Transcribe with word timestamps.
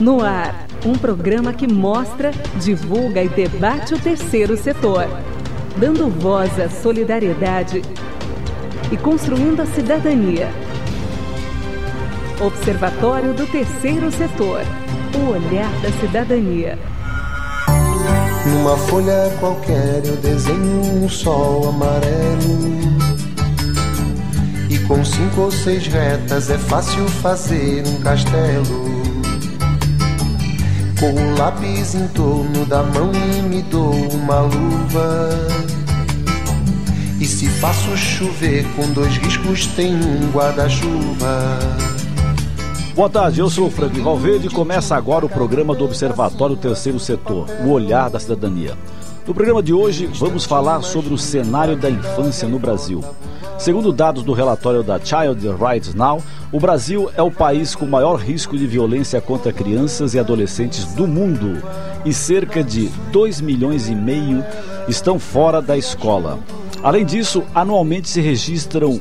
No 0.00 0.24
ar, 0.24 0.66
um 0.84 0.94
programa 0.94 1.52
que 1.52 1.72
mostra, 1.72 2.32
divulga 2.60 3.22
e 3.22 3.28
debate 3.28 3.94
o 3.94 3.98
terceiro 3.98 4.56
setor, 4.56 5.06
dando 5.76 6.08
voz 6.08 6.58
à 6.58 6.68
solidariedade 6.68 7.80
e 8.90 8.96
construindo 8.96 9.60
a 9.60 9.66
cidadania. 9.66 10.48
Observatório 12.40 13.32
do 13.32 13.46
Terceiro 13.46 14.10
Setor. 14.10 14.62
O 15.16 15.30
olhar 15.30 15.70
da 15.80 15.90
cidadania. 16.00 16.76
Numa 18.46 18.76
folha 18.76 19.32
qualquer 19.38 20.04
eu 20.04 20.16
desenho 20.16 21.04
um 21.04 21.08
sol 21.08 21.68
amarelo. 21.68 22.74
E 24.68 24.78
com 24.80 25.04
cinco 25.04 25.42
ou 25.42 25.50
seis 25.52 25.86
retas 25.86 26.50
é 26.50 26.58
fácil 26.58 27.08
fazer 27.08 27.86
um 27.86 28.00
castelo. 28.00 29.03
Com 30.98 31.12
o 31.12 31.38
lápis 31.38 31.94
em 31.94 32.06
torno 32.08 32.64
da 32.66 32.82
mão 32.82 33.10
e 33.12 33.42
me 33.42 33.62
dou 33.62 33.92
uma 33.92 34.40
luva. 34.40 35.30
E 37.20 37.26
se 37.26 37.48
faço 37.48 37.96
chover 37.96 38.64
com 38.74 38.90
dois 38.92 39.16
riscos, 39.16 39.66
tem 39.68 39.94
um 39.94 40.30
guarda-chuva. 40.30 41.58
Boa 42.94 43.10
tarde, 43.10 43.40
eu 43.40 43.50
sou 43.50 43.66
o 43.66 43.70
Franklin 43.70 44.02
Valverde 44.02 44.46
e 44.46 44.50
começa 44.50 44.94
agora 44.94 45.26
o 45.26 45.28
programa 45.28 45.74
do 45.74 45.84
Observatório 45.84 46.56
Terceiro 46.56 47.00
Setor, 47.00 47.46
o 47.64 47.70
Olhar 47.70 48.08
da 48.08 48.20
Cidadania. 48.20 48.78
No 49.26 49.34
programa 49.34 49.62
de 49.62 49.72
hoje, 49.72 50.06
vamos 50.06 50.44
falar 50.44 50.80
sobre 50.82 51.12
o 51.12 51.18
cenário 51.18 51.76
da 51.76 51.90
infância 51.90 52.46
no 52.46 52.58
Brasil. 52.58 53.02
Segundo 53.58 53.92
dados 53.92 54.22
do 54.22 54.32
relatório 54.32 54.82
da 54.82 54.98
Child 54.98 55.48
Rights 55.58 55.94
Now, 55.94 56.22
o 56.52 56.60
Brasil 56.60 57.10
é 57.16 57.22
o 57.22 57.30
país 57.30 57.74
com 57.74 57.86
maior 57.86 58.16
risco 58.16 58.58
de 58.58 58.66
violência 58.66 59.20
contra 59.20 59.52
crianças 59.52 60.12
e 60.14 60.18
adolescentes 60.18 60.84
do 60.94 61.06
mundo 61.06 61.62
e 62.04 62.12
cerca 62.12 62.62
de 62.62 62.88
2 63.10 63.40
milhões 63.40 63.88
e 63.88 63.94
meio 63.94 64.44
estão 64.88 65.18
fora 65.18 65.62
da 65.62 65.76
escola. 65.76 66.38
Além 66.82 67.04
disso, 67.04 67.42
anualmente 67.54 68.08
se 68.08 68.20
registram 68.20 69.00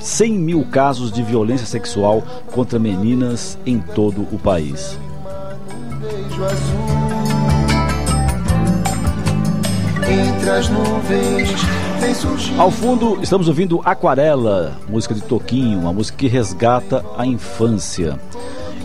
100 0.00 0.32
mil 0.32 0.64
casos 0.64 1.12
de 1.12 1.22
violência 1.22 1.66
sexual 1.66 2.24
contra 2.52 2.78
meninas 2.78 3.58
em 3.64 3.78
todo 3.78 4.22
o 4.32 4.38
país. 4.38 4.98
beijo 11.06 11.89
Ao 12.58 12.70
fundo, 12.70 13.18
estamos 13.22 13.46
ouvindo 13.46 13.82
Aquarela, 13.84 14.78
música 14.88 15.14
de 15.14 15.20
Toquinho, 15.20 15.78
uma 15.78 15.92
música 15.92 16.16
que 16.16 16.28
resgata 16.28 17.04
a 17.16 17.26
infância. 17.26 18.18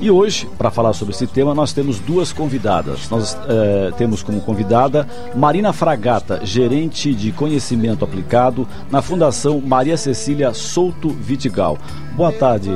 E 0.02 0.11
hoje, 0.11 0.49
para 0.57 0.69
falar 0.69 0.91
sobre 0.91 1.13
esse 1.13 1.25
tema, 1.25 1.55
nós 1.55 1.72
temos 1.72 1.97
duas 1.99 2.33
convidadas. 2.33 3.09
Nós 3.09 3.38
eh, 3.47 3.94
temos 3.97 4.22
como 4.22 4.41
convidada 4.41 5.07
Marina 5.33 5.72
Fragata, 5.72 6.45
gerente 6.45 7.13
de 7.16 7.31
conhecimento 7.31 8.03
aplicado 8.03 8.67
na 8.91 9.02
Fundação 9.02 9.61
Maria 9.61 9.95
Cecília 9.95 10.53
Souto 10.53 11.09
Vitigal. 11.09 11.77
Boa 12.17 12.33
tarde, 12.33 12.69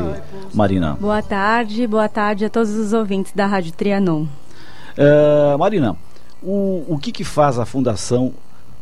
Marina. 0.54 0.98
Boa 1.02 1.22
tarde, 1.22 1.86
boa 1.86 2.08
tarde 2.08 2.46
a 2.46 2.50
todos 2.50 2.72
os 2.72 2.94
ouvintes 2.94 3.34
da 3.34 3.46
Rádio 3.46 3.74
Trianon. 3.74 4.26
Eh, 4.96 5.58
Marina, 5.60 5.98
o, 6.42 6.86
o 6.88 6.98
que, 6.98 7.12
que 7.12 7.26
faz 7.26 7.60
a 7.60 7.66
Fundação 7.66 8.34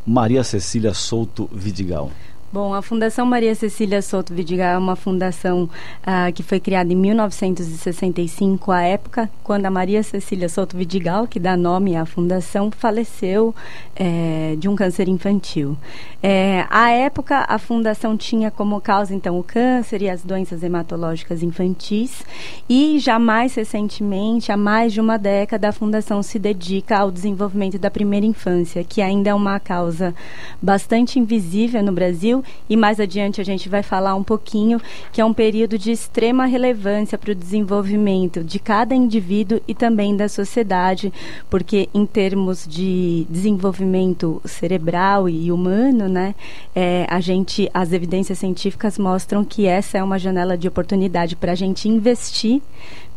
Maria 0.07 0.41
Cecília 0.41 0.93
Souto 0.93 1.49
Vidigal? 1.51 2.09
Bom, 2.49 2.73
a 2.73 2.81
Fundação 2.81 3.25
Maria 3.25 3.53
Cecília 3.53 4.01
Souto 4.01 4.33
Vidigal 4.33 4.75
é 4.75 4.77
uma 4.77 4.95
fundação 4.95 5.69
ah, 6.01 6.31
que 6.31 6.41
foi 6.41 6.61
criada 6.61 6.93
em 6.93 6.95
1965, 6.95 8.71
à 8.71 8.83
época 8.83 9.29
quando 9.43 9.65
a 9.65 9.69
Maria 9.69 10.01
Cecília 10.01 10.47
Souto 10.47 10.77
Vidigal, 10.77 11.27
que 11.27 11.41
dá 11.41 11.57
nome 11.57 11.97
à 11.97 12.05
fundação, 12.05 12.71
faleceu 12.71 13.53
eh, 13.95 14.55
de 14.57 14.69
um 14.69 14.75
câncer 14.77 15.09
infantil. 15.09 15.77
Eh, 16.23 16.65
à 16.69 16.89
época, 16.89 17.45
a 17.47 17.57
fundação 17.57 18.15
tinha 18.15 18.49
como 18.49 18.79
causa, 18.79 19.13
então, 19.13 19.37
o 19.37 19.43
câncer 19.43 20.01
e 20.01 20.09
as 20.09 20.21
doenças 20.23 20.63
hematológicas 20.63 21.43
infantis 21.43 22.23
e 22.69 22.97
já 22.99 23.19
mais 23.19 23.55
recentemente, 23.55 24.51
há 24.51 24.57
mais 24.57 24.93
de 24.93 25.01
uma 25.01 25.17
década, 25.17 25.69
a 25.69 25.73
fundação 25.73 26.23
se 26.23 26.39
dedica 26.39 26.97
ao 26.97 27.11
desenvolvimento 27.11 27.77
da 27.77 27.91
primeira 27.91 28.25
infância, 28.25 28.83
que 28.83 29.01
ainda 29.01 29.29
é 29.29 29.33
uma 29.33 29.59
causa 29.59 30.15
bastante 30.61 31.19
invisível 31.19 31.83
no 31.83 31.91
Brasil 31.91 32.36
e 32.69 32.75
mais 32.75 32.99
adiante 32.99 33.41
a 33.41 33.43
gente 33.43 33.69
vai 33.69 33.83
falar 33.83 34.15
um 34.15 34.23
pouquinho 34.23 34.81
que 35.11 35.21
é 35.21 35.25
um 35.25 35.33
período 35.33 35.77
de 35.77 35.91
extrema 35.91 36.45
relevância 36.45 37.17
para 37.17 37.31
o 37.31 37.35
desenvolvimento 37.35 38.43
de 38.43 38.59
cada 38.59 38.95
indivíduo 38.95 39.61
e 39.67 39.73
também 39.73 40.15
da 40.15 40.29
sociedade, 40.29 41.11
porque 41.49 41.89
em 41.93 42.05
termos 42.05 42.65
de 42.67 43.25
desenvolvimento 43.29 44.41
cerebral 44.45 45.29
e 45.29 45.51
humano, 45.51 46.07
né, 46.07 46.35
é, 46.75 47.05
a 47.09 47.19
gente, 47.19 47.69
as 47.73 47.91
evidências 47.93 48.39
científicas 48.39 48.97
mostram 48.97 49.43
que 49.43 49.65
essa 49.65 49.97
é 49.97 50.03
uma 50.03 50.19
janela 50.19 50.57
de 50.57 50.67
oportunidade 50.67 51.35
para 51.35 51.51
a 51.51 51.55
gente 51.55 51.87
investir 51.87 52.61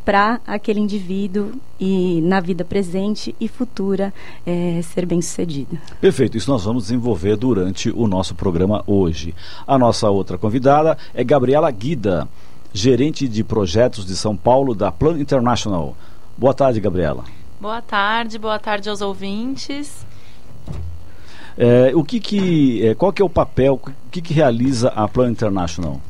para 0.05 0.41
aquele 0.47 0.81
indivíduo 0.81 1.53
e 1.78 2.21
na 2.22 2.41
vida 2.41 2.65
presente 2.65 3.34
e 3.41 3.49
futura 3.49 4.12
é, 4.47 4.81
ser 4.83 5.06
bem 5.06 5.21
sucedido. 5.21 5.78
Perfeito, 6.00 6.37
isso 6.37 6.50
nós 6.50 6.65
vamos 6.65 6.84
desenvolver 6.84 7.37
durante 7.37 7.91
o 7.91 8.06
nosso 8.06 8.34
programa 8.34 8.83
hoje. 8.87 9.34
A 9.66 9.78
nossa 9.78 10.09
outra 10.11 10.38
convidada 10.38 10.97
é 11.15 11.22
Gabriela 11.22 11.71
Guida, 11.71 12.28
gerente 12.72 13.28
de 13.28 13.44
projetos 13.44 14.05
de 14.05 14.16
São 14.16 14.37
Paulo 14.37 14.75
da 14.75 14.91
Plan 14.91 15.19
International. 15.19 15.97
Boa 16.37 16.55
tarde, 16.55 16.81
Gabriela. 16.81 17.25
Boa 17.61 17.82
tarde, 17.82 18.38
boa 18.38 18.59
tarde 18.59 18.88
aos 18.88 19.00
ouvintes. 19.00 20.06
É, 21.59 21.93
o 21.94 22.03
que 22.03 22.19
que, 22.19 22.87
é, 22.87 22.94
qual 22.94 23.12
que 23.12 23.21
é 23.21 23.25
o 23.25 23.28
papel, 23.28 23.75
o 23.75 24.11
que, 24.11 24.22
que 24.22 24.32
realiza 24.32 24.88
a 24.88 25.06
Plan 25.06 25.31
International? 25.31 26.00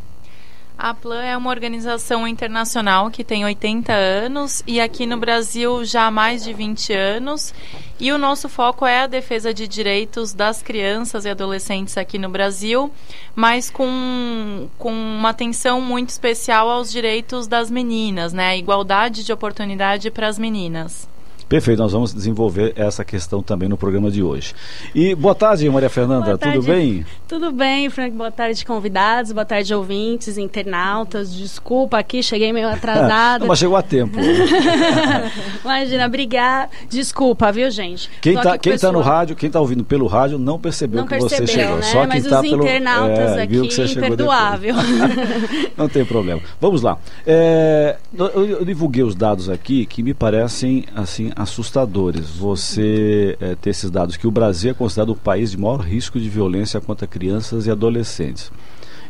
A 0.83 0.95
Plan 0.95 1.23
é 1.23 1.37
uma 1.37 1.51
organização 1.51 2.27
internacional 2.27 3.11
que 3.11 3.23
tem 3.23 3.45
80 3.45 3.93
anos 3.93 4.63
e 4.67 4.81
aqui 4.81 5.05
no 5.05 5.19
Brasil 5.19 5.85
já 5.85 6.07
há 6.07 6.11
mais 6.11 6.43
de 6.43 6.55
20 6.55 6.95
anos. 6.95 7.53
E 8.01 8.11
o 8.11 8.17
nosso 8.17 8.49
foco 8.49 8.87
é 8.87 9.03
a 9.03 9.07
defesa 9.07 9.53
de 9.53 9.69
direitos 9.69 10.33
das 10.33 10.63
crianças 10.63 11.27
e 11.27 11.29
adolescentes 11.29 11.99
aqui 11.99 12.19
no 12.19 12.31
Brasil, 12.31 12.91
mas 13.35 13.69
com, 13.69 14.71
com 14.79 14.91
uma 14.91 15.29
atenção 15.29 15.83
muito 15.83 16.09
especial 16.09 16.71
aos 16.71 16.91
direitos 16.91 17.47
das 17.47 17.71
meninas, 17.71 18.33
né? 18.33 18.57
Igualdade 18.57 19.23
de 19.23 19.35
oportunidade 19.35 20.11
para 20.11 20.29
as 20.29 20.39
meninas. 20.39 21.07
Perfeito, 21.51 21.83
nós 21.83 21.91
vamos 21.91 22.15
desenvolver 22.15 22.75
essa 22.77 23.05
questão 23.05 23.43
também 23.43 23.69
no 23.69 23.77
programa 23.77 24.09
de 24.09 24.23
hoje. 24.23 24.55
E 24.95 25.17
boa 25.17 25.35
tarde, 25.35 25.69
Maria 25.69 25.91
Fernanda, 25.91 26.27
Boa 26.27 26.39
tudo 26.39 26.53
tarde. 26.53 26.67
bem? 26.69 27.07
Tudo 27.27 27.51
bem, 27.51 27.91
Frank? 27.91 28.17
Boa 28.17 28.31
tarde, 28.31 28.65
convidados. 28.65 29.33
Boa 29.33 29.45
tarde, 29.45 29.75
ouvintes, 29.75 30.39
internautas. 30.39 31.35
Desculpa 31.35 31.99
aqui, 31.99 32.23
cheguei 32.23 32.53
meio 32.53 32.69
atrasada. 32.69 33.41
Não, 33.41 33.49
mas 33.51 33.59
chegou 33.59 33.77
a 33.77 33.83
tempo. 33.83 34.17
Imagina, 35.65 36.09
brigar. 36.09 36.71
Desculpa, 36.89 37.51
viu, 37.51 37.69
gente? 37.69 38.09
Quem 38.21 38.35
está 38.35 38.57
quem 38.57 38.79
tá 38.79 38.93
no 38.93 39.01
rádio, 39.01 39.35
quem 39.35 39.49
está 39.49 39.59
ouvindo 39.59 39.83
pelo 39.83 40.07
rádio, 40.07 40.39
não 40.39 40.57
percebeu 40.57 41.01
Não 41.01 41.09
que 41.09 41.19
você 41.19 41.39
percebeu, 41.39 41.65
chegou. 41.65 41.77
né? 41.79 41.83
Só 41.83 41.99
quem 41.99 42.09
Mas 42.11 42.25
está 42.27 42.41
os 42.43 42.49
pelo 42.49 42.63
internautas 42.63 43.19
é, 43.19 43.35
que 43.49 43.59
aqui, 43.59 43.73
você 43.73 43.89
chegou 43.89 44.05
imperdoável. 44.07 44.75
não 45.77 45.89
tem 45.89 46.05
problema. 46.05 46.41
Vamos 46.61 46.81
lá. 46.83 46.97
É, 47.27 47.97
eu, 48.17 48.29
eu 48.47 48.65
divulguei 48.65 49.03
os 49.03 49.17
dados 49.17 49.51
aqui 49.51 49.85
que 49.85 50.01
me 50.01 50.15
parecem 50.15 50.85
assim 50.95 51.33
assustadores. 51.41 52.31
Você 52.31 53.37
é, 53.41 53.55
ter 53.55 53.71
esses 53.71 53.91
dados 53.91 54.17
que 54.17 54.27
o 54.27 54.31
Brasil 54.31 54.71
é 54.71 54.75
considerado 54.75 55.11
o 55.11 55.17
país 55.17 55.51
de 55.51 55.59
maior 55.59 55.81
risco 55.81 56.21
de 56.21 56.29
violência 56.29 56.81
contra 56.81 57.07
crianças 57.07 57.67
e 57.67 57.71
adolescentes. 57.71 58.51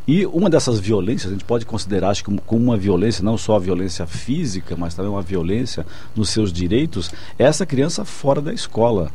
E 0.09 0.25
uma 0.27 0.49
dessas 0.49 0.81
violências, 0.81 1.31
a 1.31 1.35
gente 1.35 1.45
pode 1.45 1.67
considerar 1.67 2.11
acho 2.11 2.25
como- 2.25 2.43
uma 2.51 2.77
violência, 2.77 3.23
não 3.23 3.37
só 3.37 3.57
a 3.57 3.59
violência 3.59 4.07
física, 4.07 4.75
mas 4.77 4.95
também 4.95 5.11
uma 5.11 5.23
violência 5.23 5.87
nos 6.17 6.31
seus 6.31 6.53
direitos, 6.53 7.11
é 7.39 7.45
essa 7.45 7.67
criança 7.67 8.05
fora 8.05 8.41
da 8.41 8.53
escola. 8.53 9.11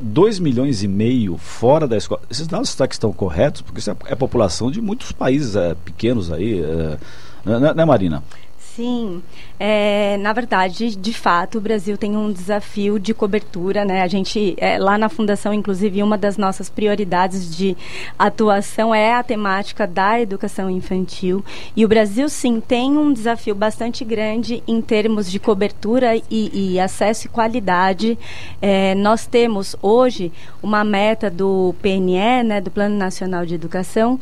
2 0.00 0.38
milhões 0.38 0.82
e 0.82 0.88
meio 0.88 1.36
fora 1.38 1.88
da 1.88 1.96
escola. 1.96 2.20
Esses 2.30 2.46
dados 2.46 2.68
será 2.68 2.86
que 2.86 2.94
estão 2.94 3.12
corretos? 3.12 3.62
Porque 3.62 3.80
isso 3.80 3.90
é, 3.90 3.96
é 4.06 4.14
população 4.14 4.70
de 4.70 4.80
muitos 4.80 5.12
países 5.12 5.56
é, 5.56 5.74
pequenos 5.74 6.30
aí, 6.30 6.60
é, 6.60 6.98
né, 7.44 7.74
né, 7.74 7.84
Marina? 7.84 8.22
Sim, 8.74 9.22
é, 9.60 10.16
na 10.16 10.32
verdade, 10.32 10.96
de 10.96 11.12
fato, 11.12 11.58
o 11.58 11.60
Brasil 11.60 11.98
tem 11.98 12.16
um 12.16 12.32
desafio 12.32 12.98
de 12.98 13.12
cobertura, 13.12 13.84
né? 13.84 14.00
A 14.00 14.06
gente, 14.06 14.54
é, 14.56 14.78
lá 14.78 14.96
na 14.96 15.10
Fundação, 15.10 15.52
inclusive, 15.52 16.02
uma 16.02 16.16
das 16.16 16.38
nossas 16.38 16.70
prioridades 16.70 17.54
de 17.54 17.76
atuação 18.18 18.94
é 18.94 19.12
a 19.12 19.22
temática 19.22 19.86
da 19.86 20.18
educação 20.18 20.70
infantil. 20.70 21.44
E 21.76 21.84
o 21.84 21.88
Brasil, 21.88 22.30
sim, 22.30 22.60
tem 22.60 22.96
um 22.96 23.12
desafio 23.12 23.54
bastante 23.54 24.06
grande 24.06 24.62
em 24.66 24.80
termos 24.80 25.30
de 25.30 25.38
cobertura 25.38 26.16
e, 26.30 26.72
e 26.72 26.80
acesso 26.80 27.26
e 27.26 27.28
qualidade. 27.28 28.18
É, 28.62 28.94
nós 28.94 29.26
temos 29.26 29.76
hoje 29.82 30.32
uma 30.62 30.82
meta 30.82 31.28
do 31.28 31.74
PNE, 31.82 32.42
né, 32.42 32.58
do 32.58 32.70
Plano 32.70 32.96
Nacional 32.96 33.44
de 33.44 33.54
Educação, 33.54 34.18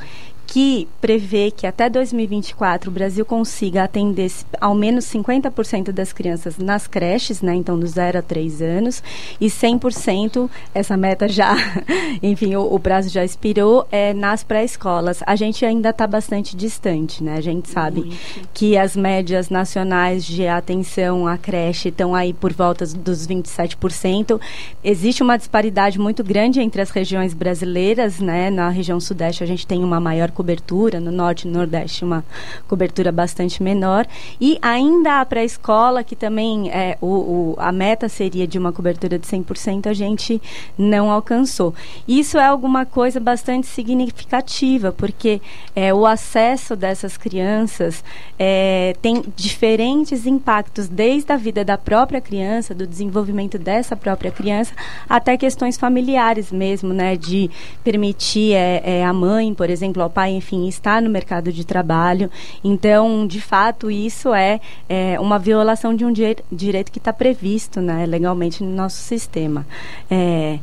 que 0.50 0.88
prevê 1.00 1.52
que 1.52 1.64
até 1.64 1.88
2024 1.88 2.90
o 2.90 2.92
Brasil 2.92 3.24
consiga 3.24 3.84
atender 3.84 4.32
ao 4.60 4.74
menos 4.74 5.04
50% 5.04 5.92
das 5.92 6.12
crianças 6.12 6.58
nas 6.58 6.88
creches, 6.88 7.40
né, 7.40 7.54
então 7.54 7.78
dos 7.78 7.92
0 7.92 8.18
a 8.18 8.22
3 8.22 8.60
anos, 8.60 9.00
e 9.40 9.46
100%, 9.46 10.50
essa 10.74 10.96
meta 10.96 11.28
já, 11.28 11.54
enfim, 12.20 12.56
o, 12.56 12.62
o 12.62 12.80
prazo 12.80 13.08
já 13.08 13.24
expirou, 13.24 13.86
é, 13.92 14.12
nas 14.12 14.42
pré-escolas. 14.42 15.22
A 15.24 15.36
gente 15.36 15.64
ainda 15.64 15.90
está 15.90 16.04
bastante 16.04 16.56
distante, 16.56 17.22
né? 17.22 17.36
A 17.36 17.40
gente 17.40 17.68
sabe 17.68 18.00
Muito. 18.00 18.16
que 18.52 18.76
as 18.76 18.96
médias 18.96 19.50
nacionais 19.50 20.24
de 20.24 20.48
atenção 20.48 21.28
à 21.28 21.38
creche 21.38 21.90
estão 21.90 22.12
aí 22.12 22.32
por 22.32 22.52
volta 22.52 22.84
dos 22.86 23.24
27%. 23.24 24.40
Existe 24.82 25.22
uma 25.22 25.36
disparidade 25.36 25.96
muito 25.96 26.24
grande 26.24 26.60
entre 26.60 26.82
as 26.82 26.90
regiões 26.90 27.34
brasileiras, 27.34 28.18
né? 28.18 28.50
Na 28.50 28.68
região 28.68 28.98
sudeste 28.98 29.44
a 29.44 29.46
gente 29.46 29.64
tem 29.64 29.84
uma 29.84 30.00
maior 30.00 30.32
cobertura, 30.40 30.98
no 30.98 31.12
norte 31.12 31.46
e 31.46 31.50
nordeste 31.50 32.02
uma 32.02 32.24
cobertura 32.66 33.12
bastante 33.12 33.62
menor. 33.62 34.06
E 34.40 34.58
ainda 34.62 35.20
a 35.20 35.26
pré-escola, 35.26 36.02
que 36.02 36.16
também 36.16 36.70
é, 36.70 36.96
o, 36.98 37.06
o, 37.06 37.54
a 37.58 37.70
meta 37.70 38.08
seria 38.08 38.46
de 38.46 38.58
uma 38.58 38.72
cobertura 38.72 39.18
de 39.18 39.26
100%, 39.26 39.86
a 39.86 39.92
gente 39.92 40.40
não 40.78 41.10
alcançou. 41.10 41.74
Isso 42.08 42.38
é 42.38 42.46
alguma 42.46 42.86
coisa 42.86 43.20
bastante 43.20 43.66
significativa, 43.66 44.92
porque 44.92 45.42
é, 45.76 45.92
o 45.92 46.06
acesso 46.06 46.74
dessas 46.74 47.18
crianças 47.18 48.02
é, 48.38 48.96
tem 49.02 49.22
diferentes 49.36 50.26
impactos, 50.26 50.88
desde 50.88 51.30
a 51.32 51.36
vida 51.36 51.62
da 51.62 51.76
própria 51.76 52.20
criança, 52.20 52.74
do 52.74 52.86
desenvolvimento 52.86 53.58
dessa 53.58 53.94
própria 53.94 54.30
criança, 54.30 54.72
até 55.06 55.36
questões 55.36 55.76
familiares 55.76 56.50
mesmo, 56.50 56.94
né? 56.94 57.14
De 57.14 57.50
permitir 57.84 58.54
é, 58.54 58.82
é, 58.84 59.04
a 59.04 59.12
mãe, 59.12 59.52
por 59.52 59.68
exemplo, 59.68 60.02
ao 60.02 60.08
pai, 60.08 60.29
enfim, 60.30 60.68
estar 60.68 61.02
no 61.02 61.10
mercado 61.10 61.52
de 61.52 61.64
trabalho. 61.64 62.30
Então, 62.62 63.26
de 63.26 63.40
fato, 63.40 63.90
isso 63.90 64.32
é, 64.34 64.60
é 64.88 65.18
uma 65.20 65.38
violação 65.38 65.94
de 65.94 66.04
um 66.04 66.12
direito 66.12 66.92
que 66.92 66.98
está 66.98 67.12
previsto 67.12 67.80
né, 67.80 68.06
legalmente 68.06 68.62
no 68.62 68.70
nosso 68.70 68.98
sistema. 68.98 69.66
É, 70.10 70.58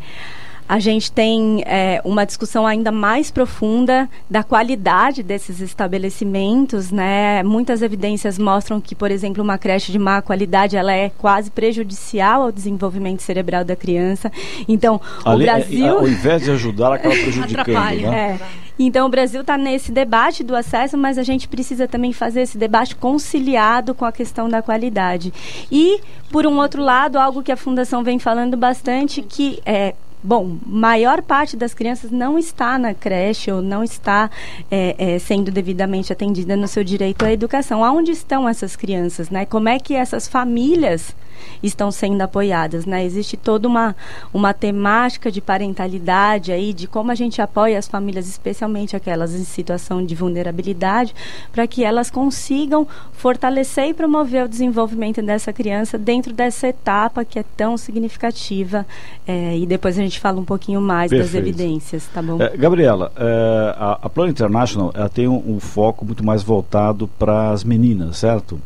a 0.67 0.79
gente 0.79 1.11
tem 1.11 1.63
é, 1.65 2.01
uma 2.03 2.25
discussão 2.25 2.67
ainda 2.67 2.91
mais 2.91 3.31
profunda 3.31 4.09
da 4.29 4.43
qualidade 4.43 5.23
desses 5.23 5.61
estabelecimentos, 5.61 6.91
né? 6.91 7.41
Muitas 7.43 7.81
evidências 7.81 8.37
mostram 8.37 8.81
que, 8.81 8.93
por 8.93 9.09
exemplo, 9.09 9.41
uma 9.41 9.57
creche 9.57 9.91
de 9.91 9.99
má 9.99 10.21
qualidade 10.21 10.75
ela 10.75 10.91
é 10.91 11.09
quase 11.09 11.49
prejudicial 11.49 12.43
ao 12.43 12.51
desenvolvimento 12.51 13.21
cerebral 13.21 13.63
da 13.63 13.75
criança. 13.75 14.31
Então, 14.67 14.99
o 15.25 15.31
é, 15.31 15.37
Brasil, 15.37 15.99
ao 15.99 16.07
invés 16.07 16.43
de 16.43 16.51
ajudar, 16.51 16.85
ela 16.87 16.95
acaba 16.95 17.15
prejudicando, 17.17 18.01
né? 18.01 18.39
É. 18.41 18.67
Então, 18.79 19.07
o 19.07 19.09
Brasil 19.09 19.41
está 19.41 19.57
nesse 19.57 19.91
debate 19.91 20.43
do 20.43 20.55
acesso, 20.55 20.97
mas 20.97 21.17
a 21.17 21.23
gente 21.23 21.47
precisa 21.47 21.87
também 21.87 22.13
fazer 22.13 22.41
esse 22.41 22.57
debate 22.57 22.95
conciliado 22.95 23.95
com 23.95 24.05
a 24.05 24.11
questão 24.11 24.47
da 24.47 24.61
qualidade. 24.61 25.33
E, 25.71 25.99
por 26.31 26.45
um 26.45 26.59
outro 26.59 26.83
lado, 26.83 27.17
algo 27.17 27.41
que 27.41 27.51
a 27.51 27.57
Fundação 27.57 28.03
vem 28.03 28.19
falando 28.19 28.55
bastante, 28.55 29.23
que 29.23 29.59
é 29.65 29.95
Bom, 30.23 30.57
maior 30.65 31.21
parte 31.21 31.55
das 31.55 31.73
crianças 31.73 32.09
não 32.11 32.39
está 32.39 32.77
na 32.77 32.93
creche 32.93 33.51
ou 33.51 33.61
não 33.61 33.83
está 33.83 34.29
é, 34.69 34.95
é, 34.97 35.19
sendo 35.19 35.51
devidamente 35.51 36.11
atendida 36.11 36.55
no 36.55 36.67
seu 36.67 36.83
direito 36.83 37.23
à 37.23 37.31
educação. 37.31 37.83
Aonde 37.83 38.11
estão 38.11 38.49
essas 38.49 38.75
crianças, 38.75 39.29
né? 39.29 39.45
Como 39.45 39.69
é 39.69 39.79
que 39.79 39.93
essas 39.93 40.27
famílias 40.27 41.15
estão 41.61 41.91
sendo 41.91 42.21
apoiadas, 42.21 42.85
né? 42.85 43.03
Existe 43.05 43.37
toda 43.37 43.67
uma, 43.67 43.95
uma 44.33 44.53
temática 44.53 45.31
de 45.31 45.41
parentalidade 45.41 46.51
aí, 46.51 46.73
de 46.73 46.87
como 46.87 47.11
a 47.11 47.15
gente 47.15 47.41
apoia 47.41 47.77
as 47.77 47.87
famílias, 47.87 48.27
especialmente 48.27 48.95
aquelas 48.95 49.33
em 49.33 49.43
situação 49.43 50.05
de 50.05 50.15
vulnerabilidade, 50.15 51.13
para 51.51 51.67
que 51.67 51.83
elas 51.83 52.09
consigam 52.09 52.87
fortalecer 53.13 53.87
e 53.89 53.93
promover 53.93 54.45
o 54.45 54.47
desenvolvimento 54.47 55.21
dessa 55.21 55.51
criança 55.51 55.97
dentro 55.97 56.33
dessa 56.33 56.67
etapa 56.67 57.25
que 57.25 57.39
é 57.39 57.43
tão 57.55 57.77
significativa. 57.77 58.85
É, 59.27 59.57
e 59.57 59.65
depois 59.65 59.97
a 59.97 60.01
gente 60.01 60.19
fala 60.19 60.39
um 60.39 60.45
pouquinho 60.45 60.81
mais 60.81 61.09
Perfeito. 61.09 61.33
das 61.33 61.41
evidências, 61.41 62.07
tá 62.13 62.21
bom? 62.21 62.41
É, 62.41 62.55
Gabriela, 62.55 63.11
é, 63.15 63.75
a, 63.77 63.99
a 64.03 64.09
Plan 64.09 64.29
International 64.29 64.91
ela 64.93 65.09
tem 65.09 65.27
um, 65.27 65.55
um 65.55 65.59
foco 65.59 66.05
muito 66.05 66.25
mais 66.25 66.43
voltado 66.43 67.07
para 67.19 67.51
as 67.51 67.63
meninas, 67.63 68.17
certo? 68.17 68.59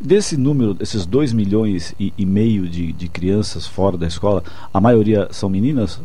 Desse 0.00 0.36
número, 0.36 0.76
esses 0.80 1.04
2 1.04 1.32
milhões 1.32 1.94
e, 1.98 2.12
e 2.16 2.24
meio 2.24 2.68
de, 2.68 2.92
de 2.92 3.08
crianças 3.08 3.66
fora 3.66 3.96
da 3.96 4.06
escola, 4.06 4.44
a 4.72 4.80
maioria 4.80 5.28
são 5.30 5.48
meninas? 5.48 6.00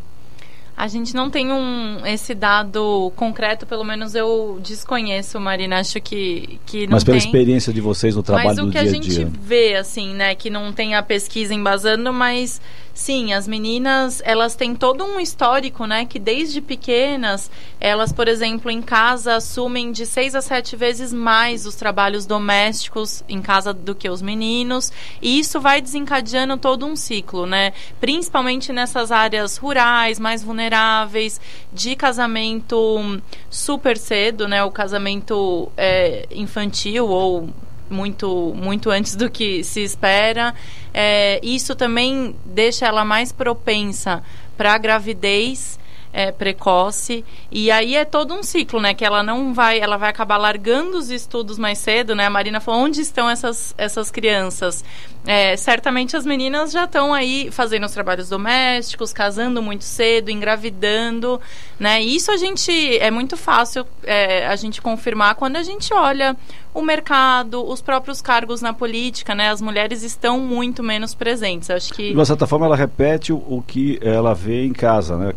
A 0.75 0.87
gente 0.87 1.13
não 1.13 1.29
tem 1.29 1.51
um, 1.51 2.03
esse 2.03 2.33
dado 2.33 3.11
concreto, 3.15 3.65
pelo 3.65 3.83
menos 3.83 4.15
eu 4.15 4.59
desconheço, 4.63 5.39
Marina. 5.39 5.79
Acho 5.79 6.01
que, 6.01 6.59
que 6.65 6.87
não 6.87 6.93
Mas 6.93 7.03
pela 7.03 7.17
tem. 7.17 7.25
experiência 7.27 7.71
de 7.71 7.79
vocês 7.79 8.15
no 8.15 8.23
trabalho 8.23 8.55
do 8.55 8.71
dia 8.71 8.81
a 8.81 8.83
dia 8.83 8.91
Mas 8.91 8.99
o 8.99 9.09
que 9.09 9.11
a 9.11 9.23
gente 9.25 9.37
vê, 9.39 9.75
assim, 9.75 10.15
né, 10.15 10.33
que 10.33 10.49
não 10.49 10.73
tem 10.73 10.95
a 10.95 11.03
pesquisa 11.03 11.53
embasando, 11.53 12.11
mas 12.11 12.59
Sim, 12.93 13.33
as 13.33 13.47
meninas, 13.47 14.21
elas 14.23 14.55
têm 14.55 14.75
todo 14.75 15.03
um 15.03 15.19
histórico, 15.19 15.87
né? 15.87 16.05
Que 16.05 16.19
desde 16.19 16.61
pequenas, 16.61 17.49
elas, 17.79 18.13
por 18.13 18.27
exemplo, 18.27 18.69
em 18.69 18.83
casa 18.83 19.35
assumem 19.37 19.91
de 19.91 20.05
seis 20.05 20.35
a 20.35 20.41
sete 20.41 20.75
vezes 20.75 21.11
mais 21.11 21.65
os 21.65 21.73
trabalhos 21.73 22.27
domésticos 22.27 23.23
em 23.27 23.41
casa 23.41 23.73
do 23.73 23.95
que 23.95 24.07
os 24.07 24.21
meninos. 24.21 24.91
E 25.19 25.39
isso 25.39 25.59
vai 25.59 25.81
desencadeando 25.81 26.55
todo 26.55 26.85
um 26.85 26.95
ciclo, 26.95 27.47
né? 27.47 27.73
Principalmente 27.99 28.71
nessas 28.71 29.11
áreas 29.11 29.57
rurais, 29.57 30.19
mais 30.19 30.43
vulneráveis, 30.43 31.41
de 31.73 31.95
casamento 31.95 33.19
super 33.49 33.97
cedo, 33.97 34.47
né? 34.47 34.63
O 34.63 34.69
casamento 34.69 35.71
é, 35.75 36.27
infantil 36.29 37.07
ou 37.07 37.49
muito, 37.93 38.53
muito 38.55 38.89
antes 38.89 39.15
do 39.15 39.29
que 39.29 39.63
se 39.63 39.81
espera. 39.81 40.53
É, 40.93 41.39
isso 41.41 41.75
também 41.75 42.35
deixa 42.43 42.85
ela 42.85 43.05
mais 43.05 43.31
propensa 43.31 44.21
para 44.57 44.73
a 44.73 44.77
gravidez 44.77 45.79
é, 46.13 46.31
precoce 46.31 47.25
e 47.51 47.71
aí 47.71 47.95
é 47.95 48.05
todo 48.05 48.35
um 48.35 48.43
ciclo, 48.43 48.79
né? 48.79 48.93
Que 48.93 49.03
ela 49.03 49.23
não 49.23 49.53
vai, 49.53 49.79
ela 49.79 49.97
vai 49.97 50.09
acabar 50.09 50.37
largando 50.37 50.97
os 50.97 51.09
estudos 51.09 51.57
mais 51.57 51.79
cedo, 51.79 52.15
né? 52.15 52.27
A 52.27 52.29
Marina 52.29 52.59
falou 52.59 52.81
onde 52.81 53.01
estão 53.01 53.27
essas 53.29 53.73
essas 53.77 54.11
crianças. 54.11 54.85
É, 55.25 55.55
certamente 55.55 56.17
as 56.17 56.25
meninas 56.25 56.71
já 56.71 56.83
estão 56.83 57.13
aí 57.13 57.49
fazendo 57.49 57.85
os 57.85 57.93
trabalhos 57.93 58.27
domésticos, 58.27 59.13
casando 59.13 59.61
muito 59.61 59.85
cedo, 59.85 60.29
engravidando, 60.29 61.39
né? 61.79 62.01
Isso 62.01 62.29
a 62.29 62.35
gente 62.35 62.97
é 62.97 63.09
muito 63.09 63.37
fácil 63.37 63.85
é, 64.03 64.45
a 64.45 64.55
gente 64.57 64.81
confirmar 64.81 65.35
quando 65.35 65.55
a 65.55 65.63
gente 65.63 65.93
olha 65.93 66.35
o 66.73 66.81
mercado, 66.81 67.63
os 67.65 67.81
próprios 67.81 68.21
cargos 68.21 68.61
na 68.61 68.73
política, 68.73 69.33
né? 69.33 69.49
As 69.49 69.61
mulheres 69.61 70.03
estão 70.03 70.39
muito 70.39 70.83
menos 70.83 71.13
presentes. 71.13 71.69
Acho 71.69 71.93
que 71.93 72.09
de 72.09 72.15
uma 72.15 72.25
certa 72.25 72.45
forma 72.45 72.65
ela 72.65 72.75
repete 72.75 73.31
o, 73.31 73.37
o 73.37 73.63
que 73.65 73.99
ela 74.01 74.33
vê 74.33 74.65
em 74.65 74.73
casa, 74.73 75.17
né? 75.17 75.31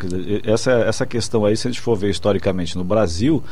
Essa 0.45 0.73
essa 0.73 1.07
questão 1.07 1.45
aí, 1.45 1.57
se 1.57 1.69
a 1.69 1.71
gente 1.71 1.81
for 1.81 1.97
ver 1.97 2.11
historicamente 2.11 2.77
no 2.77 2.83
Brasil, 2.83 3.43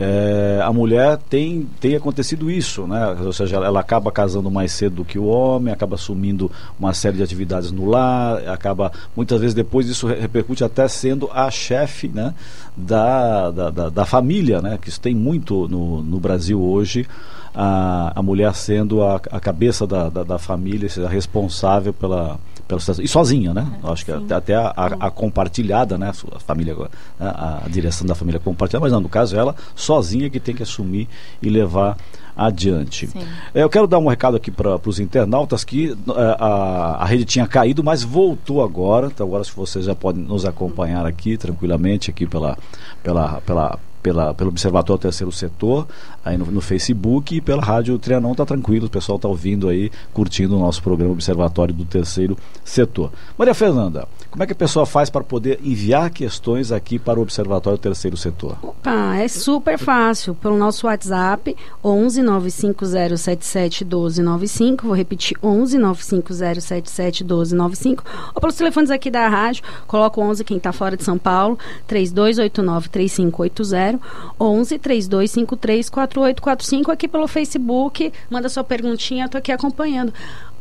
é, 0.00 0.60
a 0.62 0.72
mulher 0.72 1.18
tem 1.28 1.68
tem 1.80 1.94
acontecido 1.94 2.50
isso, 2.50 2.86
né? 2.86 3.16
Ou 3.24 3.32
seja, 3.32 3.56
ela 3.56 3.80
acaba 3.80 4.10
casando 4.10 4.50
mais 4.50 4.72
cedo 4.72 4.96
do 4.96 5.04
que 5.04 5.18
o 5.18 5.24
homem, 5.24 5.72
acaba 5.72 5.96
assumindo 5.96 6.50
uma 6.78 6.94
série 6.94 7.16
de 7.16 7.22
atividades 7.22 7.70
no 7.70 7.84
lar, 7.84 8.48
acaba 8.48 8.90
muitas 9.16 9.40
vezes 9.40 9.54
depois 9.54 9.88
isso 9.88 10.06
repercute 10.06 10.64
até 10.64 10.88
sendo 10.88 11.30
a 11.32 11.50
chefe, 11.50 12.08
né? 12.08 12.34
Da, 12.76 13.50
da, 13.50 13.70
da, 13.70 13.88
da 13.90 14.06
família, 14.06 14.62
né? 14.62 14.78
Que 14.80 14.88
isso 14.88 15.00
tem 15.00 15.14
muito 15.14 15.68
no, 15.68 16.02
no 16.02 16.18
Brasil 16.18 16.60
hoje 16.60 17.06
a, 17.54 18.12
a 18.18 18.22
mulher 18.22 18.54
sendo 18.54 19.02
a, 19.02 19.16
a 19.16 19.40
cabeça 19.40 19.86
da, 19.86 20.08
da, 20.08 20.24
da 20.24 20.38
família, 20.38 20.88
a 21.04 21.08
responsável 21.08 21.92
pela, 21.92 22.38
pela 22.72 22.80
situação. 22.80 23.04
E 23.04 23.08
sozinha, 23.08 23.52
né? 23.52 23.66
É, 23.82 23.90
Acho 23.90 24.04
que 24.04 24.12
até, 24.12 24.34
até 24.34 24.54
a, 24.54 24.72
a, 24.76 24.86
a, 25.06 25.10
compartilhada, 25.10 25.98
né? 25.98 26.10
A 26.10 26.38
família, 26.38 26.74
né? 26.74 26.88
a, 27.20 27.64
a, 27.64 27.68
direção 27.68 28.06
da 28.06 28.14
família 28.14 28.40
compartilhada, 28.40 28.84
mas 28.84 28.92
não, 28.92 29.00
no 29.00 29.08
caso 29.08 29.36
ela 29.36 29.54
sozinha 29.74 30.30
que 30.30 30.40
tem 30.40 30.54
que 30.54 30.62
assumir 30.62 31.08
e 31.40 31.48
levar 31.48 31.96
adiante. 32.36 33.10
É, 33.54 33.62
eu 33.62 33.68
quero 33.68 33.86
dar 33.86 33.98
um 33.98 34.08
recado 34.08 34.36
aqui 34.36 34.50
para 34.50 34.80
os 34.86 34.98
internautas 34.98 35.64
que 35.64 35.90
é, 35.90 36.36
a, 36.38 36.96
a 37.00 37.04
rede 37.04 37.24
tinha 37.24 37.46
caído, 37.46 37.84
mas 37.84 38.02
voltou 38.02 38.62
agora. 38.62 39.06
Então 39.06 39.26
agora 39.26 39.44
se 39.44 39.52
vocês 39.54 39.84
já 39.84 39.94
podem 39.94 40.22
nos 40.22 40.44
acompanhar 40.44 41.04
aqui 41.04 41.36
tranquilamente 41.36 42.10
aqui 42.10 42.26
pela, 42.26 42.56
pela, 43.02 43.40
pela 43.42 43.78
pela, 44.02 44.34
pelo 44.34 44.50
Observatório 44.50 45.00
Terceiro 45.00 45.30
Setor, 45.30 45.86
aí 46.24 46.36
no, 46.36 46.46
no 46.46 46.60
Facebook 46.60 47.36
e 47.36 47.40
pela 47.40 47.62
Rádio 47.62 47.98
Trianon, 47.98 48.34
tá 48.34 48.44
tranquilo, 48.44 48.86
o 48.86 48.90
pessoal 48.90 49.18
tá 49.18 49.28
ouvindo 49.28 49.68
aí, 49.68 49.90
curtindo 50.12 50.56
o 50.56 50.58
nosso 50.58 50.82
programa 50.82 51.12
Observatório 51.12 51.72
do 51.72 51.84
Terceiro 51.84 52.36
Setor. 52.64 53.12
Maria 53.38 53.54
Fernanda, 53.54 54.08
como 54.30 54.42
é 54.42 54.46
que 54.46 54.52
a 54.52 54.56
pessoa 54.56 54.84
faz 54.84 55.08
para 55.08 55.22
poder 55.22 55.60
enviar 55.62 56.10
questões 56.10 56.72
aqui 56.72 56.98
para 56.98 57.18
o 57.18 57.22
Observatório 57.22 57.78
Terceiro 57.78 58.16
Setor? 58.16 58.56
Opa, 58.62 59.16
é 59.16 59.28
super 59.28 59.78
fácil, 59.78 60.34
pelo 60.34 60.56
nosso 60.56 60.86
WhatsApp, 60.86 61.56
11 61.84 62.22
95077 62.22 63.84
1295, 63.84 64.86
vou 64.86 64.96
repetir, 64.96 65.36
11 65.42 65.78
95077 65.78 67.24
1295, 67.24 68.04
ou 68.34 68.40
pelos 68.40 68.56
telefones 68.56 68.90
aqui 68.90 69.10
da 69.10 69.28
rádio, 69.28 69.62
coloca 69.86 70.20
o 70.20 70.24
11 70.24 70.44
quem 70.44 70.56
está 70.56 70.72
fora 70.72 70.96
de 70.96 71.04
São 71.04 71.18
Paulo, 71.18 71.58
3289 71.86 72.88
3580, 72.88 73.91
3500 73.98 74.32
11 74.40 74.78
3253 74.78 75.90
4845 75.90 76.90
aqui 76.90 77.08
pelo 77.08 77.26
Facebook. 77.26 78.12
Manda 78.30 78.48
sua 78.48 78.64
perguntinha, 78.64 79.28
tô 79.28 79.38
aqui 79.38 79.52
acompanhando. 79.52 80.12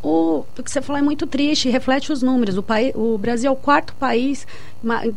O, 0.04 0.44
que 0.64 0.72
você 0.72 0.82
falou 0.82 1.00
é 1.00 1.04
muito 1.04 1.28
triste, 1.28 1.70
reflete 1.70 2.12
os 2.12 2.22
números. 2.24 2.58
O, 2.58 2.64
país, 2.64 2.92
o 2.96 3.18
Brasil 3.18 3.50
é 3.50 3.54
o 3.54 3.56
quarto 3.56 3.94
país 3.96 4.48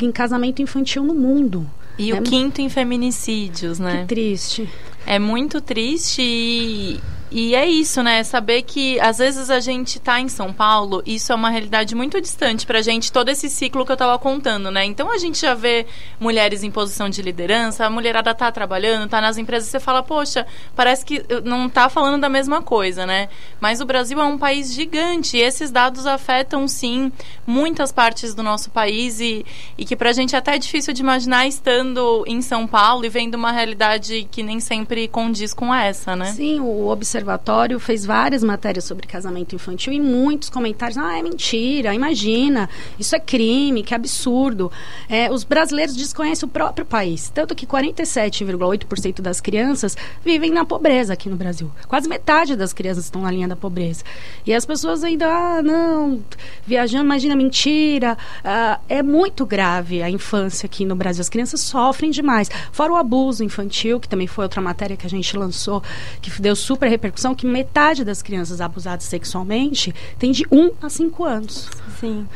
em 0.00 0.12
casamento 0.12 0.60
infantil 0.60 1.02
no 1.02 1.14
mundo. 1.14 1.68
E 1.98 2.10
é, 2.10 2.14
o 2.14 2.22
quinto 2.22 2.60
em 2.60 2.68
feminicídios, 2.68 3.78
né? 3.78 4.02
Que 4.02 4.08
triste. 4.08 4.68
É 5.06 5.18
muito 5.18 5.60
triste 5.60 6.20
e, 6.22 7.00
e 7.36 7.52
é 7.52 7.66
isso, 7.66 8.00
né? 8.00 8.22
Saber 8.22 8.62
que 8.62 9.00
às 9.00 9.18
vezes 9.18 9.50
a 9.50 9.58
gente 9.58 9.98
tá 9.98 10.20
em 10.20 10.28
São 10.28 10.52
Paulo, 10.52 11.02
isso 11.04 11.32
é 11.32 11.34
uma 11.34 11.50
realidade 11.50 11.92
muito 11.92 12.20
distante 12.20 12.64
pra 12.64 12.80
gente, 12.80 13.10
todo 13.10 13.28
esse 13.28 13.50
ciclo 13.50 13.84
que 13.84 13.90
eu 13.90 13.96
tava 13.96 14.16
contando, 14.20 14.70
né? 14.70 14.84
Então 14.84 15.10
a 15.10 15.18
gente 15.18 15.40
já 15.40 15.52
vê 15.52 15.84
mulheres 16.20 16.62
em 16.62 16.70
posição 16.70 17.08
de 17.08 17.20
liderança, 17.22 17.84
a 17.84 17.90
mulherada 17.90 18.32
tá 18.36 18.52
trabalhando, 18.52 19.08
tá 19.08 19.20
nas 19.20 19.36
empresas, 19.36 19.68
você 19.68 19.80
fala, 19.80 20.00
poxa, 20.00 20.46
parece 20.76 21.04
que 21.04 21.24
não 21.42 21.68
tá 21.68 21.88
falando 21.88 22.20
da 22.20 22.28
mesma 22.28 22.62
coisa, 22.62 23.04
né? 23.04 23.28
Mas 23.60 23.80
o 23.80 23.84
Brasil 23.84 24.20
é 24.20 24.24
um 24.24 24.38
país 24.38 24.72
gigante 24.72 25.36
e 25.36 25.40
esses 25.40 25.72
dados 25.72 26.06
afetam, 26.06 26.68
sim, 26.68 27.10
muitas 27.44 27.90
partes 27.90 28.32
do 28.32 28.44
nosso 28.44 28.70
país 28.70 29.18
e, 29.18 29.44
e 29.76 29.84
que 29.84 29.96
pra 29.96 30.12
gente 30.12 30.36
até 30.36 30.54
é 30.54 30.58
difícil 30.58 30.94
de 30.94 31.02
imaginar 31.02 31.48
estando 31.48 32.22
em 32.28 32.40
São 32.40 32.64
Paulo 32.64 33.04
e 33.04 33.08
vendo 33.08 33.34
uma 33.34 33.50
realidade 33.50 34.28
que 34.30 34.40
nem 34.40 34.60
sempre 34.60 35.08
condiz 35.08 35.52
com 35.52 35.74
essa, 35.74 36.14
né? 36.14 36.26
Sim, 36.26 36.60
o 36.60 36.86
observador 36.86 37.23
Observatório 37.24 37.80
fez 37.80 38.04
várias 38.04 38.44
matérias 38.44 38.84
sobre 38.84 39.06
casamento 39.06 39.54
infantil 39.54 39.94
e 39.94 40.00
muitos 40.00 40.50
comentários. 40.50 40.98
Ah, 40.98 41.18
é 41.18 41.22
mentira, 41.22 41.94
imagina, 41.94 42.68
isso 42.98 43.16
é 43.16 43.18
crime, 43.18 43.82
que 43.82 43.94
absurdo. 43.94 44.70
É, 45.08 45.30
os 45.30 45.42
brasileiros 45.42 45.96
desconhecem 45.96 46.46
o 46.46 46.52
próprio 46.52 46.84
país. 46.84 47.30
Tanto 47.30 47.54
que 47.54 47.66
47,8% 47.66 49.22
das 49.22 49.40
crianças 49.40 49.96
vivem 50.22 50.50
na 50.50 50.66
pobreza 50.66 51.14
aqui 51.14 51.30
no 51.30 51.36
Brasil. 51.36 51.70
Quase 51.88 52.08
metade 52.08 52.56
das 52.56 52.74
crianças 52.74 53.04
estão 53.04 53.22
na 53.22 53.30
linha 53.30 53.48
da 53.48 53.56
pobreza. 53.56 54.04
E 54.44 54.52
as 54.52 54.66
pessoas 54.66 55.02
ainda, 55.02 55.26
ah, 55.26 55.62
não, 55.62 56.22
viajando, 56.66 57.04
imagina, 57.04 57.34
mentira. 57.34 58.18
Ah, 58.44 58.80
é 58.86 59.02
muito 59.02 59.46
grave 59.46 60.02
a 60.02 60.10
infância 60.10 60.66
aqui 60.66 60.84
no 60.84 60.94
Brasil. 60.94 61.22
As 61.22 61.30
crianças 61.30 61.60
sofrem 61.60 62.10
demais. 62.10 62.50
Fora 62.70 62.92
o 62.92 62.96
abuso 62.96 63.42
infantil, 63.42 63.98
que 63.98 64.08
também 64.08 64.26
foi 64.26 64.44
outra 64.44 64.60
matéria 64.60 64.94
que 64.94 65.06
a 65.06 65.10
gente 65.10 65.34
lançou, 65.38 65.82
que 66.20 66.30
deu 66.42 66.54
super 66.54 66.86
repercussão 67.04 67.34
que 67.34 67.46
metade 67.46 68.04
das 68.04 68.22
crianças 68.22 68.60
abusadas 68.60 69.04
sexualmente 69.04 69.94
tem 70.18 70.32
de 70.32 70.46
1 70.50 70.72
a 70.82 70.88
5 70.88 71.24
anos. 71.24 71.68
Sim. 72.00 72.26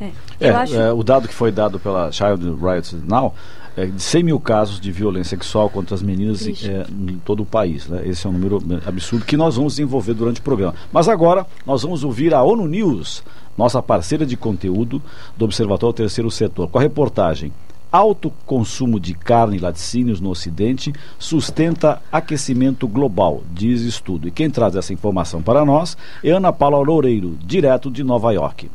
É, 0.00 0.10
é, 0.40 0.50
acho... 0.50 0.74
é, 0.74 0.92
o 0.92 1.02
dado 1.02 1.28
que 1.28 1.34
foi 1.34 1.52
dado 1.52 1.78
pela 1.78 2.10
Child 2.10 2.56
Rights 2.60 2.92
Now 3.06 3.34
é 3.76 3.86
de 3.86 4.02
100 4.02 4.22
mil 4.24 4.40
casos 4.40 4.80
de 4.80 4.90
violência 4.90 5.30
sexual 5.36 5.70
contra 5.70 5.94
as 5.94 6.02
meninas 6.02 6.46
é, 6.46 6.86
em 6.90 7.20
todo 7.24 7.42
o 7.42 7.46
país. 7.46 7.86
Né? 7.86 8.08
Esse 8.08 8.26
é 8.26 8.30
um 8.30 8.32
número 8.32 8.62
absurdo 8.86 9.24
que 9.24 9.36
nós 9.36 9.56
vamos 9.56 9.74
desenvolver 9.74 10.14
durante 10.14 10.40
o 10.40 10.42
programa. 10.42 10.74
Mas 10.92 11.08
agora 11.08 11.46
nós 11.64 11.82
vamos 11.82 12.02
ouvir 12.02 12.34
a 12.34 12.42
ONU 12.42 12.66
News, 12.66 13.22
nossa 13.56 13.80
parceira 13.82 14.26
de 14.26 14.36
conteúdo 14.36 15.00
do 15.36 15.44
Observatório 15.44 15.94
Terceiro 15.94 16.30
Setor, 16.30 16.68
com 16.68 16.78
a 16.78 16.82
reportagem 16.82 17.52
alto 17.90 18.32
consumo 18.46 19.00
de 19.00 19.14
carne 19.14 19.56
e 19.56 19.60
laticínios 19.60 20.20
no 20.20 20.30
Ocidente 20.30 20.92
sustenta 21.18 22.02
aquecimento 22.10 22.86
global, 22.86 23.42
diz 23.52 23.82
estudo. 23.82 24.28
E 24.28 24.30
quem 24.30 24.50
traz 24.50 24.76
essa 24.76 24.92
informação 24.92 25.42
para 25.42 25.64
nós 25.64 25.96
é 26.22 26.30
Ana 26.30 26.52
Paula 26.52 26.78
Loureiro, 26.78 27.36
direto 27.44 27.90
de 27.90 28.04
Nova 28.04 28.32
York. 28.32 28.70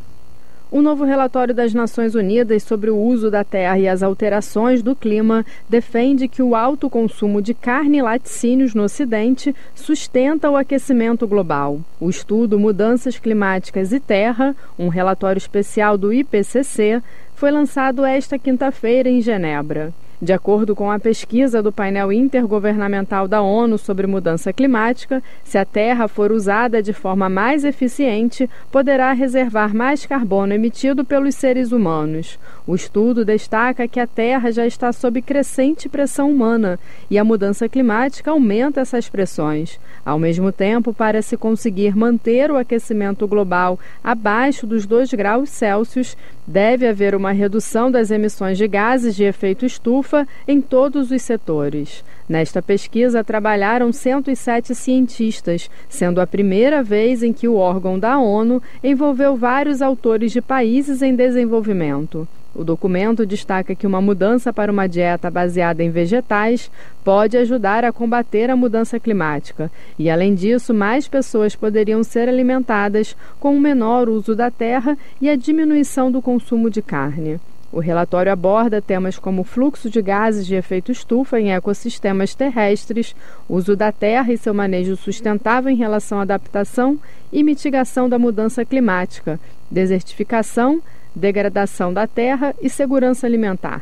O 0.71 0.81
novo 0.81 1.05
relatório 1.05 1.53
das 1.53 1.73
Nações 1.73 2.15
Unidas 2.15 2.63
sobre 2.63 2.89
o 2.89 2.97
uso 2.97 3.31
da 3.31 3.43
terra 3.43 3.77
e 3.79 3.87
as 3.87 4.01
alterações 4.01 4.81
do 4.81 4.95
clima 4.95 5.45
defende 5.69 6.27
que 6.27 6.41
o 6.41 6.55
alto 6.55 6.89
consumo 6.89 7.41
de 7.41 7.53
carne 7.53 7.99
e 7.99 8.01
laticínios 8.01 8.73
no 8.73 8.83
Ocidente 8.83 9.55
sustenta 9.75 10.49
o 10.49 10.57
aquecimento 10.57 11.27
global. 11.27 11.79
O 11.99 12.09
estudo 12.09 12.59
Mudanças 12.59 13.17
Climáticas 13.17 13.93
e 13.93 13.99
Terra, 13.99 14.55
um 14.77 14.89
relatório 14.89 15.37
especial 15.37 15.97
do 15.97 16.11
IPCC, 16.11 17.01
foi 17.35 17.51
lançado 17.51 18.03
esta 18.05 18.39
quinta-feira 18.39 19.09
em 19.09 19.21
Genebra. 19.21 19.93
De 20.21 20.31
acordo 20.31 20.73
com 20.73 20.89
a 20.89 20.97
pesquisa 20.97 21.61
do 21.61 21.73
painel 21.73 22.11
intergovernamental 22.11 23.27
da 23.27 23.41
ONU 23.41 23.77
sobre 23.77 24.07
mudança 24.07 24.53
climática, 24.53 25.21
se 25.43 25.57
a 25.57 25.65
Terra 25.65 26.07
for 26.07 26.31
usada 26.31 26.81
de 26.81 26.93
forma 26.93 27.27
mais 27.27 27.65
eficiente, 27.65 28.49
poderá 28.71 29.11
reservar 29.11 29.75
mais 29.75 30.05
carbono 30.05 30.53
emitido 30.53 31.03
pelos 31.03 31.35
seres 31.35 31.73
humanos. 31.73 32.39
O 32.67 32.73
estudo 32.73 33.23
destaca 33.23 33.87
que 33.87 33.99
a 33.99 34.07
Terra 34.07 34.51
já 34.51 34.65
está 34.65 34.91
sob 34.91 35.21
crescente 35.21 35.87
pressão 35.87 36.31
humana 36.31 36.79
e 37.11 37.17
a 37.19 37.23
mudança 37.23 37.69
climática 37.69 38.31
aumenta 38.31 38.81
essas 38.81 39.07
pressões. 39.07 39.79
Ao 40.03 40.17
mesmo 40.17 40.51
tempo, 40.51 40.91
para 40.91 41.21
se 41.21 41.37
conseguir 41.37 41.95
manter 41.95 42.49
o 42.49 42.57
aquecimento 42.57 43.27
global 43.27 43.79
abaixo 44.03 44.65
dos 44.65 44.87
2 44.87 45.13
graus 45.13 45.51
Celsius, 45.51 46.17
deve 46.47 46.87
haver 46.87 47.13
uma 47.13 47.31
redução 47.31 47.91
das 47.91 48.09
emissões 48.09 48.57
de 48.57 48.67
gases 48.67 49.15
de 49.15 49.23
efeito 49.23 49.63
estufa 49.63 50.27
em 50.47 50.59
todos 50.59 51.11
os 51.11 51.21
setores. 51.21 52.03
Nesta 52.27 52.63
pesquisa 52.63 53.23
trabalharam 53.23 53.93
107 53.93 54.73
cientistas, 54.73 55.69
sendo 55.87 56.19
a 56.19 56.25
primeira 56.25 56.81
vez 56.81 57.21
em 57.21 57.31
que 57.31 57.47
o 57.47 57.57
órgão 57.57 57.99
da 57.99 58.17
ONU 58.17 58.59
envolveu 58.83 59.35
vários 59.35 59.83
autores 59.83 60.31
de 60.31 60.41
países 60.41 61.03
em 61.03 61.15
desenvolvimento. 61.15 62.27
O 62.55 62.63
documento 62.63 63.25
destaca 63.25 63.75
que 63.75 63.85
uma 63.85 63.99
mudança 63.99 64.53
para 64.53 64.71
uma 64.71 64.87
dieta 64.87 65.29
baseada 65.29 65.83
em 65.83 65.89
vegetais 65.89 66.71
pode 67.03 67.35
ajudar 67.35 67.83
a 67.83 67.91
combater 67.91 68.49
a 68.49 68.55
mudança 68.55 68.97
climática 68.97 69.69
e, 69.99 70.09
além 70.09 70.33
disso, 70.33 70.73
mais 70.73 71.05
pessoas 71.05 71.53
poderiam 71.53 72.01
ser 72.01 72.29
alimentadas 72.29 73.13
com 73.41 73.53
um 73.53 73.59
menor 73.59 74.07
uso 74.07 74.33
da 74.33 74.49
terra 74.49 74.97
e 75.19 75.29
a 75.29 75.35
diminuição 75.35 76.09
do 76.09 76.21
consumo 76.21 76.69
de 76.69 76.81
carne. 76.81 77.41
O 77.73 77.81
relatório 77.81 78.31
aborda 78.31 78.81
temas 78.81 79.19
como 79.19 79.43
fluxo 79.43 79.89
de 79.89 80.01
gases 80.01 80.47
de 80.47 80.55
efeito 80.55 80.93
estufa 80.93 81.37
em 81.37 81.51
ecossistemas 81.51 82.33
terrestres, 82.33 83.13
uso 83.49 83.75
da 83.75 83.91
terra 83.91 84.31
e 84.31 84.37
seu 84.37 84.53
manejo 84.53 84.95
sustentável 84.95 85.69
em 85.69 85.75
relação 85.75 86.19
à 86.19 86.21
adaptação 86.21 86.97
e 87.33 87.43
mitigação 87.43 88.07
da 88.07 88.17
mudança 88.17 88.63
climática, 88.63 89.37
desertificação, 89.69 90.81
degradação 91.15 91.93
da 91.93 92.05
terra 92.05 92.53
e 92.61 92.69
segurança 92.69 93.25
alimentar. 93.25 93.81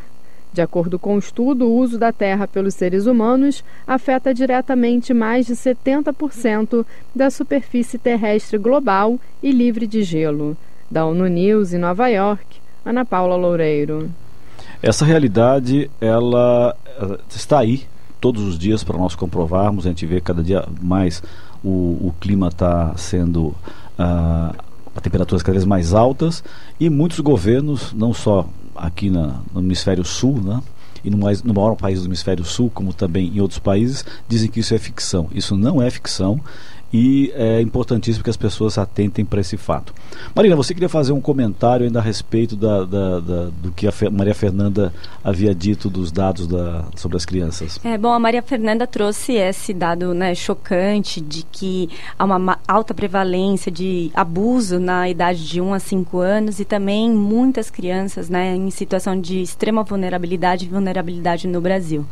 De 0.53 0.61
acordo 0.61 0.99
com 0.99 1.15
o 1.15 1.19
estudo, 1.19 1.65
o 1.65 1.75
uso 1.75 1.97
da 1.97 2.11
terra 2.11 2.47
pelos 2.47 2.75
seres 2.75 3.07
humanos 3.07 3.63
afeta 3.87 4.33
diretamente 4.33 5.11
mais 5.11 5.47
de 5.47 5.53
70% 5.53 6.85
da 7.13 7.31
superfície 7.31 7.97
terrestre 7.97 8.59
global 8.59 9.19
e 9.41 9.51
livre 9.51 9.87
de 9.87 10.03
gelo. 10.03 10.55
Da 10.91 11.05
ONU 11.05 11.27
News 11.27 11.73
em 11.73 11.79
Nova 11.79 12.07
York, 12.07 12.61
Ana 12.85 13.03
Paula 13.03 13.35
Loureiro. 13.35 14.11
Essa 14.79 15.05
realidade, 15.05 15.89
ela 15.99 16.75
está 17.29 17.59
aí 17.59 17.87
todos 18.21 18.43
os 18.43 18.59
dias 18.59 18.83
para 18.83 18.97
nós 18.97 19.15
comprovarmos. 19.15 19.87
A 19.87 19.89
gente 19.89 20.05
vê 20.05 20.21
cada 20.21 20.43
dia 20.43 20.65
mais 20.79 21.23
o, 21.63 21.97
o 22.07 22.15
clima 22.19 22.49
está 22.49 22.95
sendo 22.95 23.47
uh, 23.97 24.55
temperaturas 25.01 25.41
cada 25.41 25.53
vez 25.53 25.65
mais 25.65 25.93
altas 25.93 26.43
e 26.79 26.89
muitos 26.89 27.19
governos, 27.19 27.93
não 27.93 28.13
só 28.13 28.47
aqui 28.75 29.09
na, 29.09 29.39
no 29.53 29.61
hemisfério 29.61 30.03
sul, 30.03 30.41
né, 30.41 30.61
e 31.03 31.09
no, 31.09 31.17
mais, 31.17 31.43
no 31.43 31.53
maior 31.53 31.75
país 31.75 32.01
do 32.01 32.07
hemisfério 32.07 32.45
sul, 32.45 32.71
como 32.73 32.93
também 32.93 33.27
em 33.27 33.41
outros 33.41 33.59
países, 33.59 34.05
dizem 34.27 34.49
que 34.49 34.61
isso 34.61 34.73
é 34.73 34.77
ficção. 34.77 35.27
Isso 35.33 35.57
não 35.57 35.81
é 35.81 35.89
ficção 35.89 36.39
e 36.93 37.33
é 37.35 37.59
importantíssimo 37.59 38.23
que 38.23 38.29
as 38.29 38.37
pessoas 38.37 38.77
atentem 38.77 39.25
para 39.25 39.41
esse 39.41 39.57
fato. 39.57 39.91
Marina, 40.35 40.55
você 40.55 40.75
queria 40.75 40.87
fazer 40.87 41.11
um 41.11 41.19
comentário 41.19 41.87
ainda 41.87 41.97
a 41.97 42.01
respeito 42.03 42.55
da, 42.55 42.85
da, 42.85 43.19
da, 43.19 43.43
do 43.45 43.71
que 43.71 43.87
a 43.87 43.93
Maria 44.11 44.35
Fernanda 44.35 44.93
havia 45.23 45.55
dito 45.55 45.89
dos 45.89 46.11
dados 46.11 46.47
sobre 46.95 47.17
as 47.17 47.25
crianças. 47.25 47.79
É, 47.83 47.97
bom, 47.97 48.11
a 48.11 48.19
Maria 48.19 48.43
Fernanda 48.43 48.85
trouxe 48.85 49.33
esse 49.33 49.73
dado 49.73 50.13
né, 50.13 50.35
chocante 50.35 51.19
de 51.19 51.43
que 51.51 51.89
há 52.17 52.25
uma 52.25 52.59
alta 52.67 52.93
prevalência 52.93 53.71
de 53.71 54.11
abuso 54.13 54.79
na 54.79 55.09
idade 55.09 55.47
de 55.47 55.59
1 55.59 55.73
a 55.73 55.79
5 55.79 56.19
anos 56.19 56.59
e 56.59 56.65
também 56.65 57.09
muitas 57.09 57.71
crianças 57.71 58.29
né, 58.29 58.55
em 58.55 58.69
situação 58.69 59.19
de 59.19 59.41
extrema 59.41 59.81
vulnerabilidade 59.83 60.65
e 60.65 60.69
vulnerabilidade 60.69 61.47
no 61.47 61.59
Brasil. 61.59 62.05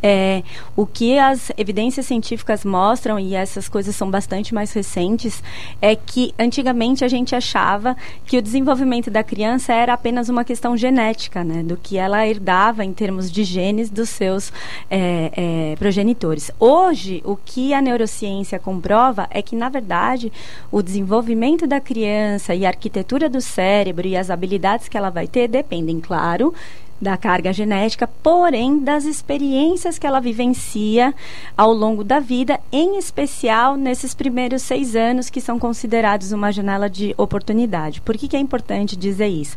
É, 0.00 0.44
o 0.76 0.86
que 0.86 1.18
as 1.18 1.50
evidências 1.56 2.06
científicas 2.06 2.64
mostram, 2.64 3.18
e 3.18 3.34
essas 3.34 3.68
coisas 3.68 3.96
são 3.96 4.08
bastante 4.08 4.27
bastante 4.28 4.54
mais 4.54 4.72
recentes, 4.74 5.42
é 5.80 5.96
que 5.96 6.34
antigamente 6.38 7.02
a 7.02 7.08
gente 7.08 7.34
achava 7.34 7.96
que 8.26 8.36
o 8.36 8.42
desenvolvimento 8.42 9.10
da 9.10 9.22
criança 9.22 9.72
era 9.72 9.94
apenas 9.94 10.28
uma 10.28 10.44
questão 10.44 10.76
genética, 10.76 11.42
né? 11.42 11.62
Do 11.62 11.78
que 11.78 11.96
ela 11.96 12.26
herdava 12.26 12.84
em 12.84 12.92
termos 12.92 13.32
de 13.32 13.42
genes 13.42 13.88
dos 13.88 14.10
seus 14.10 14.52
é, 14.90 15.72
é, 15.72 15.76
progenitores. 15.76 16.50
Hoje, 16.60 17.22
o 17.24 17.36
que 17.36 17.72
a 17.72 17.80
neurociência 17.80 18.58
comprova 18.58 19.26
é 19.30 19.40
que, 19.40 19.56
na 19.56 19.70
verdade, 19.70 20.30
o 20.70 20.82
desenvolvimento 20.82 21.66
da 21.66 21.80
criança 21.80 22.54
e 22.54 22.66
a 22.66 22.68
arquitetura 22.68 23.30
do 23.30 23.40
cérebro 23.40 24.06
e 24.06 24.14
as 24.14 24.28
habilidades 24.28 24.88
que 24.88 24.98
ela 24.98 25.08
vai 25.08 25.26
ter 25.26 25.48
dependem, 25.48 26.00
claro, 26.00 26.52
da 27.00 27.16
carga 27.16 27.52
genética, 27.52 28.08
porém 28.22 28.80
das 28.80 29.04
experiências 29.04 29.98
que 29.98 30.06
ela 30.06 30.20
vivencia 30.20 31.14
ao 31.56 31.72
longo 31.72 32.02
da 32.02 32.18
vida, 32.18 32.58
em 32.72 32.98
especial 32.98 33.76
nesses 33.76 34.14
primeiros 34.14 34.62
seis 34.62 34.96
anos 34.96 35.30
que 35.30 35.40
são 35.40 35.58
considerados 35.58 36.32
uma 36.32 36.50
janela 36.50 36.90
de 36.90 37.14
oportunidade. 37.16 38.00
Por 38.00 38.16
que, 38.16 38.26
que 38.26 38.36
é 38.36 38.40
importante 38.40 38.96
dizer 38.96 39.28
isso? 39.28 39.56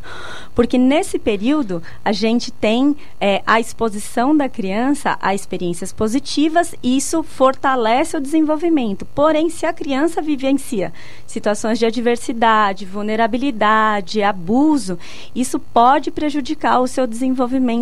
Porque 0.54 0.78
nesse 0.78 1.18
período 1.18 1.82
a 2.06 2.12
gente 2.12 2.52
tem 2.52 2.96
é, 3.20 3.42
a 3.46 3.60
exposição 3.60 4.36
da 4.36 4.48
criança 4.48 5.18
a 5.20 5.34
experiências 5.34 5.92
positivas 5.92 6.76
e 6.84 6.98
isso 6.98 7.24
fortalece 7.24 8.16
o 8.16 8.22
desenvolvimento. 8.22 9.06
Porém, 9.16 9.50
se 9.50 9.66
a 9.66 9.74
criança 9.74 10.22
vivencia 10.22 10.94
situações 11.26 11.80
de 11.80 11.86
adversidade, 11.86 12.86
vulnerabilidade, 12.86 14.22
abuso, 14.22 15.00
isso 15.34 15.60
pode 15.60 16.12
prejudicar 16.12 16.80
o 16.80 16.88
seu 16.88 17.08
desenvolvimento 17.08 17.31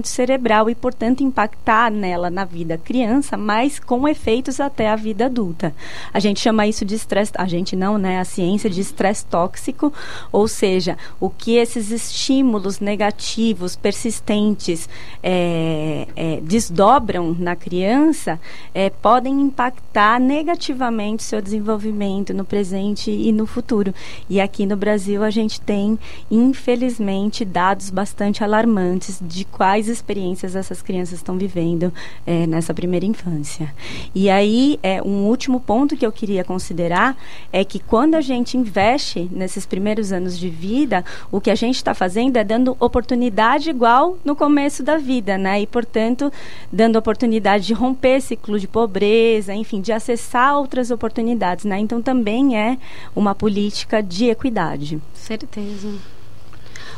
cerebral 0.08 0.70
e, 0.70 0.76
portanto, 0.76 1.24
impactar 1.24 1.92
nela 1.92 2.30
na 2.30 2.46
vida 2.46 2.78
criança, 2.78 3.38
mas 3.38 3.80
com 3.80 4.08
efeitos 4.08 4.60
até 4.60 4.90
a 4.90 4.96
vida 4.96 5.26
adulta. 5.26 5.74
A 6.14 6.20
gente 6.20 6.40
chama 6.40 6.68
isso 6.68 6.86
de 6.86 6.96
estresse, 6.96 7.32
a 7.36 7.48
gente 7.48 7.76
não, 7.76 7.98
né? 7.98 8.20
A 8.20 8.26
ciência 8.26 8.70
de 8.70 8.82
estresse 8.82 9.26
tóxico, 9.26 9.94
ou 10.32 10.48
seja, 10.48 10.98
o 11.20 11.30
que 11.30 11.56
esses 11.56 11.92
estímulos 11.92 12.80
negativos, 12.80 13.76
persistentes, 13.76 14.90
é, 15.22 16.08
é, 16.16 16.40
desdobram 16.42 17.36
na 17.38 17.56
criança, 17.56 18.40
é, 18.74 18.90
podem 18.90 19.42
impactar 19.42 20.20
negativamente 20.20 21.24
seu 21.24 21.42
desenvolvimento 21.42 22.34
no 22.34 22.46
presente 22.46 23.12
e 23.12 23.32
no 23.32 23.46
futuro. 23.46 23.94
E 24.30 24.40
aqui 24.40 24.66
no 24.66 24.76
Brasil 24.76 25.24
a 25.24 25.30
gente 25.30 25.60
tem, 25.62 25.98
infelizmente, 26.30 27.46
dados 27.46 27.90
bastante 27.90 28.44
alarmantes 28.44 29.22
de 29.40 29.46
quais 29.46 29.88
experiências 29.88 30.54
essas 30.54 30.82
crianças 30.82 31.16
estão 31.16 31.38
vivendo 31.38 31.94
é, 32.28 32.46
nessa 32.46 32.74
primeira 32.74 33.06
infância. 33.06 33.74
E 34.14 34.30
aí, 34.30 34.78
é, 34.84 35.02
um 35.02 35.28
último 35.28 35.62
ponto 35.62 35.96
que 35.96 36.06
eu 36.06 36.12
queria 36.12 36.44
considerar 36.44 37.16
é 37.54 37.64
que 37.64 37.80
quando 37.80 38.16
a 38.16 38.22
gente 38.22 38.58
investe 38.58 39.30
nesses 39.32 39.66
primeiros 39.66 40.12
anos 40.12 40.38
de 40.38 40.50
vida, 40.50 41.06
o 41.32 41.40
que 41.40 41.50
a 41.50 41.56
gente 41.56 41.78
está 41.78 41.94
fazendo 41.94 42.36
é 42.36 42.44
dando 42.44 42.76
oportunidade 42.82 43.70
igual 43.70 44.18
no 44.26 44.36
começo 44.36 44.84
da 44.84 44.98
vida, 44.98 45.38
né? 45.38 45.62
E, 45.62 45.68
portanto, 45.68 46.30
dando 46.70 46.98
oportunidade 46.98 47.66
de 47.66 47.74
romper 47.74 48.20
ciclo 48.20 48.60
de 48.60 48.68
pobreza, 48.68 49.54
enfim, 49.54 49.80
de 49.80 49.94
acessar 49.94 50.58
outras 50.58 50.92
oportunidades, 50.92 51.64
né? 51.64 51.80
Então, 51.80 52.02
também 52.02 52.58
é 52.58 52.78
uma 53.16 53.34
política 53.34 54.04
de 54.04 54.26
equidade. 54.26 55.00
Certeza. 55.14 56.19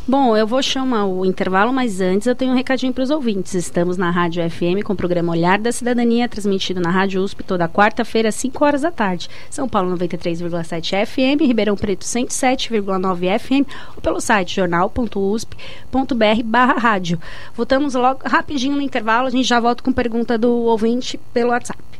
Bom, 0.07 0.35
eu 0.35 0.47
vou 0.47 0.63
chamar 0.63 1.05
o 1.05 1.23
intervalo, 1.23 1.71
mas 1.71 2.01
antes 2.01 2.25
eu 2.25 2.35
tenho 2.35 2.53
um 2.53 2.55
recadinho 2.55 2.91
para 2.91 3.03
os 3.03 3.11
ouvintes. 3.11 3.53
Estamos 3.53 3.97
na 3.97 4.09
Rádio 4.09 4.41
FM 4.49 4.83
com 4.83 4.93
o 4.93 4.95
programa 4.95 5.31
Olhar 5.31 5.59
da 5.59 5.71
Cidadania, 5.71 6.27
transmitido 6.27 6.81
na 6.81 6.89
Rádio 6.89 7.21
USP 7.21 7.43
toda 7.43 7.69
quarta-feira, 7.69 8.29
às 8.29 8.35
5 8.35 8.65
horas 8.65 8.81
da 8.81 8.89
tarde. 8.89 9.29
São 9.47 9.69
Paulo 9.69 9.95
93,7 9.95 11.05
FM, 11.05 11.41
Ribeirão 11.41 11.75
Preto 11.77 12.03
107,9 12.03 13.39
FM, 13.39 13.69
ou 13.95 14.01
pelo 14.01 14.19
site 14.19 14.55
jornal.usp.br 14.55 16.43
barra 16.45 16.79
rádio. 16.79 17.21
Voltamos 17.53 17.93
logo 17.93 18.21
rapidinho 18.25 18.77
no 18.77 18.81
intervalo, 18.81 19.27
a 19.27 19.29
gente 19.29 19.47
já 19.47 19.59
volta 19.59 19.83
com 19.83 19.93
pergunta 19.93 20.35
do 20.35 20.51
ouvinte 20.51 21.19
pelo 21.31 21.51
WhatsApp. 21.51 21.90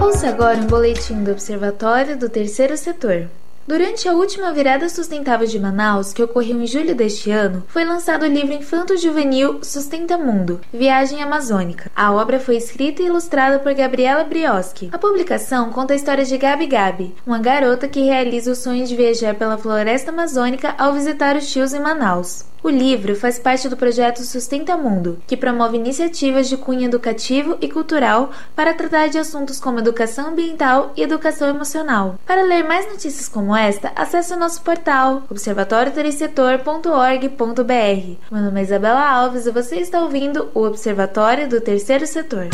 Ouça 0.00 0.28
agora 0.28 0.58
um 0.58 0.68
boletim 0.68 1.24
do 1.24 1.32
Observatório 1.32 2.16
do 2.16 2.28
Terceiro 2.28 2.76
Setor. 2.76 3.26
Durante 3.66 4.08
a 4.08 4.14
última 4.14 4.52
virada 4.52 4.88
sustentável 4.88 5.46
de 5.46 5.58
Manaus, 5.60 6.12
que 6.12 6.22
ocorreu 6.22 6.60
em 6.60 6.66
julho 6.66 6.94
deste 6.94 7.30
ano, 7.30 7.62
foi 7.68 7.84
lançado 7.84 8.24
o 8.24 8.28
livro 8.28 8.52
infanto-juvenil 8.52 9.60
Sustenta 9.62 10.18
Mundo 10.18 10.60
Viagem 10.72 11.22
Amazônica. 11.22 11.90
A 11.94 12.10
obra 12.12 12.40
foi 12.40 12.56
escrita 12.56 13.02
e 13.02 13.06
ilustrada 13.06 13.58
por 13.58 13.72
Gabriela 13.74 14.24
Brioski. 14.24 14.88
A 14.92 14.98
publicação 14.98 15.70
conta 15.70 15.92
a 15.92 15.96
história 15.96 16.24
de 16.24 16.36
Gabi 16.36 16.66
Gabi, 16.66 17.14
uma 17.26 17.38
garota 17.38 17.86
que 17.86 18.00
realiza 18.00 18.50
o 18.50 18.56
sonho 18.56 18.86
de 18.86 18.96
viajar 18.96 19.34
pela 19.34 19.58
floresta 19.58 20.10
amazônica 20.10 20.74
ao 20.76 20.94
visitar 20.94 21.36
os 21.36 21.50
tios 21.50 21.72
em 21.72 21.80
Manaus. 21.80 22.50
O 22.62 22.68
livro 22.68 23.16
faz 23.16 23.38
parte 23.38 23.70
do 23.70 23.76
projeto 23.76 24.22
Sustenta 24.22 24.76
Mundo, 24.76 25.18
que 25.26 25.36
promove 25.36 25.78
iniciativas 25.78 26.46
de 26.46 26.58
cunho 26.58 26.84
educativo 26.84 27.56
e 27.60 27.68
cultural 27.68 28.30
para 28.54 28.74
tratar 28.74 29.08
de 29.08 29.16
assuntos 29.16 29.58
como 29.58 29.78
educação 29.78 30.28
ambiental 30.28 30.92
e 30.94 31.02
educação 31.02 31.48
emocional. 31.48 32.16
Para 32.26 32.42
ler 32.42 32.62
mais 32.62 32.86
notícias 32.86 33.28
como 33.28 33.56
esta, 33.56 33.90
acesse 33.96 34.34
o 34.34 34.38
nosso 34.38 34.60
portal 34.60 35.22
observatoriotercetor.org.br. 35.30 38.16
Meu 38.30 38.42
nome 38.42 38.60
é 38.60 38.62
Isabela 38.62 39.08
Alves 39.08 39.46
e 39.46 39.50
você 39.50 39.76
está 39.76 40.02
ouvindo 40.02 40.50
o 40.52 40.64
Observatório 40.64 41.48
do 41.48 41.62
Terceiro 41.62 42.06
Setor. 42.06 42.48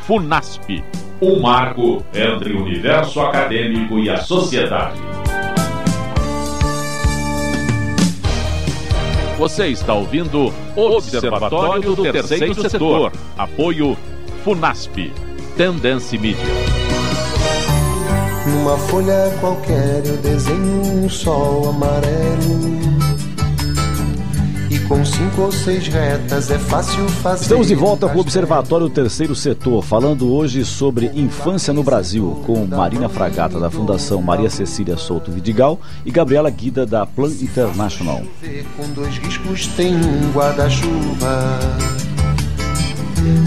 Funasp, 0.00 0.84
um 1.22 1.38
marco 1.38 2.04
entre 2.12 2.52
o 2.52 2.64
universo 2.64 3.20
acadêmico 3.20 3.96
e 4.00 4.10
a 4.10 4.16
sociedade. 4.16 5.00
Você 9.38 9.68
está 9.68 9.94
ouvindo 9.94 10.52
Observatório 10.74 11.94
do 11.94 12.10
Terceiro 12.10 12.68
Setor. 12.68 13.12
Apoio 13.38 13.96
Funasp. 14.42 15.12
Tendência 15.56 16.18
Mídia. 16.18 16.75
Numa 18.46 18.78
folha 18.78 19.36
qualquer 19.40 20.02
eu 20.06 20.16
desenho 20.18 21.04
um 21.04 21.08
sol 21.08 21.70
amarelo. 21.70 22.76
E 24.70 24.78
com 24.80 25.04
cinco 25.04 25.42
ou 25.42 25.52
seis 25.52 25.88
retas 25.88 26.50
é 26.50 26.58
fácil 26.58 27.08
fazer. 27.08 27.42
Estamos 27.42 27.66
de 27.66 27.74
volta 27.74 28.08
com 28.08 28.18
o 28.18 28.20
Observatório 28.20 28.88
Terceiro 28.88 29.34
Setor, 29.34 29.82
falando 29.82 30.32
hoje 30.32 30.64
sobre 30.64 31.10
infância 31.14 31.72
no 31.72 31.82
Brasil, 31.82 32.40
com 32.46 32.66
Marina 32.66 33.08
Fragata, 33.08 33.58
da 33.58 33.70
Fundação 33.70 34.22
Maria 34.22 34.50
Cecília 34.50 34.96
Souto 34.96 35.30
Vidigal, 35.30 35.80
e 36.04 36.10
Gabriela 36.10 36.50
Guida, 36.50 36.86
da 36.86 37.04
Plan 37.04 37.30
International. 37.30 38.22
Com 38.76 38.88
dois 38.92 39.16
riscos 39.18 39.66
tem 39.68 39.94
um 39.94 40.32
guarda-chuva. 40.32 41.58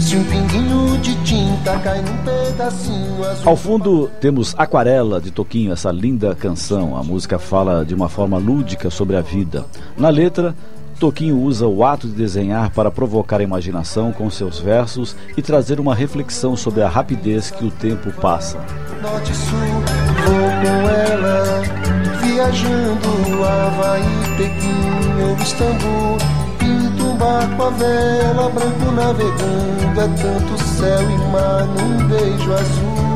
Se 0.00 0.16
um 0.16 0.24
pinguinho 0.24 0.98
de 0.98 1.14
tinta 1.24 1.78
cai 1.78 2.02
num 2.02 2.16
pedacinho 2.18 3.24
azul. 3.24 3.48
Ao 3.48 3.56
fundo 3.56 4.10
temos 4.20 4.54
Aquarela 4.58 5.20
de 5.20 5.30
Toquinho, 5.30 5.72
essa 5.72 5.90
linda 5.90 6.34
canção. 6.34 6.96
A 6.96 7.02
música 7.02 7.38
fala 7.38 7.84
de 7.84 7.94
uma 7.94 8.08
forma 8.08 8.36
lúdica 8.36 8.90
sobre 8.90 9.16
a 9.16 9.20
vida. 9.20 9.64
Na 9.96 10.10
letra, 10.10 10.54
Toquinho 10.98 11.38
usa 11.38 11.66
o 11.66 11.82
ato 11.82 12.06
de 12.06 12.12
desenhar 12.12 12.70
para 12.70 12.90
provocar 12.90 13.40
a 13.40 13.42
imaginação 13.42 14.12
com 14.12 14.28
seus 14.28 14.58
versos 14.58 15.16
e 15.34 15.40
trazer 15.40 15.80
uma 15.80 15.94
reflexão 15.94 16.54
sobre 16.54 16.82
a 16.82 16.88
rapidez 16.88 17.50
que 17.50 17.64
o 17.64 17.70
tempo 17.70 18.12
passa. 18.20 18.58
Norte 19.00 19.34
sul, 19.34 19.58
vou 20.26 20.50
com 20.60 20.88
ela, 20.90 21.62
viajando 22.20 23.44
Havaí, 23.44 24.02
Pequim 24.36 25.22
ou 25.22 25.36
Istambul. 25.42 26.39
Barco 27.20 27.64
a 27.64 27.68
vela, 27.68 28.48
branco 28.48 28.92
navegando, 28.92 30.00
é 30.00 30.08
tanto 30.22 30.58
céu 30.64 31.02
e 31.02 31.18
mar 31.30 31.66
num 31.66 32.08
beijo 32.08 32.50
azul. 32.50 33.10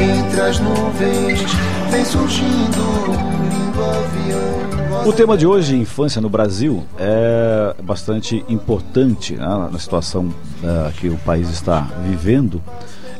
Entre 0.00 0.40
as 0.40 0.60
nuvens 0.60 1.42
vem 1.90 2.04
surgindo 2.04 2.80
um 3.10 3.48
lindo 3.48 3.84
avião 3.84 5.08
O 5.08 5.12
tema 5.12 5.36
de 5.36 5.44
hoje, 5.44 5.74
infância 5.74 6.20
no 6.20 6.28
Brasil, 6.28 6.84
é 6.96 7.74
bastante 7.82 8.44
importante 8.48 9.34
né, 9.34 9.68
na 9.72 9.78
situação 9.80 10.26
uh, 10.26 10.92
que 11.00 11.08
o 11.08 11.16
país 11.18 11.50
está 11.50 11.80
vivendo, 12.04 12.62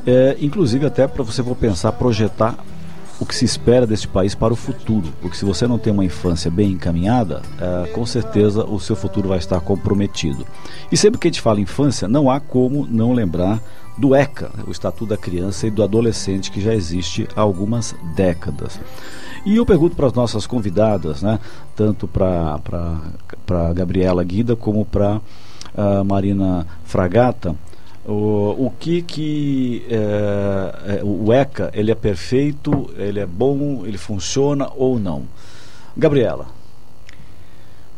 é, 0.06 0.36
inclusive 0.40 0.86
até 0.86 1.08
para 1.08 1.24
você 1.24 1.42
for 1.42 1.56
pensar, 1.56 1.90
projetar 1.90 2.54
o 3.22 3.26
que 3.26 3.36
se 3.36 3.44
espera 3.44 3.86
deste 3.86 4.08
país 4.08 4.34
para 4.34 4.52
o 4.52 4.56
futuro. 4.56 5.12
Porque 5.20 5.36
se 5.36 5.44
você 5.44 5.66
não 5.66 5.78
tem 5.78 5.92
uma 5.92 6.04
infância 6.04 6.50
bem 6.50 6.72
encaminhada, 6.72 7.40
é, 7.60 7.88
com 7.88 8.04
certeza 8.04 8.64
o 8.64 8.80
seu 8.80 8.96
futuro 8.96 9.28
vai 9.28 9.38
estar 9.38 9.60
comprometido. 9.60 10.44
E 10.90 10.96
sempre 10.96 11.20
que 11.20 11.28
a 11.28 11.30
gente 11.30 11.40
fala 11.40 11.60
infância, 11.60 12.08
não 12.08 12.28
há 12.28 12.40
como 12.40 12.84
não 12.90 13.12
lembrar 13.12 13.62
do 13.96 14.14
ECA, 14.14 14.50
o 14.66 14.72
Estatuto 14.72 15.06
da 15.06 15.16
Criança 15.16 15.66
e 15.66 15.70
do 15.70 15.82
Adolescente, 15.82 16.50
que 16.50 16.60
já 16.60 16.74
existe 16.74 17.28
há 17.36 17.40
algumas 17.40 17.94
décadas. 18.16 18.80
E 19.46 19.56
eu 19.56 19.64
pergunto 19.64 19.94
para 19.94 20.08
as 20.08 20.12
nossas 20.12 20.46
convidadas, 20.46 21.22
né, 21.22 21.38
tanto 21.76 22.08
para 22.08 22.58
a 23.50 23.72
Gabriela 23.72 24.24
Guida 24.24 24.56
como 24.56 24.84
para 24.84 25.20
a 25.76 26.02
Marina 26.02 26.66
Fragata, 26.84 27.54
o, 28.06 28.66
o 28.66 28.72
que 28.78 29.02
que 29.02 29.86
é, 29.88 30.98
é, 30.98 31.04
o 31.04 31.32
ECA 31.32 31.70
ele 31.74 31.90
é 31.90 31.94
perfeito, 31.94 32.92
ele 32.96 33.20
é 33.20 33.26
bom, 33.26 33.84
ele 33.86 33.98
funciona 33.98 34.68
ou 34.74 34.98
não? 34.98 35.24
Gabriela. 35.96 36.46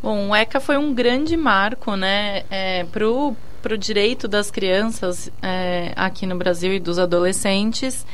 Bom, 0.03 0.31
o 0.31 0.37
ECA 0.37 0.61
foi 0.61 0.77
um 0.77 0.93
grande 0.93 1.37
marco, 1.37 1.97
né, 1.97 2.43
é, 2.51 2.85
para 2.85 3.09
o 3.09 3.37
direito 3.79 4.29
das 4.29 4.51
crianças 4.51 5.31
é, 5.41 5.93
aqui 5.97 6.27
no 6.27 6.37
Brasil 6.37 6.75
e 6.75 6.79
dos 6.79 6.99
adolescentes 6.99 8.05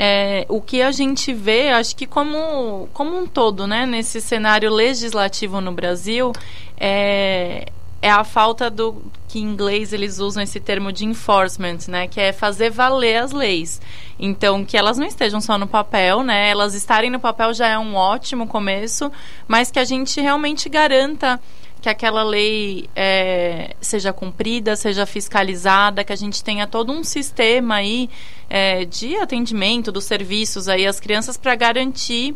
é, 0.00 0.46
o 0.48 0.60
que 0.60 0.80
a 0.80 0.92
gente 0.92 1.34
vê, 1.34 1.70
acho 1.70 1.96
que 1.96 2.06
como, 2.06 2.88
como 2.92 3.18
um 3.18 3.26
todo, 3.26 3.66
né, 3.66 3.84
nesse 3.84 4.20
cenário 4.20 4.72
legislativo 4.72 5.60
no 5.60 5.72
Brasil, 5.72 6.32
é, 6.78 7.66
é 8.00 8.08
a 8.08 8.22
falta 8.22 8.70
do 8.70 9.02
que 9.28 9.38
em 9.38 9.42
inglês 9.42 9.92
eles 9.92 10.18
usam 10.18 10.42
esse 10.42 10.58
termo 10.58 10.90
de 10.90 11.04
enforcement, 11.04 11.78
né, 11.86 12.08
que 12.08 12.20
é 12.20 12.32
fazer 12.32 12.70
valer 12.70 13.18
as 13.18 13.30
leis. 13.30 13.80
Então, 14.18 14.64
que 14.64 14.76
elas 14.76 14.96
não 14.96 15.06
estejam 15.06 15.40
só 15.40 15.58
no 15.58 15.66
papel, 15.66 16.22
né, 16.22 16.48
elas 16.48 16.74
estarem 16.74 17.10
no 17.10 17.20
papel 17.20 17.52
já 17.52 17.68
é 17.68 17.78
um 17.78 17.94
ótimo 17.94 18.46
começo, 18.46 19.12
mas 19.46 19.70
que 19.70 19.78
a 19.78 19.84
gente 19.84 20.20
realmente 20.20 20.68
garanta 20.68 21.38
que 21.80 21.88
aquela 21.88 22.22
lei 22.24 22.88
é, 22.96 23.76
seja 23.80 24.12
cumprida, 24.12 24.74
seja 24.74 25.06
fiscalizada, 25.06 26.02
que 26.02 26.12
a 26.12 26.16
gente 26.16 26.42
tenha 26.42 26.66
todo 26.66 26.92
um 26.92 27.04
sistema 27.04 27.76
aí 27.76 28.10
é, 28.50 28.84
de 28.84 29.16
atendimento 29.16 29.92
dos 29.92 30.04
serviços 30.04 30.68
aí 30.68 30.86
às 30.86 30.98
crianças 30.98 31.36
para 31.36 31.54
garantir 31.54 32.34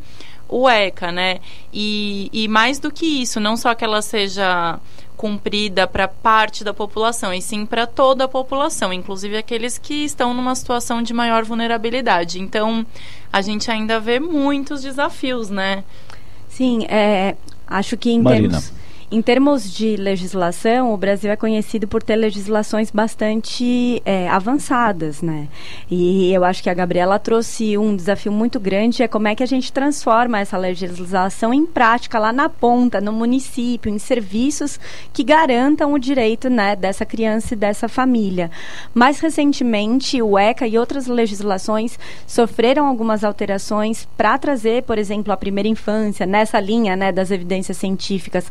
o 0.48 0.68
ECA, 0.68 1.10
né? 1.10 1.40
E, 1.72 2.28
e 2.32 2.46
mais 2.46 2.78
do 2.78 2.92
que 2.92 3.06
isso, 3.06 3.40
não 3.40 3.56
só 3.56 3.74
que 3.74 3.82
ela 3.82 4.02
seja 4.02 4.78
cumprida 5.22 5.86
para 5.86 6.08
parte 6.08 6.64
da 6.64 6.74
população, 6.74 7.32
e 7.32 7.40
sim 7.40 7.64
para 7.64 7.86
toda 7.86 8.24
a 8.24 8.28
população, 8.28 8.92
inclusive 8.92 9.36
aqueles 9.36 9.78
que 9.78 10.04
estão 10.04 10.34
numa 10.34 10.52
situação 10.56 11.00
de 11.00 11.14
maior 11.14 11.44
vulnerabilidade. 11.44 12.40
Então, 12.40 12.84
a 13.32 13.40
gente 13.40 13.70
ainda 13.70 14.00
vê 14.00 14.18
muitos 14.18 14.82
desafios, 14.82 15.48
né? 15.48 15.84
Sim, 16.48 16.86
é, 16.88 17.36
acho 17.68 17.96
que 17.96 18.10
em 18.10 18.20
Marina. 18.20 18.48
termos 18.48 18.81
em 19.12 19.20
termos 19.20 19.70
de 19.70 19.94
legislação, 19.94 20.94
o 20.94 20.96
Brasil 20.96 21.30
é 21.30 21.36
conhecido 21.36 21.86
por 21.86 22.02
ter 22.02 22.16
legislações 22.16 22.90
bastante 22.90 24.00
é, 24.06 24.26
avançadas, 24.30 25.20
né? 25.20 25.48
E 25.90 26.32
eu 26.32 26.42
acho 26.42 26.62
que 26.62 26.70
a 26.70 26.74
Gabriela 26.74 27.18
trouxe 27.18 27.76
um 27.76 27.94
desafio 27.94 28.32
muito 28.32 28.58
grande, 28.58 29.02
é 29.02 29.06
como 29.08 29.28
é 29.28 29.34
que 29.34 29.42
a 29.42 29.46
gente 29.46 29.70
transforma 29.70 30.40
essa 30.40 30.56
legislação 30.56 31.52
em 31.52 31.66
prática 31.66 32.18
lá 32.18 32.32
na 32.32 32.48
ponta, 32.48 33.02
no 33.02 33.12
município, 33.12 33.92
em 33.92 33.98
serviços 33.98 34.80
que 35.12 35.22
garantam 35.22 35.92
o 35.92 35.98
direito 35.98 36.48
né, 36.48 36.74
dessa 36.74 37.04
criança 37.04 37.52
e 37.52 37.56
dessa 37.56 37.90
família. 37.90 38.50
Mais 38.94 39.20
recentemente, 39.20 40.22
o 40.22 40.38
ECA 40.38 40.66
e 40.66 40.78
outras 40.78 41.06
legislações 41.06 41.98
sofreram 42.26 42.86
algumas 42.86 43.24
alterações 43.24 44.08
para 44.16 44.38
trazer, 44.38 44.84
por 44.84 44.96
exemplo, 44.96 45.34
a 45.34 45.36
primeira 45.36 45.68
infância 45.68 46.24
nessa 46.24 46.58
linha 46.58 46.96
né, 46.96 47.12
das 47.12 47.30
evidências 47.30 47.76
científicas 47.76 48.50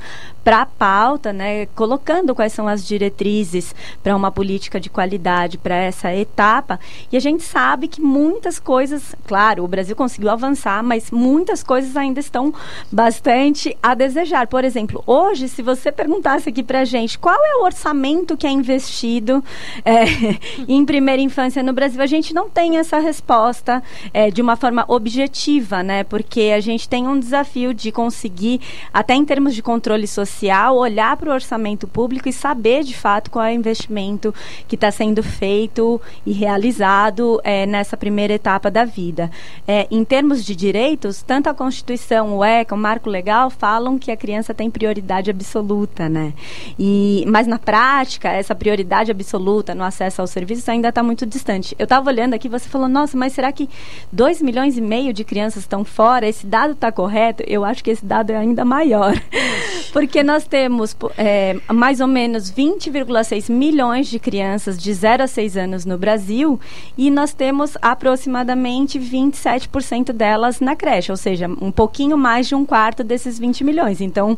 para 0.52 0.64
a 0.64 0.66
pauta, 0.66 1.32
né, 1.32 1.66
colocando 1.68 2.36
quais 2.36 2.52
são 2.52 2.68
as 2.68 2.86
diretrizes 2.86 3.74
para 4.04 4.14
uma 4.14 4.30
política 4.30 4.82
de 4.82 4.90
qualidade 4.90 5.58
para 5.58 5.76
essa 5.76 6.14
etapa. 6.14 6.78
E 7.10 7.16
a 7.16 7.22
gente 7.22 7.42
sabe 7.42 7.88
que 7.88 8.02
muitas 8.02 8.60
coisas, 8.60 9.16
claro, 9.26 9.64
o 9.64 9.68
Brasil 9.68 9.96
conseguiu 9.96 10.30
avançar, 10.30 10.84
mas 10.84 11.10
muitas 11.10 11.64
coisas 11.64 11.96
ainda 11.96 12.20
estão 12.20 12.54
bastante 12.92 13.78
a 13.82 13.94
desejar. 13.96 14.46
Por 14.48 14.66
exemplo, 14.66 15.02
hoje, 15.08 15.48
se 15.48 15.62
você 15.62 15.90
perguntasse 15.90 16.50
aqui 16.50 16.62
para 16.62 16.82
a 16.82 16.86
gente 16.86 17.18
qual 17.18 17.40
é 17.46 17.56
o 17.56 17.64
orçamento 17.64 18.36
que 18.36 18.46
é 18.46 18.52
investido 18.52 19.42
é, 19.86 20.04
em 20.68 20.84
primeira 20.84 21.22
infância 21.22 21.64
no 21.64 21.72
Brasil, 21.72 22.02
a 22.02 22.06
gente 22.06 22.34
não 22.34 22.50
tem 22.50 22.76
essa 22.76 23.00
resposta 23.00 23.82
é, 24.14 24.30
de 24.30 24.42
uma 24.42 24.58
forma 24.58 24.84
objetiva, 24.90 25.82
né? 25.82 26.04
Porque 26.04 26.52
a 26.54 26.60
gente 26.60 26.90
tem 26.90 27.08
um 27.08 27.18
desafio 27.18 27.74
de 27.74 27.90
conseguir, 27.90 28.60
até 28.94 29.14
em 29.14 29.24
termos 29.24 29.56
de 29.56 29.64
controle 29.64 30.06
social, 30.06 30.40
olhar 30.49 31.15
para 31.17 31.30
o 31.30 31.34
orçamento 31.34 31.88
público 31.88 32.27
e 32.30 32.34
saber 32.34 32.84
de 32.84 32.95
fato 32.95 33.30
qual 33.30 33.45
é 33.45 33.51
o 33.51 33.56
investimento 33.56 34.34
que 34.67 34.75
está 34.75 34.89
sendo 34.91 35.21
feito 35.21 36.01
e 36.25 36.32
realizado 36.32 37.39
é, 37.43 37.65
nessa 37.65 37.95
primeira 37.97 38.34
etapa 38.34 38.71
da 38.71 38.86
vida. 38.86 39.30
É, 39.67 39.88
em 39.91 40.04
termos 40.04 40.43
de 40.43 40.56
direitos, 40.56 41.21
tanto 41.21 41.49
a 41.49 41.54
Constituição, 41.54 42.38
o 42.38 42.43
ECA, 42.43 42.75
o 42.75 42.77
Marco 42.77 43.10
Legal 43.10 43.49
falam 43.49 43.97
que 43.97 44.12
a 44.12 44.17
criança 44.17 44.54
tem 44.54 44.69
prioridade 44.69 45.30
absoluta, 45.30 46.08
né? 46.08 46.34
E, 46.80 47.23
mas 47.27 47.47
na 47.47 47.60
prática, 47.60 48.30
essa 48.30 48.56
prioridade 48.56 49.12
absoluta 49.12 49.75
no 49.75 49.84
acesso 49.84 50.21
aos 50.21 50.30
serviços 50.30 50.67
ainda 50.69 50.89
está 50.89 51.04
muito 51.04 51.25
distante. 51.25 51.75
Eu 51.77 51.84
estava 51.84 52.10
olhando 52.10 52.34
aqui, 52.34 52.47
você 52.47 52.67
falou, 52.67 52.88
nossa, 52.88 53.17
mas 53.17 53.34
será 53.34 53.51
que 53.51 53.69
2 54.12 54.41
milhões 54.41 54.77
e 54.77 54.82
meio 54.82 55.13
de 55.13 55.23
crianças 55.23 55.63
estão 55.63 55.84
fora? 55.84 56.27
Esse 56.27 56.45
dado 56.45 56.73
está 56.73 56.91
correto? 56.91 57.43
Eu 57.47 57.63
acho 57.63 57.84
que 57.84 57.91
esse 57.91 58.06
dado 58.06 58.32
é 58.32 58.38
ainda 58.38 58.63
maior. 58.65 59.13
Porque 59.91 60.23
nós 60.32 60.46
temos 60.46 60.96
é, 61.17 61.58
mais 61.67 62.00
ou 62.00 62.08
menos 62.08 62.50
20,6 62.50 63.52
milhões 63.52 64.08
de 64.08 64.17
crianças 64.17 64.82
de 64.82 64.94
0 64.94 65.24
a 65.24 65.28
6 65.28 65.58
anos 65.58 65.86
no 65.86 65.98
Brasil 65.98 66.58
e 66.98 67.12
nós 67.12 67.34
temos 67.34 67.78
aproximadamente 67.82 68.98
27% 68.98 70.13
delas 70.13 70.62
na 70.62 70.74
creche, 70.74 71.12
ou 71.12 71.17
seja, 71.17 71.50
um 71.62 71.70
pouquinho 71.70 72.17
mais 72.17 72.48
de 72.48 72.56
um 72.56 72.65
quarto 72.65 73.04
desses 73.04 73.38
20 73.38 73.65
milhões. 73.65 74.00
Então, 74.00 74.32
uh, 74.32 74.38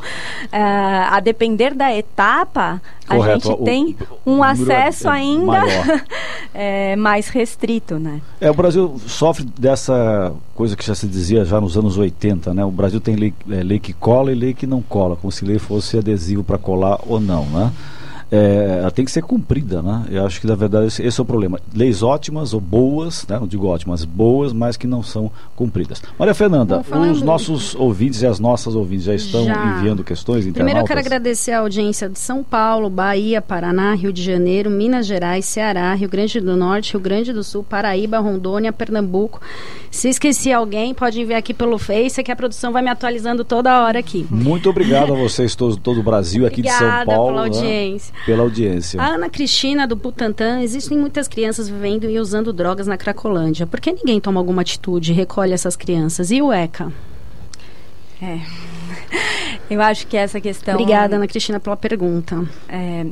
a 0.51 1.19
depender 1.19 1.75
da 1.75 1.95
etapa, 1.95 2.81
Correto. 3.07 3.29
a 3.29 3.51
gente 3.51 3.63
tem 3.63 3.95
um 4.25 4.41
acesso 4.41 5.07
ainda 5.09 5.61
é, 6.55 6.95
mais 6.95 7.27
restrito, 7.27 7.99
né? 7.99 8.19
É, 8.41 8.49
o 8.49 8.53
Brasil 8.53 8.99
sofre 9.05 9.45
dessa 9.59 10.33
coisa 10.55 10.75
que 10.75 10.85
já 10.85 10.95
se 10.95 11.07
dizia 11.07 11.45
já 11.45 11.59
nos 11.59 11.77
anos 11.77 11.97
80, 11.97 12.53
né? 12.53 12.63
O 12.65 12.71
Brasil 12.71 12.99
tem 12.99 13.15
lei, 13.15 13.33
é, 13.49 13.63
lei 13.63 13.79
que 13.79 13.93
cola 13.93 14.31
e 14.31 14.35
lei 14.35 14.53
que 14.53 14.65
não 14.65 14.81
cola, 14.81 15.15
como 15.15 15.31
se 15.31 15.43
lei 15.45 15.59
fosse 15.59 15.72
adesivo 15.97 16.43
para 16.43 16.57
colar 16.57 16.99
ou 17.05 17.19
não, 17.19 17.45
né? 17.45 17.71
é, 18.33 18.79
ela 18.79 18.89
tem 18.89 19.05
que 19.05 19.11
ser 19.11 19.21
cumprida, 19.21 19.83
né? 19.83 20.05
Eu 20.09 20.25
acho 20.25 20.41
que 20.41 20.47
na 20.47 20.55
verdade 20.55 20.87
esse, 20.87 21.03
esse 21.03 21.19
é 21.19 21.21
o 21.21 21.25
problema. 21.25 21.59
Leis 21.71 22.01
ótimas 22.01 22.51
ou 22.51 22.59
boas, 22.59 23.27
né? 23.29 23.37
não 23.39 23.45
digo 23.45 23.67
ótimas, 23.67 24.03
boas, 24.05 24.51
mas 24.51 24.75
que 24.75 24.87
não 24.87 25.03
são 25.03 25.31
cumpridas. 25.55 26.01
Maria 26.17 26.33
Fernanda, 26.33 26.83
Bom, 26.89 27.11
os 27.11 27.21
nossos 27.21 27.75
ouvintes 27.75 28.23
e 28.23 28.25
as 28.25 28.39
nossas 28.39 28.73
ouvintes 28.73 29.05
já 29.05 29.13
estão 29.13 29.45
já. 29.45 29.77
enviando 29.77 30.03
questões 30.03 30.43
Primeiro 30.51 30.79
eu 30.79 30.85
quero 30.85 30.99
agradecer 30.99 31.51
a 31.51 31.59
audiência 31.59 32.09
de 32.09 32.17
São 32.17 32.43
Paulo, 32.43 32.89
Bahia, 32.89 33.39
Paraná, 33.39 33.93
Rio 33.93 34.11
de 34.11 34.23
Janeiro, 34.23 34.67
Minas 34.67 35.05
Gerais, 35.05 35.45
Ceará, 35.45 35.93
Rio 35.93 36.09
Grande 36.09 36.41
do 36.41 36.55
Norte, 36.55 36.93
Rio 36.93 37.01
Grande 37.01 37.31
do 37.31 37.43
Sul, 37.43 37.63
Paraíba, 37.63 38.17
Rondônia, 38.17 38.73
Pernambuco. 38.73 39.39
Se 39.93 40.09
esqueci 40.09 40.51
alguém, 40.51 40.91
pode 40.91 41.21
enviar 41.21 41.37
aqui 41.37 41.53
pelo 41.53 41.77
Face, 41.77 42.23
que 42.23 42.31
a 42.31 42.35
produção 42.35 42.71
vai 42.71 42.81
me 42.81 42.89
atualizando 42.89 43.45
toda 43.45 43.83
hora 43.83 43.99
aqui. 43.99 44.25
Muito 44.27 44.67
obrigado 44.67 45.13
a 45.13 45.15
vocês 45.15 45.55
todos, 45.55 45.77
todo 45.77 45.99
o 45.99 46.03
Brasil, 46.03 46.47
aqui 46.47 46.61
Obrigada 46.61 46.83
de 46.83 46.89
São 46.95 47.05
Paulo. 47.05 47.27
pela 47.27 47.41
né? 47.41 47.47
audiência. 47.47 48.11
Né? 48.11 48.19
pela 48.25 48.41
audiência. 48.41 48.99
A 48.99 49.05
Ana 49.05 49.29
Cristina, 49.29 49.87
do 49.87 49.95
Butantã, 49.95 50.61
existem 50.61 50.97
muitas 50.97 51.27
crianças 51.27 51.69
vivendo 51.69 52.09
e 52.09 52.19
usando 52.19 52.51
drogas 52.51 52.87
na 52.87 52.97
Cracolândia. 52.97 53.67
Por 53.67 53.79
que 53.79 53.93
ninguém 53.93 54.19
toma 54.19 54.39
alguma 54.39 54.63
atitude 54.63 55.11
e 55.11 55.15
recolhe 55.15 55.53
essas 55.53 55.75
crianças? 55.75 56.31
E 56.31 56.41
o 56.41 56.51
ECA? 56.51 56.91
É. 58.19 58.39
Eu 59.69 59.79
acho 59.79 60.07
que 60.07 60.17
essa 60.17 60.41
questão. 60.41 60.73
Obrigada, 60.73 61.17
Ana 61.17 61.27
Cristina, 61.27 61.59
pela 61.59 61.77
pergunta. 61.77 62.43
É, 62.67 63.05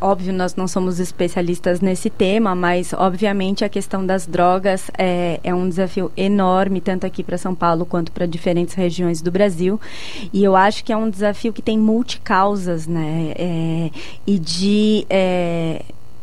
óbvio, 0.00 0.32
nós 0.32 0.54
não 0.54 0.66
somos 0.66 0.98
especialistas 0.98 1.80
nesse 1.80 2.08
tema, 2.08 2.54
mas 2.54 2.92
obviamente 2.92 3.64
a 3.64 3.68
questão 3.68 4.04
das 4.04 4.26
drogas 4.26 4.90
é, 4.96 5.40
é 5.42 5.54
um 5.54 5.68
desafio 5.68 6.10
enorme, 6.16 6.80
tanto 6.80 7.06
aqui 7.06 7.22
para 7.22 7.36
São 7.36 7.54
Paulo 7.54 7.84
quanto 7.84 8.12
para 8.12 8.26
diferentes 8.26 8.74
regiões 8.74 9.20
do 9.20 9.30
Brasil. 9.30 9.80
E 10.32 10.42
eu 10.42 10.56
acho 10.56 10.84
que 10.84 10.92
é 10.92 10.96
um 10.96 11.10
desafio 11.10 11.52
que 11.52 11.62
tem 11.62 11.78
multicausas, 11.78 12.86
né? 12.86 13.32
É, 13.36 13.90
e 14.26 14.38
de. 14.38 15.06
É, 15.10 15.82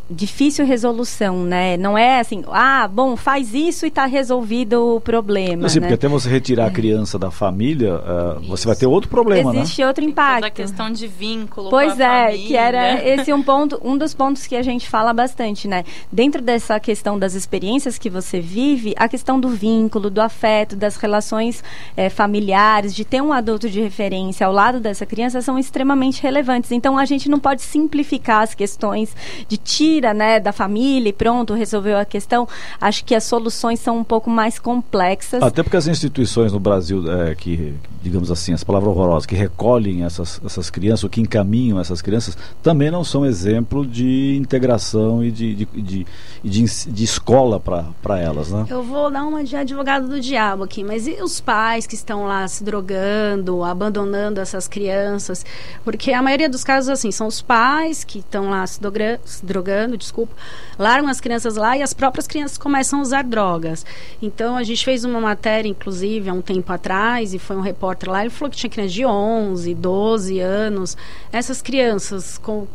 difícil 0.10 0.66
resolução, 0.66 1.44
né? 1.44 1.78
Não 1.78 1.98
é 1.98 2.20
assim, 2.20 2.44
ah, 2.52 2.88
bom, 2.88 3.16
faz 3.16 3.54
isso 3.54 3.86
e 3.86 3.88
está 3.88 4.06
resolvido 4.06 4.96
o 4.96 5.02
problema. 5.02 5.70
Sim, 5.70 5.80
né? 5.80 5.88
porque 5.88 5.94
até 5.94 6.08
você 6.08 6.30
retirar 6.30 6.68
a 6.68 6.72
criança 6.72 7.18
da 7.18 7.32
família, 7.32 7.96
uh, 7.96 8.42
você 8.48 8.68
vai 8.68 8.76
ter 8.76 8.86
outro 8.86 9.10
problema, 9.10 9.56
Existe 9.56 9.82
né? 9.82 9.88
outro 9.88 10.04
impacto. 10.04 10.46
a 10.46 10.50
questão 10.50 10.92
de 10.92 11.08
vínculo. 11.08 11.70
Pois 11.70 12.00
é, 12.00 12.26
família. 12.26 12.48
que 12.48 12.56
era 12.56 13.04
esse 13.08 13.32
um 13.32 13.42
ponto, 13.42 13.80
um 13.84 13.98
dos 13.98 14.14
pontos 14.14 14.46
que 14.46 14.56
a 14.56 14.62
gente 14.62 14.90
fala 14.90 15.14
bastante, 15.14 15.68
né? 15.68 15.86
Dentro 16.12 16.42
dessa 16.42 16.80
questão 16.80 17.18
das 17.18 17.34
experiências 17.34 17.98
que 17.98 18.10
você 18.10 18.40
vive, 18.42 18.94
a 18.98 19.08
questão 19.08 19.40
do 19.40 19.50
vínculo, 19.50 20.10
do 20.10 20.22
afeto, 20.22 20.76
das 20.76 20.98
relações 20.98 21.64
é, 21.96 22.10
familiares, 22.10 22.94
de 22.94 23.06
ter 23.06 23.22
um 23.22 23.32
adulto 23.32 23.70
de 23.70 23.82
referência 23.82 24.46
ao 24.46 24.54
lado 24.54 24.80
dessa 24.80 25.06
criança 25.06 25.42
são 25.42 25.58
extremamente 25.58 26.22
relevantes. 26.22 26.72
Então 26.72 26.98
a 26.98 27.06
gente 27.06 27.30
não 27.30 27.40
pode 27.40 27.62
simplificar 27.62 28.42
as 28.42 28.54
questões 28.54 29.16
de 29.48 29.58
tira, 29.94 30.14
né, 30.14 30.40
da 30.40 30.52
família 30.52 31.10
e 31.10 31.14
pronto, 31.14 31.54
resolveu 31.54 31.98
a 31.98 32.06
questão. 32.06 32.48
Acho 32.80 33.06
que 33.06 33.14
as 33.14 33.24
soluções 33.24 33.80
são 33.80 33.98
um 33.98 34.04
pouco 34.04 34.30
mais 34.30 34.58
complexas. 34.58 35.42
Até 35.44 35.62
porque 35.62 35.78
as 35.78 35.88
instituições 35.88 36.52
no 36.52 36.60
Brasil 36.60 37.04
é, 37.12 37.36
que, 37.36 37.74
digamos 38.02 38.32
assim, 38.32 38.54
as 38.54 38.64
palavras 38.64 38.96
horrorosas, 38.96 39.26
que 39.26 39.36
recolhem 39.36 40.04
essas, 40.04 40.42
essas 40.44 40.70
crianças, 40.70 41.04
ou 41.04 41.10
que 41.10 41.22
encaminham 41.22 41.80
essas 41.80 42.02
crianças, 42.02 42.38
também 42.62 42.90
não 42.90 43.04
são 43.04 43.26
exemplo 43.26 43.86
de 43.86 44.36
integração 44.38 45.24
e 45.24 45.32
de, 45.32 45.56
de, 45.56 45.66
de, 45.66 46.08
de, 46.44 46.66
de 46.92 47.04
escola 47.04 47.60
para 47.60 48.20
elas, 48.20 48.52
né? 48.52 48.66
Eu 48.70 48.84
vou 48.84 49.12
dar 49.12 49.24
uma 49.24 49.44
de 49.44 49.56
advogado 49.56 50.08
do 50.08 50.20
diabo 50.20 50.64
aqui, 50.64 50.84
mas 50.84 51.08
e 51.08 51.22
os 51.22 51.40
pais 51.40 51.86
que 51.86 51.96
estão 51.96 52.26
lá 52.26 52.48
se 52.48 52.64
drogando, 52.64 53.64
abandonando 53.64 54.40
essas 54.40 54.68
crianças? 54.68 55.46
Porque 55.84 56.12
a 56.14 56.22
maioria 56.22 56.50
dos 56.50 56.64
casos, 56.64 56.90
assim, 56.90 57.12
são 57.12 57.28
os 57.28 57.42
pais 57.42 58.04
que 58.04 58.20
estão 58.20 58.50
lá 58.50 58.66
se, 58.66 58.80
se 59.26 59.46
drogando, 59.84 59.98
desculpa, 59.98 60.34
largam 60.78 61.10
as 61.10 61.20
crianças 61.20 61.56
lá 61.56 61.78
e 61.78 61.82
as 61.82 61.94
próprias 61.94 62.28
crianças 62.28 62.58
começam 62.58 63.00
a 63.00 63.02
usar 63.02 63.24
drogas. 63.24 63.86
Então, 64.22 64.56
a 64.56 64.64
gente 64.64 64.84
fez 64.84 65.04
uma 65.04 65.20
matéria, 65.20 65.70
inclusive, 65.70 66.30
há 66.30 66.34
um 66.34 66.42
tempo 66.42 66.72
atrás, 66.72 67.34
e 67.34 67.40
foi 67.40 67.56
um 67.56 67.62
repórter 67.62 68.10
lá, 68.10 68.22
ele 68.22 68.30
falou 68.30 68.50
que 68.50 68.58
tinha 68.58 68.70
crianças 68.70 68.94
de 68.94 69.06
11, 69.06 69.74
12 69.76 70.40
anos. 70.40 70.98
Essas 71.32 71.62
crianças 71.62 72.38
com 72.38 72.68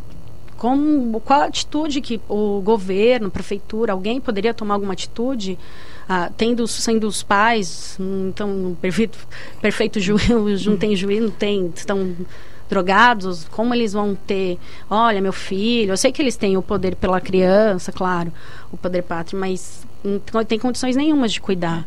como, 0.56 1.20
qual 1.20 1.42
a 1.42 1.44
atitude 1.44 2.00
que 2.00 2.20
o 2.28 2.60
governo, 2.60 3.30
prefeitura, 3.30 3.92
alguém 3.92 4.20
poderia 4.20 4.52
tomar 4.52 4.74
alguma 4.74 4.92
atitude, 4.92 5.56
ah, 6.08 6.32
tendo, 6.36 6.66
sendo 6.66 7.06
os 7.06 7.22
pais, 7.22 7.96
então, 8.00 8.76
perfeito, 8.80 9.16
perfeito 9.62 10.00
juízo, 10.02 10.68
não 10.68 10.76
tem 10.76 10.96
juízo, 10.96 11.26
não 11.26 11.30
tem, 11.30 11.72
estão 11.76 12.12
drogados, 12.68 13.44
como 13.50 13.74
eles 13.74 13.92
vão 13.92 14.14
ter, 14.14 14.58
olha, 14.90 15.20
meu 15.20 15.32
filho, 15.32 15.92
eu 15.92 15.96
sei 15.96 16.12
que 16.12 16.20
eles 16.20 16.36
têm 16.36 16.56
o 16.56 16.62
poder 16.62 16.96
pela 16.96 17.20
criança, 17.20 17.90
claro, 17.90 18.32
o 18.70 18.76
poder 18.76 19.02
pátrio, 19.02 19.38
mas 19.38 19.86
não 20.32 20.44
tem 20.44 20.58
condições 20.58 20.96
nenhumas 20.96 21.32
de 21.32 21.40
cuidar. 21.40 21.86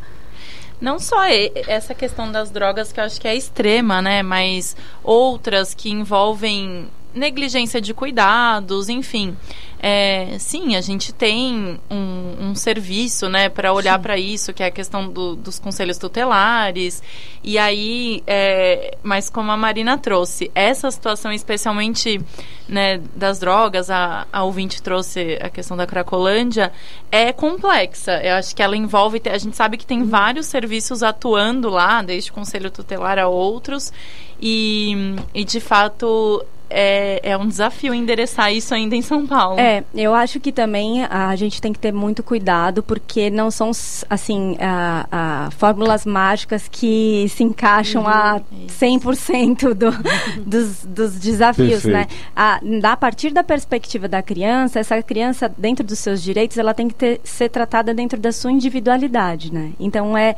Não 0.80 0.98
só 0.98 1.24
essa 1.67 1.94
questão 1.94 2.32
das 2.32 2.50
drogas 2.50 2.91
que 2.91 3.00
eu 3.00 3.04
acho 3.04 3.22
que 3.22 3.28
é 3.28 3.36
extrema, 3.36 4.02
né? 4.02 4.24
Mas 4.24 4.76
outras 5.04 5.76
que 5.76 5.91
envolvem 5.91 6.88
negligência 7.13 7.80
de 7.80 7.94
cuidados, 7.94 8.89
enfim. 8.89 9.38
É, 9.84 10.38
sim, 10.38 10.76
a 10.76 10.82
gente 10.82 11.12
tem 11.12 11.80
um, 11.89 12.50
um 12.50 12.56
serviço, 12.56 13.28
né, 13.28 13.50
para 13.50 13.74
olhar 13.74 13.98
para 13.98 14.15
isso, 14.15 14.54
que 14.54 14.62
é 14.62 14.67
a 14.67 14.72
questão 14.72 15.10
do, 15.10 15.36
dos 15.36 15.58
conselhos 15.58 15.98
tutelares. 15.98 17.02
E 17.44 17.58
aí, 17.58 18.22
é, 18.28 18.96
mas 19.02 19.28
como 19.28 19.52
a 19.52 19.58
Marina 19.58 19.98
trouxe, 19.98 20.52
essa 20.54 20.91
situação, 20.91 21.32
especialmente 21.32 22.22
né, 22.70 23.02
das 23.15 23.39
drogas, 23.39 23.89
a, 23.89 24.28
a 24.32 24.44
ouvinte 24.44 24.84
trouxe 24.84 25.39
a 25.41 25.50
questão 25.50 25.76
da 25.76 25.88
Cracolândia, 25.88 26.72
é 27.12 27.34
complexa. 27.34 28.22
Eu 28.24 28.36
acho 28.36 28.56
que 28.56 28.62
ela 28.62 28.78
envolve. 28.78 29.20
A 29.26 29.38
gente 29.39 29.58
sabe 29.58 29.78
que 29.78 29.86
tem 29.86 30.04
vários 30.04 30.46
serviços 30.46 31.02
atuando 31.02 31.70
lá, 31.70 32.04
desde 32.04 32.32
conselho 32.32 32.70
tutelar 32.70 33.17
a 33.17 33.28
outros. 33.28 33.91
E, 34.39 35.15
e 35.34 35.44
de 35.44 35.60
fato 35.60 36.46
é, 36.72 37.20
é 37.24 37.38
um 37.38 37.48
desafio 37.48 37.94
endereçar 37.94 38.54
isso 38.54 38.74
ainda 38.74 38.96
em 38.96 39.02
São 39.02 39.28
Paulo. 39.28 39.60
É, 39.60 39.84
eu 39.94 40.14
acho 40.14 40.40
que 40.40 40.52
também 40.52 41.04
a 41.06 41.36
gente 41.36 41.62
tem 41.62 41.74
que 41.74 41.80
ter 41.80 41.92
muito 41.92 42.24
cuidado, 42.24 42.82
porque 42.82 43.30
não 43.30 43.52
são, 43.52 43.72
assim, 44.10 44.58
a, 44.60 45.08
a 45.12 45.52
fórmulas 45.52 46.06
mágicas 46.06 46.68
que 46.70 47.28
se 47.30 47.44
encaixam 47.44 48.04
uhum, 48.04 48.08
a 48.08 48.42
100% 48.68 49.74
do, 49.74 49.92
dos, 50.46 50.86
dos 50.86 51.20
desafios, 51.20 51.84
né? 51.84 52.08
A, 52.36 52.60
a 52.84 52.98
partir 52.98 53.32
da 53.32 53.44
perspectiva 53.44 54.08
da 54.08 54.22
criança, 54.22 54.80
essa 54.80 55.02
criança, 55.04 55.52
dentro 55.58 55.86
dos 55.86 56.00
seus 56.00 56.22
direitos, 56.22 56.58
ela 56.58 56.74
tem 56.74 56.88
que 56.88 56.96
ter, 56.96 57.22
ser 57.24 57.50
tratada 57.50 57.94
dentro 57.94 58.20
da 58.20 58.32
sua 58.32 58.52
individualidade, 58.52 59.54
né? 59.54 59.72
Então, 59.80 60.18
é, 60.18 60.36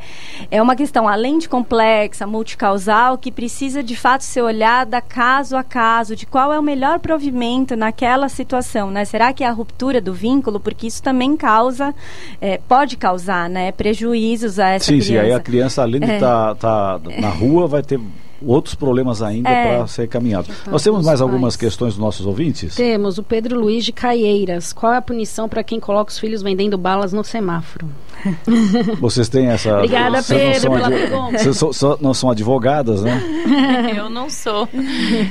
é 0.50 0.60
uma 0.60 0.74
questão, 0.74 1.08
além 1.08 1.38
de 1.38 1.48
complexa, 1.48 2.26
multicausal, 2.26 3.16
que 3.16 3.30
precisa, 3.30 3.82
de 3.82 3.96
fato, 3.96 4.22
ser 4.22 4.42
olhada 4.42 5.00
caso 5.00 5.56
a 5.56 5.62
caso, 5.62 6.16
de 6.16 6.23
de 6.24 6.26
qual 6.26 6.50
é 6.52 6.58
o 6.58 6.62
melhor 6.62 6.98
provimento 6.98 7.76
naquela 7.76 8.28
situação, 8.30 8.90
né? 8.90 9.04
Será 9.04 9.32
que 9.32 9.44
é 9.44 9.46
a 9.46 9.52
ruptura 9.52 10.00
do 10.00 10.14
vínculo? 10.14 10.58
Porque 10.58 10.86
isso 10.86 11.02
também 11.02 11.36
causa, 11.36 11.94
é, 12.40 12.58
pode 12.66 12.96
causar, 12.96 13.48
né, 13.48 13.70
prejuízos 13.72 14.58
a 14.58 14.70
essa 14.70 14.86
sim, 14.86 14.98
criança. 14.98 15.12
Sim, 15.12 15.18
aí 15.18 15.32
a 15.32 15.40
criança, 15.40 15.82
além 15.82 16.00
de 16.00 16.10
estar 16.10 16.52
é. 16.52 16.54
tá, 16.54 16.98
tá 16.98 17.20
na 17.20 17.28
rua, 17.28 17.66
vai 17.66 17.82
ter 17.82 18.00
outros 18.46 18.74
problemas 18.74 19.22
ainda 19.22 19.48
é. 19.48 19.76
para 19.76 19.86
ser 19.86 20.08
caminhado. 20.08 20.48
Nós 20.70 20.82
temos 20.82 21.04
mais 21.04 21.20
algumas 21.20 21.56
questões 21.56 21.94
dos 21.94 22.00
nossos 22.00 22.26
ouvintes? 22.26 22.74
Temos. 22.74 23.18
O 23.18 23.22
Pedro 23.22 23.58
Luiz 23.60 23.84
de 23.84 23.92
Caieiras. 23.92 24.72
Qual 24.72 24.92
é 24.92 24.96
a 24.96 25.02
punição 25.02 25.48
para 25.48 25.62
quem 25.62 25.80
coloca 25.80 26.10
os 26.10 26.18
filhos 26.18 26.42
vendendo 26.42 26.76
balas 26.76 27.12
no 27.12 27.24
semáforo? 27.24 27.88
Vocês 29.00 29.28
têm 29.28 29.48
essa... 29.48 29.76
Obrigada, 29.76 30.22
Pedro, 30.22 30.70
pela 30.72 30.88
pergunta. 30.88 31.38
Vocês 31.38 31.56
so, 31.56 31.72
so, 31.72 31.98
não 32.00 32.14
são 32.14 32.30
advogadas, 32.30 33.02
né? 33.02 33.22
Eu 33.96 34.08
não 34.08 34.30
sou. 34.30 34.68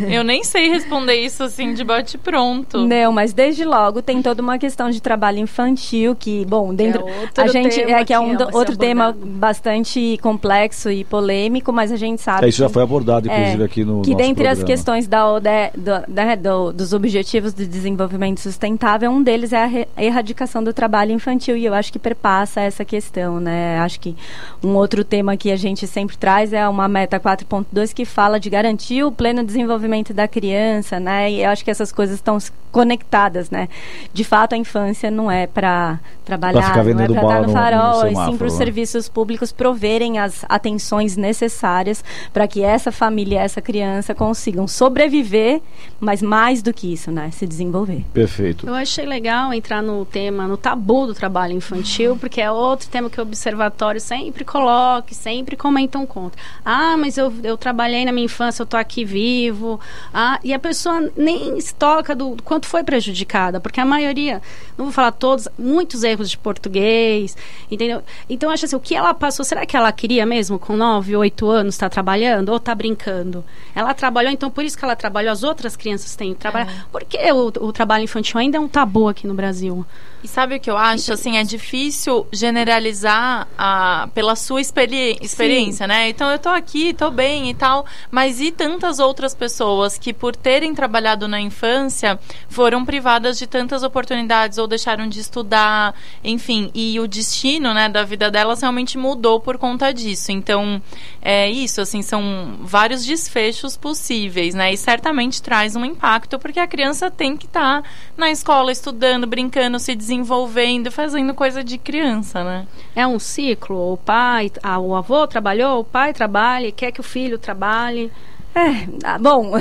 Eu 0.10 0.24
nem 0.24 0.44
sei 0.44 0.70
responder 0.70 1.16
isso 1.16 1.44
assim 1.44 1.74
de 1.74 1.84
bate 1.84 2.18
pronto. 2.18 2.86
Não, 2.86 3.12
mas 3.12 3.34
desde 3.34 3.66
logo 3.66 4.02
tem 4.02 4.22
toda 4.22 4.42
uma 4.42 4.58
questão 4.58 4.90
de 4.90 5.02
trabalho 5.02 5.40
infantil 5.40 6.16
que, 6.16 6.46
bom, 6.46 6.74
dentro... 6.74 7.06
É 7.08 7.42
a 7.42 7.48
gente 7.48 7.82
é 7.82 8.06
que 8.06 8.14
é 8.14 8.20
um 8.20 8.36
do, 8.36 8.48
outro 8.56 8.78
tema 8.78 9.16
bastante 9.18 10.18
complexo 10.22 10.90
e 10.90 11.04
polêmico, 11.04 11.72
mas 11.72 11.92
a 11.92 11.96
gente 11.96 12.22
sabe... 12.22 12.46
É, 12.46 12.50
isso 12.50 12.60
já 12.60 12.70
foi 12.70 12.84
abordado, 12.84 13.03
inclusive, 13.04 13.62
é, 13.62 13.66
aqui 13.66 13.84
no 13.84 14.02
Que 14.02 14.16
dentre 14.16 14.44
programa. 14.44 14.52
as 14.52 14.64
questões 14.64 15.08
da 15.08 15.30
ODE, 15.30 15.72
do, 15.76 16.12
né, 16.12 16.36
do, 16.36 16.72
dos 16.72 16.94
Objetivos 16.94 17.54
de 17.54 17.66
Desenvolvimento 17.66 18.40
Sustentável, 18.40 19.12
um 19.12 19.22
deles 19.22 19.54
é 19.54 19.88
a 19.96 20.04
erradicação 20.04 20.64
do 20.64 20.74
trabalho 20.74 21.12
infantil 21.12 21.56
e 21.56 21.66
eu 21.66 21.74
acho 21.74 21.92
que 21.92 22.00
perpassa 22.00 22.62
essa 22.62 22.84
questão, 22.84 23.40
né? 23.40 23.80
Acho 23.80 24.00
que 24.00 24.16
um 24.64 24.76
outro 24.76 25.04
tema 25.04 25.38
que 25.38 25.52
a 25.52 25.56
gente 25.56 25.86
sempre 25.88 26.18
traz 26.18 26.54
é 26.54 26.68
uma 26.68 26.88
meta 26.88 27.20
4.2 27.20 27.94
que 27.94 28.06
fala 28.06 28.40
de 28.40 28.50
garantir 28.50 29.04
o 29.04 29.12
pleno 29.12 29.44
desenvolvimento 29.44 30.14
da 30.14 30.28
criança, 30.28 31.00
né? 31.00 31.32
E 31.32 31.44
eu 31.44 31.50
acho 31.50 31.64
que 31.64 31.72
essas 31.72 31.92
coisas 31.92 32.16
estão 32.16 32.38
conectadas, 32.72 33.52
né? 33.52 33.70
De 34.12 34.24
fato, 34.24 34.54
a 34.56 34.58
infância 34.58 35.12
não 35.12 35.30
é 35.30 35.46
para 35.46 36.00
trabalhar, 36.26 36.84
não 36.84 37.02
é 37.02 37.08
para 37.08 37.22
estar 37.22 37.42
no 37.44 37.50
farol, 37.50 38.08
e 38.08 38.16
sim 38.16 38.38
para 38.38 38.48
os 38.48 38.54
né? 38.54 38.58
serviços 38.58 39.08
públicos 39.08 39.52
proverem 39.52 40.18
as 40.18 40.44
atenções 40.50 41.16
necessárias 41.16 42.04
para 42.34 42.48
que 42.48 42.64
essa 42.64 42.83
família, 42.92 43.42
essa 43.42 43.62
criança 43.62 44.14
consigam 44.14 44.68
sobreviver, 44.68 45.62
mas 46.00 46.22
mais 46.22 46.62
do 46.62 46.74
que 46.74 46.92
isso, 46.92 47.12
né? 47.12 47.30
Se 47.32 47.46
desenvolver. 47.46 48.04
Perfeito. 48.14 48.68
Eu 48.68 48.74
achei 48.74 49.06
legal 49.06 49.54
entrar 49.54 49.82
no 49.82 50.06
tema, 50.06 50.48
no 50.48 50.58
tabu 50.58 51.08
do 51.08 51.14
trabalho 51.14 51.54
infantil, 51.54 52.18
porque 52.18 52.42
é 52.42 52.52
outro 52.52 52.88
tema 52.90 53.10
que 53.10 53.20
o 53.20 53.24
observatório 53.24 54.00
sempre 54.00 54.44
coloca, 54.44 55.14
sempre 55.14 55.56
comentam 55.56 56.06
contra. 56.06 56.40
Ah, 56.64 56.96
mas 56.98 57.18
eu, 57.18 57.34
eu 57.44 57.58
trabalhei 57.58 58.06
na 58.06 58.12
minha 58.12 58.26
infância, 58.26 58.62
eu 58.62 58.66
tô 58.66 58.78
aqui 58.78 59.06
vivo. 59.06 59.80
Ah, 60.14 60.40
e 60.44 60.54
a 60.54 60.60
pessoa 60.60 61.12
nem 61.16 61.60
se 61.60 61.74
toca 61.74 62.16
do, 62.16 62.36
do 62.36 62.44
quanto 62.44 62.66
foi 62.68 62.84
prejudicada, 62.84 63.60
porque 63.60 63.80
a 63.80 63.86
maioria, 63.86 64.42
não 64.78 64.86
vou 64.86 64.92
falar 64.94 65.12
todos, 65.12 65.48
muitos 65.58 66.04
erros 66.04 66.30
de 66.30 66.38
português, 66.38 67.36
entendeu? 67.70 68.02
Então, 68.30 68.50
acho 68.50 68.66
assim, 68.66 68.76
o 68.76 68.80
que 68.80 68.96
ela 68.96 69.14
passou, 69.14 69.46
será 69.46 69.66
que 69.66 69.76
ela 69.76 69.92
queria 69.92 70.26
mesmo, 70.26 70.60
com 70.60 70.76
9, 70.76 71.16
8 71.16 71.48
anos, 71.50 71.76
estar 71.76 71.90
tá 71.90 71.94
trabalhando? 71.94 72.50
Ou 72.50 72.60
tá 72.60 72.73
brincando? 72.76 73.44
Ela 73.76 73.94
trabalhou, 73.94 74.32
então 74.32 74.50
por 74.50 74.64
isso 74.64 74.78
que 74.78 74.84
ela 74.84 74.96
trabalhou, 74.96 75.32
as 75.32 75.44
outras 75.44 75.76
crianças 75.76 76.16
têm 76.16 76.34
trabalho. 76.34 76.70
É. 76.70 76.86
Porque 76.92 77.18
o, 77.32 77.48
o 77.48 77.74
trabalho 77.74 78.04
infantil 78.04 78.40
ainda 78.40 78.58
é 78.58 78.60
um 78.60 78.68
tabu 78.68 79.08
aqui 79.08 79.28
no 79.28 79.34
Brasil. 79.34 79.86
E 80.24 80.28
sabe 80.28 80.56
o 80.56 80.60
que 80.60 80.72
eu 80.72 80.78
acho? 80.78 81.12
Assim, 81.12 81.36
é 81.36 81.44
difícil 81.44 82.26
generalizar 82.32 83.46
a, 83.58 84.08
pela 84.14 84.38
sua 84.38 84.62
experi 84.62 85.18
experiência, 85.22 85.86
Sim. 85.86 85.90
né? 85.90 86.08
Então 86.08 86.32
eu 86.32 86.40
tô 86.40 86.48
aqui, 86.48 86.94
tô 86.94 87.12
bem 87.12 87.50
e 87.50 87.54
tal, 87.54 87.86
mas 88.10 88.40
e 88.40 88.50
tantas 88.50 89.00
outras 89.00 89.36
pessoas 89.36 89.98
que 89.98 90.14
por 90.14 90.34
terem 90.34 90.74
trabalhado 90.74 91.28
na 91.28 91.42
infância 91.42 92.18
foram 92.48 92.86
privadas 92.86 93.38
de 93.38 93.46
tantas 93.46 93.84
oportunidades 93.84 94.58
ou 94.58 94.66
deixaram 94.66 95.10
de 95.10 95.20
estudar, 95.20 95.94
enfim, 96.24 96.72
e 96.74 96.98
o 97.02 97.08
destino, 97.08 97.74
né, 97.74 97.90
da 97.90 98.04
vida 98.04 98.32
delas 98.32 98.62
realmente 98.62 98.98
mudou 98.98 99.42
por 99.42 99.58
conta 99.58 99.94
disso. 99.94 100.32
Então, 100.32 100.82
é 101.22 101.50
isso, 101.50 101.82
assim, 101.82 102.02
são 102.02 102.63
vários 102.64 103.06
desfechos 103.06 103.76
possíveis, 103.76 104.56
né? 104.56 104.74
E 104.74 104.78
certamente 104.78 105.42
traz 105.42 105.76
um 105.76 105.84
impacto, 105.84 106.40
porque 106.40 106.60
a 106.60 106.68
criança 106.68 107.12
tem 107.12 107.36
que 107.36 107.46
estar 107.46 107.82
tá 107.82 107.90
na 108.18 108.32
escola 108.32 108.72
estudando, 108.72 109.28
brincando, 109.28 109.78
se 109.80 109.94
desenvolvendo, 109.94 110.92
fazendo 110.92 111.34
coisa 111.34 111.64
de 111.64 111.78
criança, 111.78 112.44
né? 112.44 112.68
É 112.96 113.06
um 113.06 113.20
ciclo. 113.20 113.94
O 113.94 113.98
pai, 113.98 114.52
a, 114.62 114.80
o 114.80 114.96
avô 114.96 115.28
trabalhou, 115.28 115.82
o 115.82 115.84
pai 115.84 116.14
trabalha, 116.14 116.72
quer 116.72 116.92
que 116.92 117.02
o 117.02 117.04
filho 117.04 117.38
trabalhe. 117.38 118.12
É, 118.56 118.88
ah, 119.04 119.18
bom, 119.18 119.54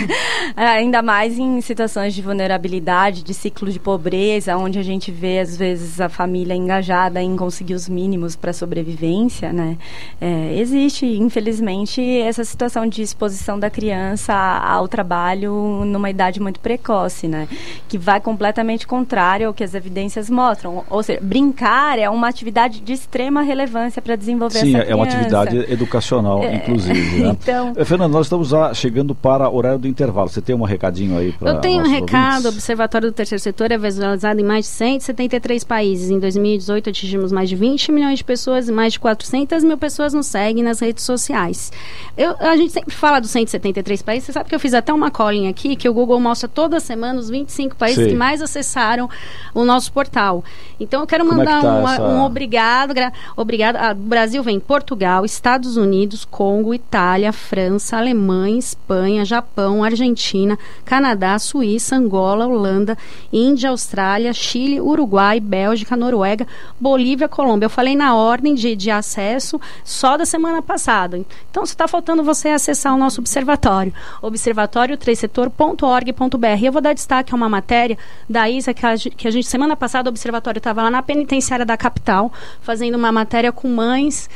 ainda 0.56 1.02
mais 1.02 1.38
em 1.38 1.60
situações 1.60 2.14
de 2.14 2.22
vulnerabilidade, 2.22 3.22
de 3.22 3.34
ciclo 3.34 3.70
de 3.70 3.78
pobreza, 3.78 4.56
onde 4.56 4.78
a 4.78 4.82
gente 4.82 5.10
vê 5.12 5.40
às 5.40 5.54
vezes 5.54 6.00
a 6.00 6.08
família 6.08 6.54
engajada 6.54 7.20
em 7.20 7.36
conseguir 7.36 7.74
os 7.74 7.88
mínimos 7.88 8.36
para 8.36 8.54
sobrevivência, 8.54 9.52
né? 9.52 9.76
É, 10.18 10.54
existe, 10.58 11.04
infelizmente, 11.04 12.00
essa 12.20 12.42
situação 12.42 12.86
de 12.86 13.02
exposição 13.02 13.58
da 13.58 13.68
criança 13.68 14.32
ao 14.34 14.88
trabalho 14.88 15.84
numa 15.84 16.08
idade 16.08 16.40
muito 16.40 16.58
precoce, 16.58 17.28
né? 17.28 17.46
Que 17.86 17.98
vai 17.98 18.18
completamente 18.18 18.86
contrário 18.86 19.48
ao 19.48 19.52
que 19.52 19.62
as 19.62 19.74
evidências 19.74 20.30
mostram. 20.30 20.84
Ou 20.88 21.02
seja, 21.02 21.20
brincar 21.22 21.98
é 21.98 22.08
uma 22.08 22.28
atividade 22.28 22.80
de 22.80 22.94
extrema 22.94 23.42
relevância 23.42 24.00
para 24.00 24.16
desenvolver 24.16 24.60
Sim, 24.60 24.74
essa 24.74 24.84
criança. 24.84 24.90
é 24.90 24.94
uma 24.94 25.04
atividade 25.04 25.72
educacional, 25.72 26.42
é, 26.42 26.54
inclusive. 26.56 27.22
Né? 27.22 27.36
Então, 27.48 27.74
Fernando, 27.84 28.12
nós 28.12 28.26
estamos 28.26 28.37
estamos 28.42 28.48
já 28.48 28.74
chegando 28.74 29.14
para 29.14 29.48
o 29.48 29.56
horário 29.56 29.78
do 29.78 29.88
intervalo. 29.88 30.28
Você 30.28 30.40
tem 30.40 30.54
um 30.54 30.62
recadinho 30.62 31.16
aí 31.16 31.32
para 31.32 31.50
Eu 31.50 31.60
tenho 31.60 31.82
um 31.82 31.88
recado. 31.88 32.46
O 32.46 32.48
Observatório 32.48 33.10
do 33.10 33.14
Terceiro 33.14 33.42
Setor 33.42 33.72
é 33.72 33.78
visualizado 33.78 34.40
em 34.40 34.44
mais 34.44 34.64
de 34.66 34.70
173 34.72 35.64
países. 35.64 36.10
Em 36.10 36.18
2018 36.18 36.90
atingimos 36.90 37.32
mais 37.32 37.48
de 37.48 37.56
20 37.56 37.92
milhões 37.92 38.18
de 38.18 38.24
pessoas 38.24 38.68
e 38.68 38.72
mais 38.72 38.92
de 38.92 39.00
400 39.00 39.64
mil 39.64 39.78
pessoas 39.78 40.12
nos 40.12 40.26
seguem 40.26 40.62
nas 40.62 40.80
redes 40.80 41.04
sociais. 41.04 41.72
Eu, 42.16 42.36
a 42.38 42.56
gente 42.56 42.72
sempre 42.72 42.94
fala 42.94 43.20
dos 43.20 43.30
173 43.30 44.02
países. 44.02 44.26
Você 44.26 44.32
sabe 44.32 44.48
que 44.48 44.54
eu 44.54 44.60
fiz 44.60 44.74
até 44.74 44.92
uma 44.92 45.10
colinha 45.10 45.50
aqui 45.50 45.74
que 45.76 45.88
o 45.88 45.94
Google 45.94 46.20
mostra 46.20 46.48
toda 46.48 46.80
semana 46.80 47.18
os 47.18 47.30
25 47.30 47.76
países 47.76 48.04
Sim. 48.04 48.10
que 48.10 48.16
mais 48.16 48.42
acessaram 48.42 49.08
o 49.54 49.64
nosso 49.64 49.92
portal. 49.92 50.44
Então 50.78 51.00
eu 51.00 51.06
quero 51.06 51.24
é 51.24 51.26
mandar 51.26 51.58
é 51.58 51.62
tá 51.62 51.74
um, 51.74 51.88
essa... 51.88 52.02
um, 52.02 52.22
obrigado. 52.22 52.94
Obrigado. 53.36 53.76
Ah, 53.76 53.92
o 53.92 53.94
Brasil 53.94 54.42
vem 54.42 54.60
Portugal, 54.60 55.24
Estados 55.24 55.76
Unidos, 55.76 56.24
Congo, 56.24 56.74
Itália, 56.74 57.32
França, 57.32 57.96
Alemanha. 57.96 58.27
Alemanha, 58.28 58.58
Espanha, 58.58 59.24
Japão, 59.24 59.82
Argentina, 59.82 60.58
Canadá, 60.84 61.38
Suíça, 61.38 61.96
Angola, 61.96 62.46
Holanda, 62.46 62.94
Índia, 63.32 63.70
Austrália, 63.70 64.34
Chile, 64.34 64.78
Uruguai, 64.80 65.40
Bélgica, 65.40 65.96
Noruega, 65.96 66.46
Bolívia, 66.78 67.26
Colômbia. 67.26 67.64
Eu 67.66 67.70
falei 67.70 67.96
na 67.96 68.14
ordem 68.14 68.54
de, 68.54 68.76
de 68.76 68.90
acesso 68.90 69.58
só 69.82 70.18
da 70.18 70.26
semana 70.26 70.60
passada. 70.60 71.18
Então, 71.50 71.64
se 71.64 71.72
está 71.72 71.88
faltando 71.88 72.22
você 72.22 72.48
acessar 72.48 72.94
o 72.94 72.98
nosso 72.98 73.22
observatório, 73.22 73.94
observatório3setor.org.br. 74.22 76.62
Eu 76.62 76.72
vou 76.72 76.82
dar 76.82 76.92
destaque 76.92 77.32
a 77.32 77.36
uma 77.36 77.48
matéria 77.48 77.96
da 78.28 78.50
ISA 78.50 78.74
que 78.74 78.84
a, 78.84 78.94
que 78.96 79.26
a 79.26 79.30
gente, 79.30 79.46
semana 79.46 79.74
passada, 79.74 80.10
o 80.10 80.12
observatório 80.12 80.58
estava 80.58 80.82
lá 80.82 80.90
na 80.90 81.02
penitenciária 81.02 81.64
da 81.64 81.78
capital, 81.78 82.30
fazendo 82.60 82.96
uma 82.96 83.10
matéria 83.10 83.50
com 83.50 83.68
mães 83.68 84.28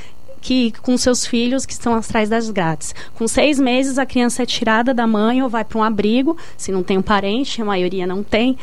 que 0.42 0.72
com 0.82 0.96
seus 0.98 1.24
filhos 1.24 1.64
que 1.64 1.72
estão 1.72 1.94
atrás 1.94 2.28
das 2.28 2.50
grades. 2.50 2.94
Com 3.14 3.28
seis 3.28 3.58
meses, 3.60 3.96
a 3.96 4.04
criança 4.04 4.42
é 4.42 4.46
tirada 4.46 4.92
da 4.92 5.06
mãe 5.06 5.42
ou 5.42 5.48
vai 5.48 5.64
para 5.64 5.78
um 5.78 5.82
abrigo, 5.82 6.36
se 6.56 6.72
não 6.72 6.82
tem 6.82 6.98
um 6.98 7.02
parente, 7.02 7.62
a 7.62 7.64
maioria 7.64 8.06
não 8.06 8.22
tem. 8.22 8.58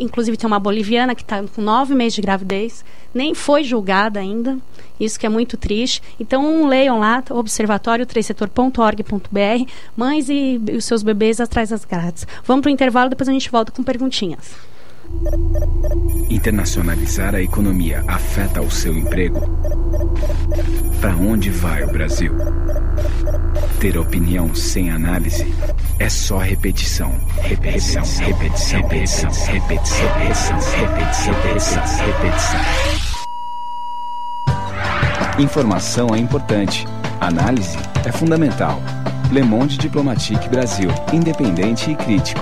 Inclusive, 0.00 0.36
tem 0.36 0.46
uma 0.46 0.58
boliviana 0.58 1.14
que 1.14 1.22
está 1.22 1.42
com 1.42 1.62
nove 1.62 1.94
meses 1.94 2.14
de 2.14 2.20
gravidez, 2.20 2.84
nem 3.14 3.34
foi 3.34 3.62
julgada 3.62 4.18
ainda, 4.18 4.58
isso 4.98 5.18
que 5.18 5.24
é 5.24 5.28
muito 5.28 5.56
triste. 5.56 6.02
Então, 6.18 6.66
leiam 6.66 6.98
lá, 6.98 7.22
observatório 7.30 8.06
setor.org.br, 8.22 9.70
mães 9.96 10.28
e 10.28 10.60
os 10.76 10.84
seus 10.84 11.02
bebês 11.02 11.40
atrás 11.40 11.70
das 11.70 11.84
grades. 11.84 12.26
Vamos 12.44 12.62
para 12.62 12.70
o 12.70 12.72
intervalo, 12.72 13.10
depois 13.10 13.28
a 13.28 13.32
gente 13.32 13.50
volta 13.50 13.70
com 13.70 13.82
perguntinhas. 13.82 14.71
Internacionalizar 16.28 17.34
a 17.34 17.42
economia 17.42 18.02
afeta 18.08 18.62
o 18.62 18.70
seu 18.70 18.96
emprego? 18.96 19.40
Para 21.00 21.16
onde 21.16 21.50
vai 21.50 21.84
o 21.84 21.92
Brasil? 21.92 22.34
Ter 23.80 23.98
opinião 23.98 24.54
sem 24.54 24.90
análise 24.90 25.52
é 25.98 26.08
só 26.08 26.38
repetição. 26.38 27.12
Repetição, 27.40 28.02
repetição, 28.02 28.80
repetição, 28.80 29.30
repetição, 29.30 30.08
repetição, 30.12 30.58
repetição, 30.58 31.34
repetição, 31.34 31.82
repetição. 32.06 32.60
Informação 35.38 36.14
é 36.14 36.18
importante. 36.18 36.86
Análise 37.20 37.76
é 38.04 38.12
fundamental. 38.12 38.80
Le 39.30 39.42
Monde 39.42 39.78
Diplomatique 39.78 40.48
Brasil, 40.48 40.90
independente 41.12 41.90
e 41.90 41.96
crítico. 41.96 42.40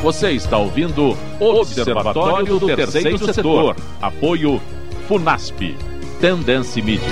Você 0.02 0.32
está 0.32 0.58
ouvindo 0.58 1.16
Observatório 1.38 2.58
do 2.58 2.66
Terceiro 2.66 3.32
Setor. 3.32 3.76
Apoio 4.00 4.60
FUNASP. 5.06 5.87
Tendência 6.20 6.82
Mídia. 6.82 7.06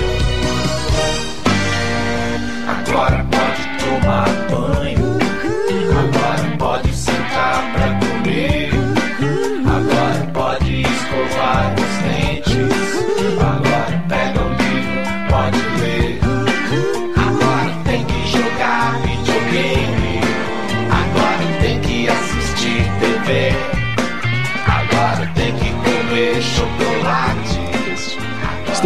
Agora 2.67 3.25
pode 3.31 3.79
tomar 3.79 4.27
banho. 4.49 4.66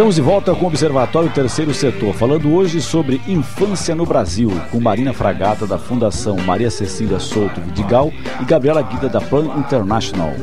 Estamos 0.02 0.16
de 0.16 0.22
volta 0.24 0.56
com 0.56 0.66
o 0.66 0.68
Observatório 0.68 1.30
Terceiro 1.30 1.72
Setor, 1.76 2.12
falando 2.16 2.52
hoje 2.56 2.82
sobre 2.82 3.22
infância 3.28 3.94
no 3.94 4.04
Brasil, 4.04 4.50
com 4.72 4.80
Marina 4.80 5.14
Fragata, 5.14 5.68
da 5.68 5.78
Fundação 5.78 6.38
Maria 6.38 6.72
Cecília 6.72 7.20
Souto 7.20 7.62
Vidigal 7.62 8.12
e 8.42 8.44
Gabriela 8.44 8.82
Guida, 8.82 9.08
da 9.08 9.22
Plan 9.22 9.46
International. 9.60 10.34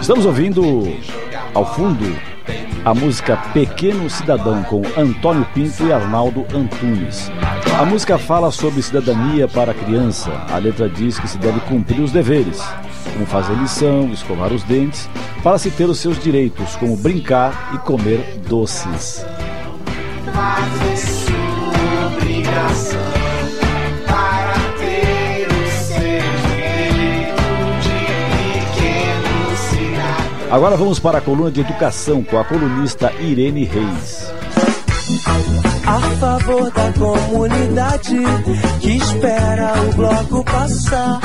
Estamos 0.00 0.26
ouvindo 0.26 0.62
ao 1.54 1.74
fundo 1.74 2.04
a 2.84 2.94
música 2.94 3.36
Pequeno 3.52 4.08
Cidadão 4.08 4.62
com 4.62 4.80
Antônio 4.96 5.44
Pinto 5.52 5.88
e 5.88 5.92
Arnaldo 5.92 6.46
Antunes. 6.54 7.32
A 7.78 7.84
música 7.84 8.18
fala 8.18 8.50
sobre 8.50 8.82
cidadania 8.82 9.46
para 9.46 9.70
a 9.70 9.74
criança. 9.74 10.32
A 10.50 10.58
letra 10.58 10.88
diz 10.88 11.16
que 11.16 11.28
se 11.28 11.38
deve 11.38 11.60
cumprir 11.60 12.00
os 12.00 12.10
deveres, 12.10 12.60
como 13.12 13.24
fazer 13.24 13.54
lição, 13.54 14.10
escovar 14.12 14.52
os 14.52 14.64
dentes, 14.64 15.08
para 15.44 15.56
se 15.58 15.70
ter 15.70 15.84
os 15.84 16.00
seus 16.00 16.18
direitos, 16.18 16.74
como 16.74 16.96
brincar 16.96 17.70
e 17.76 17.78
comer 17.78 18.40
doces. 18.48 19.24
Agora 30.50 30.76
vamos 30.76 30.98
para 30.98 31.18
a 31.18 31.20
coluna 31.20 31.52
de 31.52 31.60
educação 31.60 32.24
com 32.24 32.40
a 32.40 32.44
colunista 32.44 33.12
Irene 33.20 33.62
Reis 33.62 34.32
a 35.88 36.00
favor 36.16 36.70
da 36.70 36.92
comunidade 36.92 38.18
que 38.78 38.90
espera 38.90 39.72
o 39.88 39.94
bloco 39.94 40.44
passar. 40.44 41.18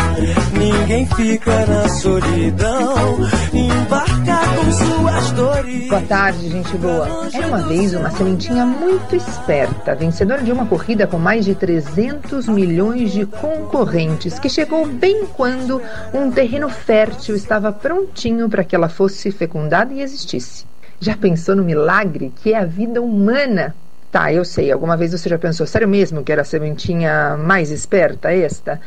Ninguém 0.57 1.05
fica 1.05 1.65
na 1.65 1.89
solidão, 1.89 3.17
embarcar 3.53 4.55
com 4.55 4.71
suas 4.71 5.31
dores. 5.31 5.89
Boa 5.89 6.01
tarde, 6.03 6.49
gente 6.49 6.77
boa. 6.77 7.29
Era 7.33 7.47
uma 7.47 7.61
vez 7.63 7.93
uma 7.93 8.09
sementinha 8.11 8.65
muito 8.65 9.13
esperta, 9.17 9.95
vencedora 9.95 10.41
de 10.41 10.53
uma 10.53 10.65
corrida 10.65 11.05
com 11.05 11.17
mais 11.17 11.43
de 11.43 11.55
300 11.55 12.47
milhões 12.47 13.11
de 13.11 13.25
concorrentes, 13.25 14.39
que 14.39 14.47
chegou 14.47 14.87
bem 14.87 15.25
quando 15.25 15.81
um 16.13 16.31
terreno 16.31 16.69
fértil 16.69 17.35
estava 17.35 17.73
prontinho 17.73 18.47
para 18.47 18.63
que 18.63 18.73
ela 18.73 18.87
fosse 18.87 19.29
fecundada 19.29 19.93
e 19.93 20.01
existisse. 20.01 20.65
Já 21.01 21.17
pensou 21.17 21.53
no 21.53 21.65
milagre 21.65 22.31
que 22.41 22.53
é 22.53 22.57
a 22.57 22.63
vida 22.63 23.01
humana? 23.01 23.75
Tá, 24.13 24.31
eu 24.31 24.45
sei. 24.45 24.71
Alguma 24.71 24.95
vez 24.95 25.11
você 25.11 25.27
já 25.27 25.39
pensou, 25.39 25.65
sério 25.65 25.87
mesmo 25.87 26.23
que 26.23 26.31
era 26.31 26.43
a 26.43 26.45
sementinha 26.45 27.35
mais 27.35 27.71
esperta 27.71 28.31
esta? 28.31 28.79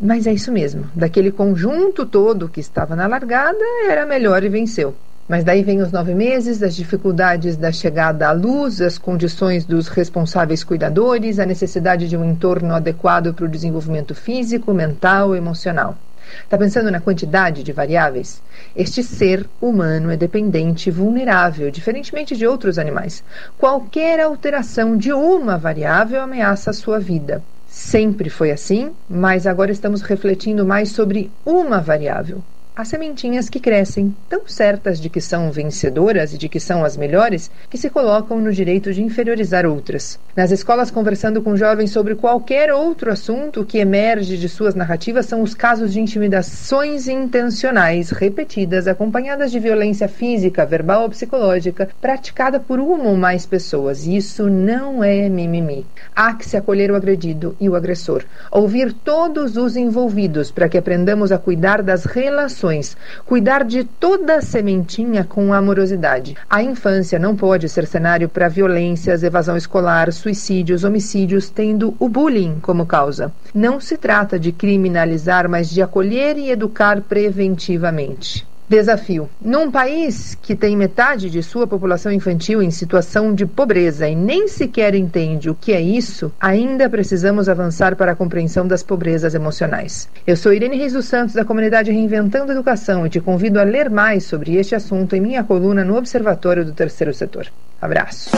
Mas 0.00 0.28
é 0.28 0.32
isso 0.32 0.52
mesmo. 0.52 0.88
Daquele 0.94 1.32
conjunto 1.32 2.06
todo 2.06 2.48
que 2.48 2.60
estava 2.60 2.94
na 2.94 3.08
largada, 3.08 3.58
era 3.88 4.06
melhor 4.06 4.44
e 4.44 4.48
venceu. 4.48 4.94
Mas 5.28 5.42
daí 5.42 5.64
vem 5.64 5.82
os 5.82 5.90
nove 5.90 6.14
meses, 6.14 6.62
as 6.62 6.76
dificuldades 6.76 7.56
da 7.56 7.72
chegada 7.72 8.28
à 8.28 8.32
luz, 8.32 8.80
as 8.80 8.96
condições 8.96 9.64
dos 9.64 9.88
responsáveis 9.88 10.62
cuidadores, 10.62 11.40
a 11.40 11.46
necessidade 11.46 12.08
de 12.08 12.16
um 12.16 12.24
entorno 12.24 12.72
adequado 12.72 13.34
para 13.34 13.46
o 13.46 13.48
desenvolvimento 13.48 14.14
físico, 14.14 14.72
mental 14.72 15.34
emocional. 15.34 15.98
Está 16.42 16.58
pensando 16.58 16.90
na 16.90 17.00
quantidade 17.00 17.62
de 17.62 17.72
variáveis? 17.72 18.42
Este 18.74 19.02
ser 19.02 19.46
humano 19.60 20.10
é 20.10 20.16
dependente 20.16 20.88
e 20.88 20.92
vulnerável, 20.92 21.70
diferentemente 21.70 22.36
de 22.36 22.46
outros 22.46 22.78
animais. 22.78 23.22
Qualquer 23.58 24.20
alteração 24.20 24.96
de 24.96 25.12
uma 25.12 25.56
variável 25.56 26.20
ameaça 26.20 26.70
a 26.70 26.74
sua 26.74 26.98
vida. 26.98 27.42
Sempre 27.66 28.28
foi 28.28 28.50
assim, 28.50 28.90
mas 29.08 29.46
agora 29.46 29.70
estamos 29.70 30.02
refletindo 30.02 30.66
mais 30.66 30.90
sobre 30.90 31.30
uma 31.46 31.80
variável, 31.80 32.42
as 32.80 32.88
sementinhas 32.88 33.50
que 33.50 33.60
crescem, 33.60 34.14
tão 34.26 34.46
certas 34.46 34.98
de 34.98 35.10
que 35.10 35.20
são 35.20 35.52
vencedoras 35.52 36.32
e 36.32 36.38
de 36.38 36.48
que 36.48 36.58
são 36.58 36.82
as 36.82 36.96
melhores, 36.96 37.50
que 37.68 37.76
se 37.76 37.90
colocam 37.90 38.40
no 38.40 38.50
direito 38.50 38.90
de 38.90 39.02
inferiorizar 39.02 39.66
outras. 39.66 40.18
Nas 40.34 40.50
escolas, 40.50 40.90
conversando 40.90 41.42
com 41.42 41.56
jovens 41.56 41.90
sobre 41.90 42.14
qualquer 42.14 42.72
outro 42.72 43.12
assunto, 43.12 43.60
o 43.60 43.66
que 43.66 43.78
emerge 43.78 44.38
de 44.38 44.48
suas 44.48 44.74
narrativas 44.74 45.26
são 45.26 45.42
os 45.42 45.52
casos 45.52 45.92
de 45.92 46.00
intimidações 46.00 47.06
intencionais, 47.06 48.10
repetidas, 48.10 48.88
acompanhadas 48.88 49.50
de 49.50 49.58
violência 49.58 50.08
física, 50.08 50.64
verbal 50.64 51.02
ou 51.02 51.10
psicológica, 51.10 51.90
praticada 52.00 52.58
por 52.58 52.80
uma 52.80 53.10
ou 53.10 53.16
mais 53.16 53.44
pessoas. 53.44 54.06
Isso 54.06 54.48
não 54.48 55.04
é 55.04 55.28
mimimi. 55.28 55.84
Há 56.16 56.32
que 56.32 56.46
se 56.46 56.56
acolher 56.56 56.90
o 56.90 56.96
agredido 56.96 57.54
e 57.60 57.68
o 57.68 57.76
agressor, 57.76 58.24
ouvir 58.50 58.94
todos 58.94 59.58
os 59.58 59.76
envolvidos 59.76 60.50
para 60.50 60.68
que 60.68 60.78
aprendamos 60.78 61.30
a 61.30 61.36
cuidar 61.36 61.82
das 61.82 62.06
relações 62.06 62.69
cuidar 63.24 63.64
de 63.64 63.84
toda 63.84 64.40
sementinha 64.40 65.24
com 65.24 65.52
amorosidade. 65.52 66.36
A 66.48 66.62
infância 66.62 67.18
não 67.18 67.36
pode 67.36 67.68
ser 67.68 67.86
cenário 67.86 68.28
para 68.28 68.48
violências, 68.48 69.22
evasão 69.22 69.56
escolar, 69.56 70.12
suicídios, 70.12 70.84
homicídios, 70.84 71.50
tendo 71.50 71.94
o 71.98 72.08
bullying 72.08 72.58
como 72.60 72.86
causa. 72.86 73.32
Não 73.54 73.80
se 73.80 73.96
trata 73.96 74.38
de 74.38 74.52
criminalizar, 74.52 75.48
mas 75.48 75.70
de 75.70 75.82
acolher 75.82 76.36
e 76.36 76.50
educar 76.50 77.00
preventivamente. 77.00 78.49
Desafio. 78.70 79.28
Num 79.42 79.68
país 79.68 80.38
que 80.40 80.54
tem 80.54 80.76
metade 80.76 81.28
de 81.28 81.42
sua 81.42 81.66
população 81.66 82.12
infantil 82.12 82.62
em 82.62 82.70
situação 82.70 83.34
de 83.34 83.44
pobreza 83.44 84.08
e 84.08 84.14
nem 84.14 84.46
sequer 84.46 84.94
entende 84.94 85.50
o 85.50 85.56
que 85.56 85.72
é 85.72 85.80
isso, 85.80 86.32
ainda 86.40 86.88
precisamos 86.88 87.48
avançar 87.48 87.96
para 87.96 88.12
a 88.12 88.14
compreensão 88.14 88.68
das 88.68 88.84
pobrezas 88.84 89.34
emocionais. 89.34 90.08
Eu 90.24 90.36
sou 90.36 90.52
Irene 90.52 90.76
Reis 90.76 90.92
dos 90.92 91.06
Santos, 91.06 91.34
da 91.34 91.44
comunidade 91.44 91.90
Reinventando 91.90 92.52
Educação, 92.52 93.04
e 93.04 93.10
te 93.10 93.18
convido 93.18 93.58
a 93.58 93.64
ler 93.64 93.90
mais 93.90 94.22
sobre 94.22 94.54
este 94.54 94.76
assunto 94.76 95.16
em 95.16 95.20
minha 95.20 95.42
coluna 95.42 95.84
no 95.84 95.96
Observatório 95.96 96.64
do 96.64 96.72
Terceiro 96.72 97.12
Setor. 97.12 97.48
Abraço. 97.82 98.30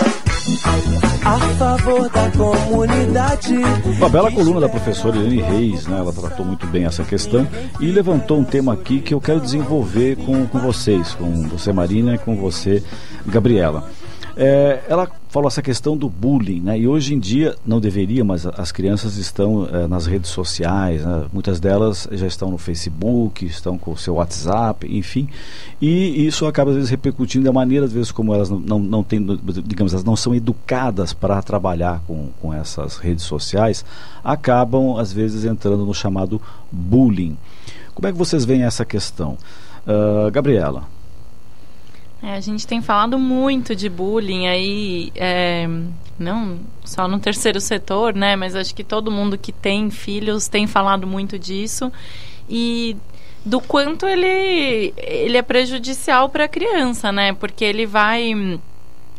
A 1.25 1.39
favor 1.57 2.11
da 2.11 2.29
comunidade. 2.33 3.55
Uma 3.97 4.09
bela 4.09 4.33
coluna 4.33 4.61
da 4.61 4.69
professora 4.69 5.17
Irene 5.17 5.41
Reis, 5.41 5.87
né? 5.87 5.99
Ela 5.99 6.13
tratou 6.13 6.45
muito 6.45 6.67
bem 6.67 6.85
essa 6.85 7.05
questão 7.05 7.47
e 7.79 7.87
levantou 7.93 8.39
um 8.41 8.45
tema 8.45 8.73
aqui 8.73 9.01
que 9.01 9.15
eu 9.15 9.21
quero 9.21 9.41
desenvolver 9.41 10.17
com, 10.17 10.45
com 10.49 10.59
vocês, 10.59 11.15
com 11.15 11.47
você, 11.47 11.73
Marina, 11.73 12.17
e 12.17 12.19
com 12.19 12.35
você, 12.37 12.83
Gabriela. 13.25 13.89
É, 14.37 14.83
ela 14.89 15.11
falou 15.29 15.49
essa 15.49 15.63
questão 15.63 15.97
do 15.97 16.09
bullying, 16.09 16.61
né? 16.61 16.79
E 16.79 16.89
hoje 16.89 17.15
em 17.15 17.19
dia 17.19 17.55
não 17.67 17.81
deveria, 17.81 18.25
mas 18.25 18.47
as 18.47 18.73
crianças 18.73 19.17
estão 19.17 19.69
é, 19.71 19.87
nas 19.87 20.07
redes 20.07 20.31
sociais, 20.31 21.05
né? 21.05 21.27
muitas 21.33 21.61
delas 21.61 22.09
já 22.13 22.27
estão 22.27 22.51
no 22.51 22.59
Facebook, 22.59 23.45
estão 23.45 23.77
com 23.77 23.93
o 23.93 23.97
seu 23.97 24.15
WhatsApp, 24.15 24.87
enfim, 24.95 25.29
e 25.81 26.27
isso 26.27 26.47
acaba 26.47 26.71
às 26.71 26.77
vezes 26.77 26.91
repercutindo 26.91 27.45
da 27.45 27.53
maneira 27.53 27.87
às 27.87 27.93
vezes 27.93 28.11
como 28.11 28.35
elas 28.35 28.49
não, 28.49 28.59
não, 28.59 28.79
não 28.79 29.03
têm, 29.03 29.25
digamos, 29.65 29.93
elas 29.93 30.05
não 30.05 30.17
são 30.17 30.35
educadas 30.35 31.13
para 31.13 31.43
trabalhar 31.43 32.03
com, 32.07 32.31
com 32.41 32.53
essas 32.53 32.97
redes 32.97 33.25
sociais, 33.25 33.85
acabam 34.23 34.97
às 34.99 35.13
vezes 35.13 35.45
entrando 35.45 35.85
no 35.85 35.95
chamado 35.95 36.41
bullying. 36.71 37.37
Como 37.95 38.09
é 38.09 38.13
que 38.13 38.19
vocês 38.19 38.45
veem 38.45 38.65
essa 38.65 38.85
questão, 38.85 39.37
uh, 39.87 40.31
Gabriela? 40.31 40.85
É, 42.23 42.35
a 42.35 42.41
gente 42.41 42.67
tem 42.67 42.81
falado 42.81 43.19
muito 43.19 43.75
de 43.75 43.89
bullying 43.89 44.47
aí, 44.47 45.13
é, 45.17 45.69
não 46.17 46.61
só 46.85 47.09
no 47.09 47.19
terceiro 47.19 47.61
setor, 47.61 48.15
né? 48.15 48.37
Mas 48.37 48.55
acho 48.55 48.73
que 48.75 48.85
todo 48.85 49.11
mundo 49.11 49.37
que 49.37 49.51
tem 49.51 49.91
filhos 49.91 50.47
tem 50.47 50.69
falado 50.69 51.05
muito 51.05 51.37
disso 51.37 51.93
e 52.49 52.97
do 53.45 53.61
quanto 53.61 54.07
ele, 54.07 54.95
ele 54.97 55.37
é 55.37 55.43
prejudicial 55.43 56.29
para 56.29 56.45
a 56.45 56.49
criança, 56.49 57.11
né? 57.11 57.33
Porque 57.33 57.65
ele 57.65 57.87
vai 57.87 58.61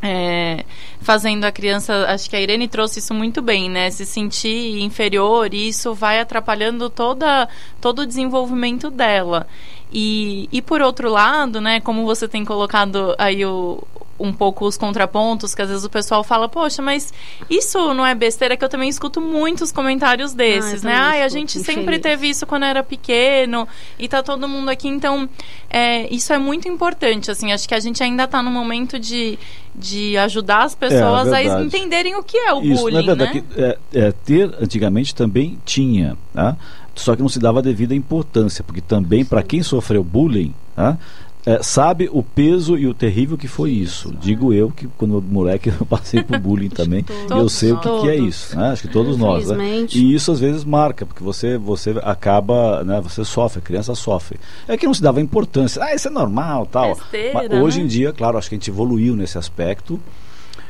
é, 0.01 0.66
fazendo 0.99 1.45
a 1.45 1.51
criança, 1.51 2.06
acho 2.10 2.30
que 2.30 2.36
a 2.36 2.41
Irene 2.41 2.68
trouxe 2.68 2.99
isso 2.99 3.14
muito 3.14 3.41
bem, 3.41 3.70
né? 3.70 3.89
Se 3.89 4.06
sentir 4.06 4.82
inferior 4.82 5.54
e 5.54 5.70
isso 5.70 5.93
vai 5.93 6.20
atrapalhando 6.20 6.89
toda, 6.89 7.47
todo 7.82 7.99
o 7.99 8.06
desenvolvimento 8.06 8.89
dela. 8.89 9.47
E, 9.93 10.49
e 10.51 10.61
por 10.61 10.81
outro 10.81 11.09
lado, 11.09 11.61
né, 11.61 11.79
como 11.79 12.03
você 12.03 12.27
tem 12.27 12.43
colocado 12.43 13.13
aí 13.19 13.45
o, 13.45 13.83
um 14.19 14.31
pouco 14.31 14.65
os 14.65 14.77
contrapontos, 14.77 15.53
que 15.53 15.61
às 15.61 15.69
vezes 15.69 15.83
o 15.83 15.89
pessoal 15.89 16.23
fala, 16.23 16.47
poxa, 16.47 16.81
mas 16.81 17.13
isso 17.49 17.93
não 17.93 18.05
é 18.05 18.15
besteira, 18.15 18.55
que 18.55 18.63
eu 18.63 18.69
também 18.69 18.87
escuto 18.87 19.19
muitos 19.19 19.71
comentários 19.71 20.33
desses, 20.33 20.85
ah, 20.85 20.87
né? 20.87 20.95
Ai, 20.95 21.21
a 21.23 21.27
gente 21.27 21.59
sempre 21.59 21.99
teve 21.99 22.29
isso 22.29 22.45
quando 22.45 22.63
era 22.63 22.83
pequeno 22.83 23.67
e 23.99 24.07
tá 24.07 24.23
todo 24.23 24.47
mundo 24.47 24.69
aqui, 24.69 24.87
então 24.87 25.27
é, 25.69 26.11
isso 26.13 26.31
é 26.31 26.37
muito 26.37 26.67
importante, 26.67 27.29
assim, 27.31 27.51
acho 27.51 27.67
que 27.67 27.75
a 27.75 27.79
gente 27.79 28.01
ainda 28.01 28.27
tá 28.27 28.41
no 28.41 28.51
momento 28.51 28.99
de, 28.99 29.37
de 29.75 30.17
ajudar 30.17 30.63
as 30.63 30.75
pessoas 30.75 31.27
é, 31.27 31.35
a 31.35 31.61
entenderem 31.61 32.15
o 32.15 32.23
que 32.23 32.37
é 32.37 32.53
o 32.53 32.61
isso, 32.63 32.81
bullying, 32.81 32.97
é 32.97 33.01
verdade, 33.01 33.41
né? 33.41 33.45
É, 33.57 33.77
é, 33.93 34.11
ter, 34.11 34.55
antigamente 34.59 35.13
também 35.13 35.59
tinha, 35.65 36.17
tá? 36.33 36.55
Só 36.95 37.15
que 37.15 37.21
não 37.21 37.29
se 37.29 37.39
dava 37.39 37.59
a 37.59 37.61
devida 37.61 37.95
importância, 37.95 38.63
porque 38.63 38.81
também 38.81 39.25
para 39.25 39.43
quem 39.43 39.63
sofreu 39.63 40.03
bullying, 40.03 40.53
tá? 40.75 40.97
é, 41.45 41.61
sabe 41.61 42.09
o 42.11 42.23
peso 42.23 42.77
e 42.77 42.87
o 42.87 42.93
terrível 42.93 43.37
que 43.37 43.47
foi 43.47 43.71
isso. 43.71 44.13
Digo 44.19 44.53
eu 44.53 44.71
que 44.71 44.87
quando 44.97 45.21
moleque 45.21 45.69
eu 45.79 45.85
passei 45.85 46.23
por 46.23 46.39
bullying 46.39 46.69
também, 46.69 47.05
eu 47.29 47.49
sei 47.49 47.73
o 47.73 47.79
que, 47.79 48.01
que, 48.01 48.09
é 48.09 48.15
isso. 48.15 48.57
Né? 48.57 48.69
Acho 48.69 48.83
que 48.83 48.87
todos 48.87 49.17
nós. 49.17 49.49
Né? 49.49 49.85
E 49.93 50.13
isso 50.13 50.31
às 50.31 50.39
vezes 50.39 50.63
marca, 50.63 51.05
porque 51.05 51.23
você, 51.23 51.57
você 51.57 51.91
acaba, 52.03 52.83
né? 52.83 53.01
você 53.01 53.25
sofre, 53.25 53.59
a 53.59 53.61
criança 53.61 53.93
sofre. 53.93 54.39
É 54.67 54.77
que 54.77 54.85
não 54.85 54.93
se 54.93 55.01
dava 55.01 55.19
importância. 55.19 55.83
Ah, 55.83 55.93
isso 55.93 56.07
é 56.07 56.11
normal, 56.11 56.65
tal. 56.65 56.95
Besteira, 56.95 57.33
Mas 57.33 57.61
hoje 57.61 57.79
né? 57.79 57.85
em 57.85 57.87
dia, 57.87 58.13
claro, 58.13 58.37
acho 58.37 58.47
que 58.47 58.55
a 58.55 58.57
gente 58.57 58.69
evoluiu 58.69 59.15
nesse 59.15 59.37
aspecto. 59.37 59.99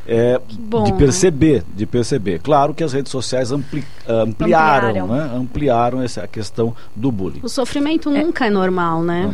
É, 0.05 0.39
Bom, 0.59 0.83
de 0.83 0.91
né? 0.91 0.97
perceber, 0.97 1.59
né? 1.59 1.63
de 1.75 1.85
perceber. 1.85 2.39
Claro 2.39 2.73
que 2.73 2.83
as 2.83 2.91
redes 2.91 3.11
sociais 3.11 3.51
ampli, 3.51 3.83
ampliaram, 4.07 4.89
ampliaram. 4.89 5.07
Né? 5.07 5.31
ampliaram 5.35 6.01
essa 6.01 6.27
questão 6.27 6.75
do 6.95 7.11
bullying. 7.11 7.39
O 7.41 7.49
sofrimento 7.49 8.09
é. 8.09 8.21
nunca 8.21 8.45
é 8.45 8.49
normal, 8.49 9.01
né? 9.01 9.33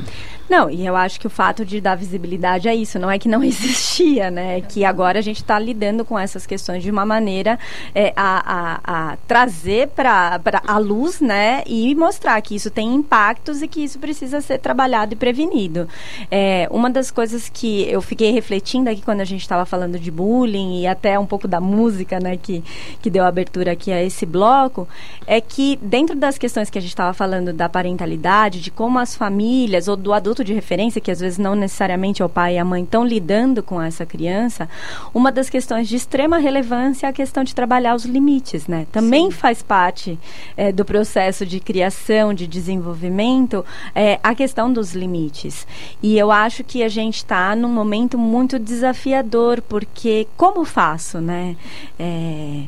Não, 0.50 0.68
e 0.70 0.86
eu 0.86 0.96
acho 0.96 1.20
que 1.20 1.28
o 1.28 1.30
fato 1.30 1.64
de 1.64 1.80
dar 1.80 1.96
visibilidade 1.96 2.68
é 2.68 2.74
isso, 2.74 2.98
não 2.98 3.12
é 3.12 3.20
que 3.20 3.30
não 3.30 3.44
existia, 3.44 4.32
né? 4.32 4.58
É 4.58 4.62
que 4.62 4.84
agora 4.84 5.20
a 5.20 5.22
gente 5.22 5.38
está 5.38 5.60
lidando 5.60 6.04
com 6.04 6.18
essas 6.18 6.46
questões 6.46 6.82
de 6.82 6.90
uma 6.90 7.06
maneira 7.06 7.60
é, 7.94 8.12
a, 8.16 8.44
a, 8.46 9.12
a, 9.12 9.18
trazer 9.28 9.90
para 9.90 10.42
a 10.68 10.78
luz, 10.80 11.22
né? 11.22 11.64
E 11.68 11.94
mostrar 11.94 12.42
que 12.42 12.56
isso 12.56 12.72
tem 12.72 12.96
impactos 12.96 13.62
e 13.62 13.68
que 13.68 13.84
isso 13.84 14.00
precisa 14.00 14.42
ser 14.42 14.58
trabalhado 14.58 15.14
e 15.14 15.16
prevenido. 15.16 15.88
É, 16.32 16.68
uma 16.72 16.90
das 16.90 17.12
coisas 17.12 17.48
que 17.48 17.88
eu 17.90 18.02
fiquei 18.02 18.32
refletindo 18.32 18.90
aqui 18.90 19.02
quando 19.02 19.22
a 19.22 19.26
gente 19.26 19.42
estava 19.42 19.66
falando 19.66 20.00
de 20.00 20.10
bullying 20.10 20.82
e 20.82 20.88
até 20.88 21.20
um 21.20 21.26
pouco 21.26 21.48
da 21.48 21.62
música, 21.62 22.20
né? 22.20 22.38
Que, 22.38 22.64
que 23.02 23.10
deu 23.10 23.24
abertura 23.24 23.74
aqui 23.74 23.92
a 23.92 24.02
esse 24.04 24.26
bloco, 24.26 24.88
é 25.28 25.40
que 25.40 25.78
dentro 25.82 26.16
das 26.16 26.40
questões 26.40 26.72
que 26.72 26.78
a 26.78 26.82
gente 26.82 26.90
estava 26.90 27.14
falando 27.14 27.54
da 27.54 27.70
parentalidade, 27.70 28.62
de 28.62 28.72
como 28.72 28.98
as 28.98 29.16
famílias 29.16 29.88
ou 29.88 29.96
do 29.96 30.12
adulto 30.12 30.39
de 30.44 30.54
referência, 30.54 31.02
que 31.02 31.12
às 31.12 31.20
vezes 31.20 31.38
não 31.38 31.56
necessariamente 31.56 32.22
é 32.22 32.26
o 32.26 32.30
pai 32.30 32.56
e 32.56 32.58
a 32.58 32.66
mãe 32.66 32.84
estão 32.84 33.06
lidando 33.06 33.62
com 33.62 33.82
essa 33.82 34.06
criança, 34.06 34.70
uma 35.14 35.32
das 35.32 35.50
questões 35.50 35.88
de 35.88 35.96
extrema 35.96 36.38
relevância 36.38 37.08
é 37.08 37.10
a 37.10 37.14
questão 37.14 37.44
de 37.44 37.54
trabalhar 37.54 37.96
os 37.96 38.06
limites, 38.06 38.68
né? 38.68 38.88
Também 38.92 39.26
Sim. 39.26 39.32
faz 39.32 39.62
parte 39.62 40.20
é, 40.56 40.72
do 40.72 40.86
processo 40.86 41.46
de 41.46 41.60
criação, 41.60 42.34
de 42.34 42.48
desenvolvimento, 42.48 43.66
é, 43.94 44.20
a 44.24 44.34
questão 44.36 44.72
dos 44.72 44.94
limites. 44.94 45.68
E 46.02 46.18
eu 46.18 46.32
acho 46.32 46.64
que 46.64 46.84
a 46.84 46.90
gente 46.90 47.18
está 47.18 47.56
num 47.56 47.70
momento 47.70 48.18
muito 48.18 48.60
desafiador, 48.60 49.62
porque 49.62 50.28
como 50.36 50.66
faço, 50.66 51.20
né? 51.20 51.56
É, 51.98 52.64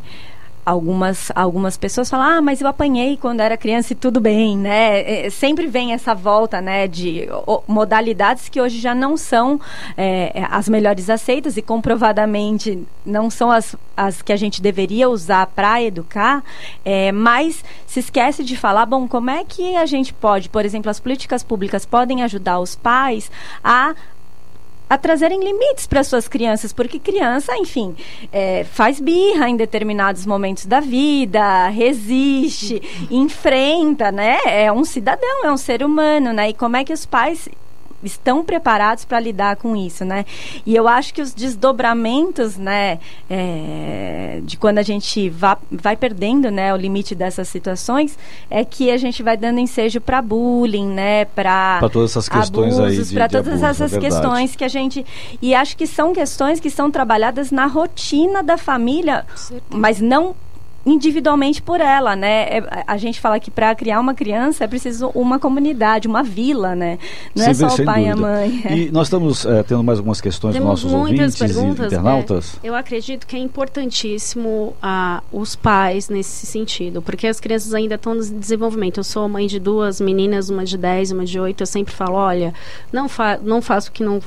algumas, 0.66 1.32
algumas 1.36 1.78
pessoas 1.78 2.10
falam, 2.10 2.38
ah, 2.38 2.42
mas 2.42 2.62
eu 2.62 2.68
apanhei 2.68 3.18
quando 3.18 3.42
era 3.42 3.58
criança 3.58 3.94
e 3.94 3.96
tudo 3.96 4.20
bem, 4.20 4.58
né? 4.58 5.26
É, 5.26 5.30
sempre 5.30 5.68
vem 5.68 5.94
essa 5.94 6.14
volta, 6.14 6.62
né, 6.62 6.88
de 6.88 7.28
o, 7.48 7.64
modalidades 7.68 8.50
que 8.50 8.62
hoje 8.62 8.80
já 8.80 8.94
não 8.94 9.18
são 9.18 9.60
é, 9.98 10.46
as 10.50 10.70
melhores 10.70 11.10
aceitas 11.10 11.58
e 11.58 11.62
comprovadamente 11.62 12.80
não 13.06 13.30
são 13.30 13.52
as, 13.52 13.76
as 13.96 14.22
que 14.22 14.32
a 14.32 14.38
gente 14.38 14.62
deveria 14.62 15.10
usar 15.10 15.48
para 15.48 15.82
educar, 15.82 16.44
é, 16.86 17.12
mas 17.12 17.64
se 17.88 18.00
esquece 18.00 18.44
de 18.44 18.56
falar, 18.56 18.86
bom, 18.86 19.08
como 19.08 19.30
é 19.30 19.44
que 19.44 19.76
a 19.76 19.86
gente 19.86 20.14
pode, 20.14 20.50
por 20.50 20.66
exemplo, 20.66 20.90
as 20.90 21.00
políticas 21.00 21.44
públicas 21.44 21.86
podem 21.86 22.24
ajudar 22.24 22.60
os 22.60 22.76
pais 22.76 23.32
a 23.64 23.96
a 24.92 24.98
trazerem 24.98 25.42
limites 25.42 25.88
para 25.88 26.04
suas 26.04 26.28
crianças, 26.28 26.74
porque 26.74 27.00
criança, 27.00 27.56
enfim, 27.56 27.96
é, 28.30 28.66
faz 28.66 29.00
birra 29.00 29.48
em 29.48 29.56
determinados 29.56 30.26
momentos 30.26 30.66
da 30.66 30.82
vida, 30.82 31.70
resiste, 31.70 32.82
enfrenta, 33.10 34.12
né? 34.12 34.38
É 34.46 34.70
um 34.70 34.84
cidadão, 34.84 35.46
é 35.46 35.50
um 35.50 35.56
ser 35.56 35.82
humano, 35.82 36.34
né? 36.34 36.50
E 36.50 36.54
como 36.54 36.76
é 36.76 36.84
que 36.84 36.92
os 36.92 37.06
pais 37.06 37.48
estão 38.04 38.44
preparados 38.44 39.06
para 39.06 39.20
lidar 39.20 39.56
com 39.56 39.76
isso, 39.76 40.04
né? 40.06 40.26
E 40.66 40.76
eu 40.76 40.88
acho 40.88 41.14
que 41.14 41.22
os 41.22 41.34
desdobramentos, 41.34 42.58
né, 42.58 43.00
é, 43.30 44.40
de 44.44 44.58
quando 44.58 44.78
a 44.78 44.84
gente 44.84 45.30
vá, 45.30 45.58
vai 45.72 45.96
perdendo, 45.96 46.50
né, 46.50 46.74
o 46.74 46.78
limite 46.78 47.16
dessas 47.16 47.48
situações, 47.48 48.18
é 48.50 48.64
que 48.66 48.92
a 48.92 48.98
gente 48.98 49.22
vai 49.24 49.38
dando 49.38 49.60
ensejo 49.60 50.02
para 50.02 50.22
bullying, 50.22 50.88
né, 50.88 51.26
para 51.26 51.80
todas 51.92 52.12
essas 52.12 52.30
questões 52.30 52.78
abusos, 52.78 53.10
aí, 53.10 53.16
para 53.16 53.30
todas 53.30 53.64
abuso, 53.64 53.66
essas 53.66 53.94
é 53.94 54.00
questões 54.00 54.56
que 54.56 54.64
a 54.64 54.68
gente 54.68 55.06
e 55.42 55.54
acho 55.54 55.76
que 55.78 55.88
são 55.88 56.14
questões 56.14 56.60
que 56.60 56.70
são 56.70 56.90
trabalhadas 56.90 57.52
na 57.52 57.66
rotina 57.66 58.44
da 58.44 58.58
família, 58.58 59.26
mas 59.70 60.00
não 60.00 60.36
individualmente 60.86 61.62
por 61.62 61.80
ela, 61.80 62.16
né? 62.16 62.58
É, 62.58 62.84
a 62.88 62.98
gente 62.98 63.20
fala 63.20 63.40
que 63.40 63.52
para 63.52 63.74
criar 63.76 64.00
uma 64.00 64.14
criança 64.14 64.64
é 64.64 64.68
preciso 64.68 65.12
uma 65.14 65.40
comunidade, 65.40 66.08
uma 66.08 66.24
vila, 66.24 66.76
né? 66.76 66.98
Não 67.36 67.46
é 67.46 67.54
só 67.54 67.68
o 67.68 67.86
pai 67.86 68.06
dúvida. 68.06 68.08
e 68.08 68.10
a 68.10 68.16
mãe. 68.16 68.62
É. 68.66 68.78
E 68.78 68.92
nós 68.92 69.08
estamos 69.08 69.46
é, 69.46 69.64
tendo 69.64 69.84
mais 69.84 70.00
algumas 70.00 70.20
questões 70.20 70.56
dos 70.56 70.64
nossos 70.64 70.92
ouvintes 70.92 71.40
e 71.40 71.60
internautas. 71.60 72.60
É, 72.64 72.70
eu 72.70 72.76
acredito 72.76 73.28
que 73.28 73.36
é 73.36 73.40
importantíssimo 73.40 74.76
ah, 74.82 75.22
os 75.32 75.56
pais 75.56 76.10
nesse 76.10 76.46
sentido, 76.46 77.02
porque 77.02 77.28
as 77.28 77.40
crianças 77.40 77.74
ainda 77.74 77.96
estão 77.96 78.16
em 78.16 78.40
desenvolvimento. 78.40 79.00
Eu 79.00 79.04
sou 79.04 79.28
mãe 79.30 79.48
de 79.48 79.60
duas 79.60 80.02
meninas, 80.02 80.50
uma 80.50 80.64
de 80.64 80.78
10 80.78 81.12
uma 81.12 81.26
de 81.26 81.40
8. 81.40 81.62
Eu 81.62 81.68
sempre 81.68 81.94
falo, 81.94 82.16
olha, 82.16 82.54
não, 82.92 83.08
fa 83.08 83.40
não 83.42 83.62
faço 83.62 83.90
o 83.90 83.92
que 83.92 84.04
não, 84.04 84.20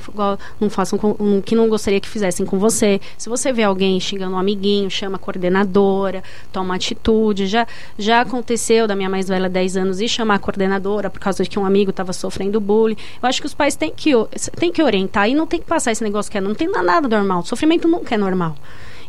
não 0.59 0.69
façam 0.69 0.97
com, 0.97 1.15
um, 1.19 1.41
que 1.41 1.55
não 1.55 1.67
gostaria 1.67 1.99
que 1.99 2.07
fizessem 2.07 2.45
com 2.45 2.57
você. 2.57 2.99
Se 3.17 3.29
você 3.29 3.51
vê 3.51 3.63
alguém 3.63 3.99
xingando 3.99 4.35
um 4.35 4.39
amiguinho, 4.39 4.89
chama 4.89 5.15
a 5.15 5.19
coordenadora, 5.19 6.23
toma 6.55 6.75
atitude. 6.75 7.47
Já, 7.47 7.67
já 7.97 8.21
aconteceu 8.21 8.87
da 8.87 8.95
minha 8.95 9.09
mais 9.09 9.27
velha 9.27 9.49
10 9.49 9.77
anos 9.77 9.99
e 9.99 10.07
chamar 10.07 10.35
a 10.35 10.39
coordenadora 10.39 11.09
por 11.09 11.19
causa 11.19 11.43
de 11.43 11.49
que 11.49 11.59
um 11.59 11.65
amigo 11.65 11.89
estava 11.89 12.13
sofrendo 12.13 12.61
bullying. 12.61 12.95
Eu 13.21 13.27
acho 13.27 13.41
que 13.41 13.47
os 13.47 13.53
pais 13.53 13.75
têm 13.75 13.91
que, 13.91 14.11
têm 14.57 14.71
que 14.71 14.81
orientar 14.81 15.29
e 15.29 15.35
não 15.35 15.45
tem 15.45 15.59
que 15.59 15.65
passar 15.65 15.91
esse 15.91 16.03
negócio 16.03 16.31
que 16.31 16.37
é, 16.37 16.41
não 16.41 16.55
tem 16.55 16.71
nada 16.71 17.07
normal. 17.07 17.43
Sofrimento 17.43 17.87
nunca 17.87 18.15
é 18.15 18.17
normal. 18.17 18.55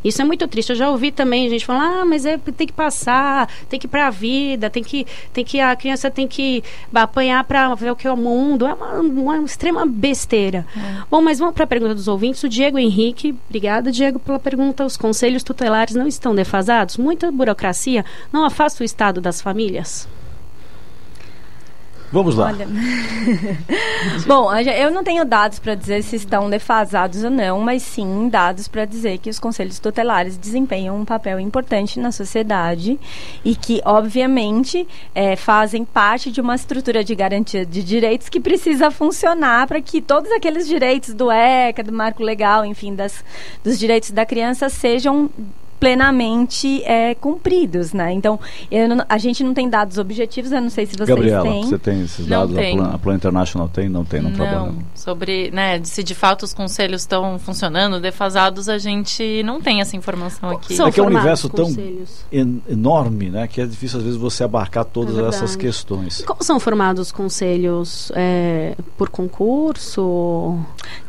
Isso 0.06 0.22
é 0.22 0.24
muito 0.24 0.46
triste. 0.46 0.70
Eu 0.70 0.76
já 0.76 0.88
ouvi 0.88 1.10
também 1.10 1.48
gente 1.48 1.66
falar, 1.66 2.02
ah, 2.02 2.04
mas 2.04 2.24
é, 2.24 2.38
tem 2.38 2.66
que 2.66 2.72
passar, 2.72 3.48
tem 3.68 3.78
que 3.78 3.86
ir 3.86 3.90
para 3.90 4.06
a 4.06 4.10
vida, 4.10 4.70
tem 4.70 4.82
que, 4.82 5.04
tem 5.32 5.44
que 5.44 5.58
a 5.58 5.74
criança 5.74 6.08
tem 6.10 6.28
que 6.28 6.62
apanhar 6.94 7.42
para 7.42 7.74
ver 7.74 7.90
o 7.90 7.96
que 7.96 8.06
é 8.06 8.12
o 8.12 8.16
mundo. 8.16 8.66
É 8.66 8.72
uma, 8.74 9.00
uma 9.00 9.38
extrema 9.38 9.84
besteira. 9.84 10.64
É. 10.76 11.02
Bom, 11.10 11.20
mas 11.20 11.40
vamos 11.40 11.54
para 11.54 11.64
a 11.64 11.66
pergunta 11.66 11.94
dos 11.94 12.06
ouvintes. 12.06 12.42
O 12.44 12.48
Diego 12.48 12.78
Henrique, 12.78 13.34
obrigada, 13.48 13.90
Diego, 13.90 14.20
pela 14.20 14.38
pergunta. 14.38 14.84
Os 14.84 14.96
conselhos 14.96 15.42
tutelares 15.42 15.94
não 15.94 16.06
estão 16.06 16.34
defasados? 16.34 16.96
Muita 16.96 17.32
burocracia 17.32 18.04
não 18.32 18.44
afasta 18.44 18.82
o 18.82 18.86
estado 18.86 19.20
das 19.20 19.40
famílias? 19.40 20.08
Vamos 22.12 22.36
lá. 22.36 22.46
Olha... 22.46 22.66
Bom, 24.26 24.54
eu 24.54 24.90
não 24.90 25.02
tenho 25.02 25.24
dados 25.24 25.58
para 25.58 25.74
dizer 25.74 26.02
se 26.02 26.16
estão 26.16 26.48
defasados 26.48 27.24
ou 27.24 27.30
não, 27.30 27.60
mas 27.60 27.82
sim 27.82 28.28
dados 28.28 28.68
para 28.68 28.84
dizer 28.84 29.18
que 29.18 29.28
os 29.28 29.38
conselhos 29.38 29.78
tutelares 29.78 30.36
desempenham 30.36 30.96
um 30.96 31.04
papel 31.04 31.40
importante 31.40 31.98
na 31.98 32.12
sociedade 32.12 32.98
e 33.44 33.54
que, 33.56 33.80
obviamente, 33.84 34.86
é, 35.14 35.36
fazem 35.36 35.84
parte 35.84 36.30
de 36.30 36.40
uma 36.40 36.54
estrutura 36.54 37.02
de 37.02 37.14
garantia 37.14 37.66
de 37.66 37.82
direitos 37.82 38.28
que 38.28 38.40
precisa 38.40 38.90
funcionar 38.90 39.66
para 39.66 39.80
que 39.80 40.00
todos 40.00 40.30
aqueles 40.30 40.66
direitos 40.66 41.12
do 41.12 41.30
ECA, 41.30 41.82
do 41.82 41.92
Marco 41.92 42.22
Legal, 42.22 42.64
enfim, 42.64 42.94
das, 42.94 43.24
dos 43.64 43.78
direitos 43.78 44.10
da 44.10 44.24
criança 44.24 44.68
sejam 44.68 45.28
plenamente 45.78 46.82
é, 46.84 47.14
cumpridos, 47.14 47.92
né? 47.92 48.12
Então, 48.12 48.38
não, 48.88 49.04
a 49.08 49.18
gente 49.18 49.44
não 49.44 49.52
tem 49.52 49.68
dados 49.68 49.98
objetivos, 49.98 50.52
eu 50.52 50.60
não 50.60 50.70
sei 50.70 50.86
se 50.86 50.96
vocês 50.96 51.08
Gabriela, 51.08 51.42
têm. 51.42 51.64
você 51.64 51.78
tem 51.78 52.02
esses 52.02 52.26
dados? 52.26 52.50
Não 52.50 52.60
tem. 52.60 52.74
A, 52.74 52.82
Plan, 52.82 52.94
a 52.94 52.98
Plan 52.98 53.14
International 53.14 53.68
tem? 53.68 53.88
Não 53.88 54.04
tem, 54.04 54.22
não, 54.22 54.30
não 54.30 54.36
trabalha. 54.36 54.74
Sobre, 54.94 55.50
né, 55.50 55.80
se 55.84 56.02
de 56.02 56.14
fato 56.14 56.44
os 56.44 56.54
conselhos 56.54 57.02
estão 57.02 57.38
funcionando, 57.38 58.00
defasados, 58.00 58.68
a 58.68 58.78
gente 58.78 59.42
não 59.42 59.60
tem 59.60 59.80
essa 59.80 59.96
informação 59.96 60.50
aqui. 60.50 60.74
São 60.74 60.88
é 60.88 60.92
que 60.92 61.00
é 61.00 61.02
um 61.02 61.06
universo 61.06 61.48
tão 61.48 61.68
en 62.32 62.62
enorme, 62.68 63.30
né, 63.30 63.46
que 63.46 63.60
é 63.60 63.66
difícil 63.66 63.98
às 63.98 64.04
vezes 64.04 64.18
você 64.18 64.44
abarcar 64.44 64.84
todas 64.84 65.18
é 65.18 65.28
essas 65.28 65.56
questões. 65.56 66.22
Como 66.22 66.42
são 66.42 66.58
formados 66.58 67.08
os 67.08 67.12
conselhos? 67.12 68.10
É, 68.14 68.74
por 68.96 69.10
concurso? 69.10 70.58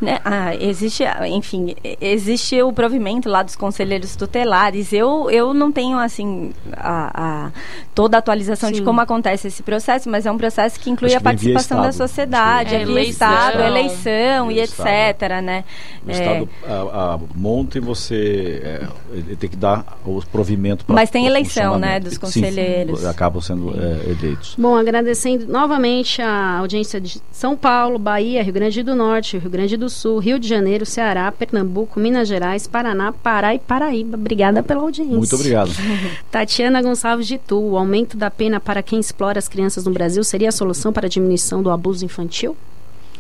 Né, 0.01 0.20
ah, 0.26 0.55
existe, 0.55 1.03
enfim, 1.30 1.76
existe 2.01 2.61
o 2.61 2.74
provimento 2.74 3.30
lá 3.30 3.43
dos 3.43 3.55
conselheiros 3.55 4.15
tutelares 4.15 4.57
eu, 4.91 5.30
eu 5.30 5.53
não 5.53 5.72
tenho, 5.72 5.97
assim, 5.97 6.51
a, 6.76 7.47
a 7.47 7.51
toda 7.93 8.18
a 8.18 8.20
atualização 8.20 8.70
Sim. 8.70 8.76
de 8.76 8.82
como 8.84 9.01
acontece 9.01 9.47
esse 9.47 9.64
processo, 9.64 10.10
mas 10.10 10.26
é 10.26 10.32
um 10.32 10.38
processo 10.38 10.80
que 10.80 10.89
inclui 10.89 11.10
Acho 11.10 11.18
a 11.18 11.22
participação 11.22 11.82
da 11.82 11.91
sociedade, 11.91 12.76
é, 12.76 12.86
via 12.86 13.01
Estado, 13.01 13.60
eleição 13.60 14.51
e 14.51 14.60
etc, 14.60 15.41
né? 15.43 15.64
O 16.05 16.12
é, 16.12 16.14
Estado 16.14 16.49
a, 16.64 17.14
a, 17.14 17.20
monta 17.36 17.78
e 17.78 17.82
você 17.82 18.62
é, 18.64 19.36
tem 19.36 19.49
que 19.49 19.55
dar 19.55 19.97
os 20.05 20.26
provimentos 20.26 20.86
para 20.86 20.95
Mas 20.95 21.10
tem 21.10 21.26
eleição, 21.26 21.80
né, 21.80 21.99
dos 21.99 22.18
conselheiros. 22.18 22.99
Sim, 22.99 23.08
acabam 23.08 23.41
sendo 23.41 23.74
é, 23.76 24.12
eleitos. 24.12 24.55
Bom, 24.58 24.76
agradecendo 24.76 25.47
novamente 25.47 26.22
a 26.22 26.60
audiência 26.60 27.01
de 27.01 27.20
São 27.32 27.55
Paulo, 27.55 27.97
Bahia, 27.97 28.43
Rio 28.43 28.53
Grande 28.53 28.84
do 28.84 28.95
Norte, 28.95 29.38
Rio 29.38 29.49
Grande 29.49 29.76
do 29.76 29.89
Sul, 29.89 30.20
Rio 30.20 30.39
de 30.39 30.47
Janeiro, 30.47 30.86
Ceará, 30.86 31.32
Pernambuco, 31.32 31.99
Minas 31.99 32.28
Gerais, 32.28 32.68
Paraná, 32.68 33.12
Pará 33.12 33.55
e 33.55 33.60
Paraíba. 33.60 34.18
Obrigada 34.18 34.47
Obrigada 34.50 34.64
pela 34.64 34.82
audiência. 34.82 35.18
Muito 35.18 35.36
obrigado. 35.36 35.72
Tatiana 36.32 36.82
Gonçalves 36.82 37.28
de 37.28 37.38
Tu, 37.38 37.60
o 37.60 37.78
aumento 37.78 38.18
da 38.18 38.32
pena 38.32 38.60
para 38.60 38.82
quem 38.82 39.00
explora 39.00 39.39
as 39.39 39.48
crianças 39.48 39.86
no 39.86 39.91
Brasil 39.91 40.24
seria 40.24 40.50
a 40.50 40.52
solução 40.52 40.93
para 40.93 41.08
a 41.08 41.10
diminuição 41.10 41.62
do 41.62 41.70
abuso 41.70 42.06
infantil? 42.06 42.56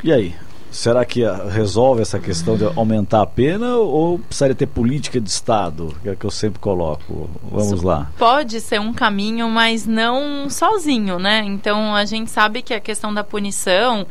E 0.03 0.11
aí? 0.11 0.35
Será 0.69 1.05
que 1.05 1.21
resolve 1.49 2.01
essa 2.01 2.19
questão 2.19 2.57
de 2.57 2.65
aumentar 2.65 3.21
a 3.21 3.25
pena 3.25 3.77
ou 3.77 4.19
precisaria 4.19 4.53
ter 4.53 4.67
política 4.67 5.19
de 5.19 5.29
Estado? 5.29 5.95
Que 6.03 6.09
é 6.09 6.15
que 6.15 6.25
eu 6.25 6.29
sempre 6.29 6.59
coloco. 6.59 7.29
Vamos 7.49 7.71
Isso 7.71 7.87
lá. 7.87 8.11
Pode 8.17 8.59
ser 8.59 8.79
um 8.79 8.93
caminho, 8.93 9.49
mas 9.49 9.87
não 9.87 10.49
sozinho, 10.49 11.17
né? 11.19 11.41
Então 11.45 11.95
a 11.95 12.03
gente 12.03 12.29
sabe 12.29 12.61
que 12.61 12.73
a 12.73 12.81
questão 12.81 13.13
da 13.13 13.23
punição, 13.23 14.05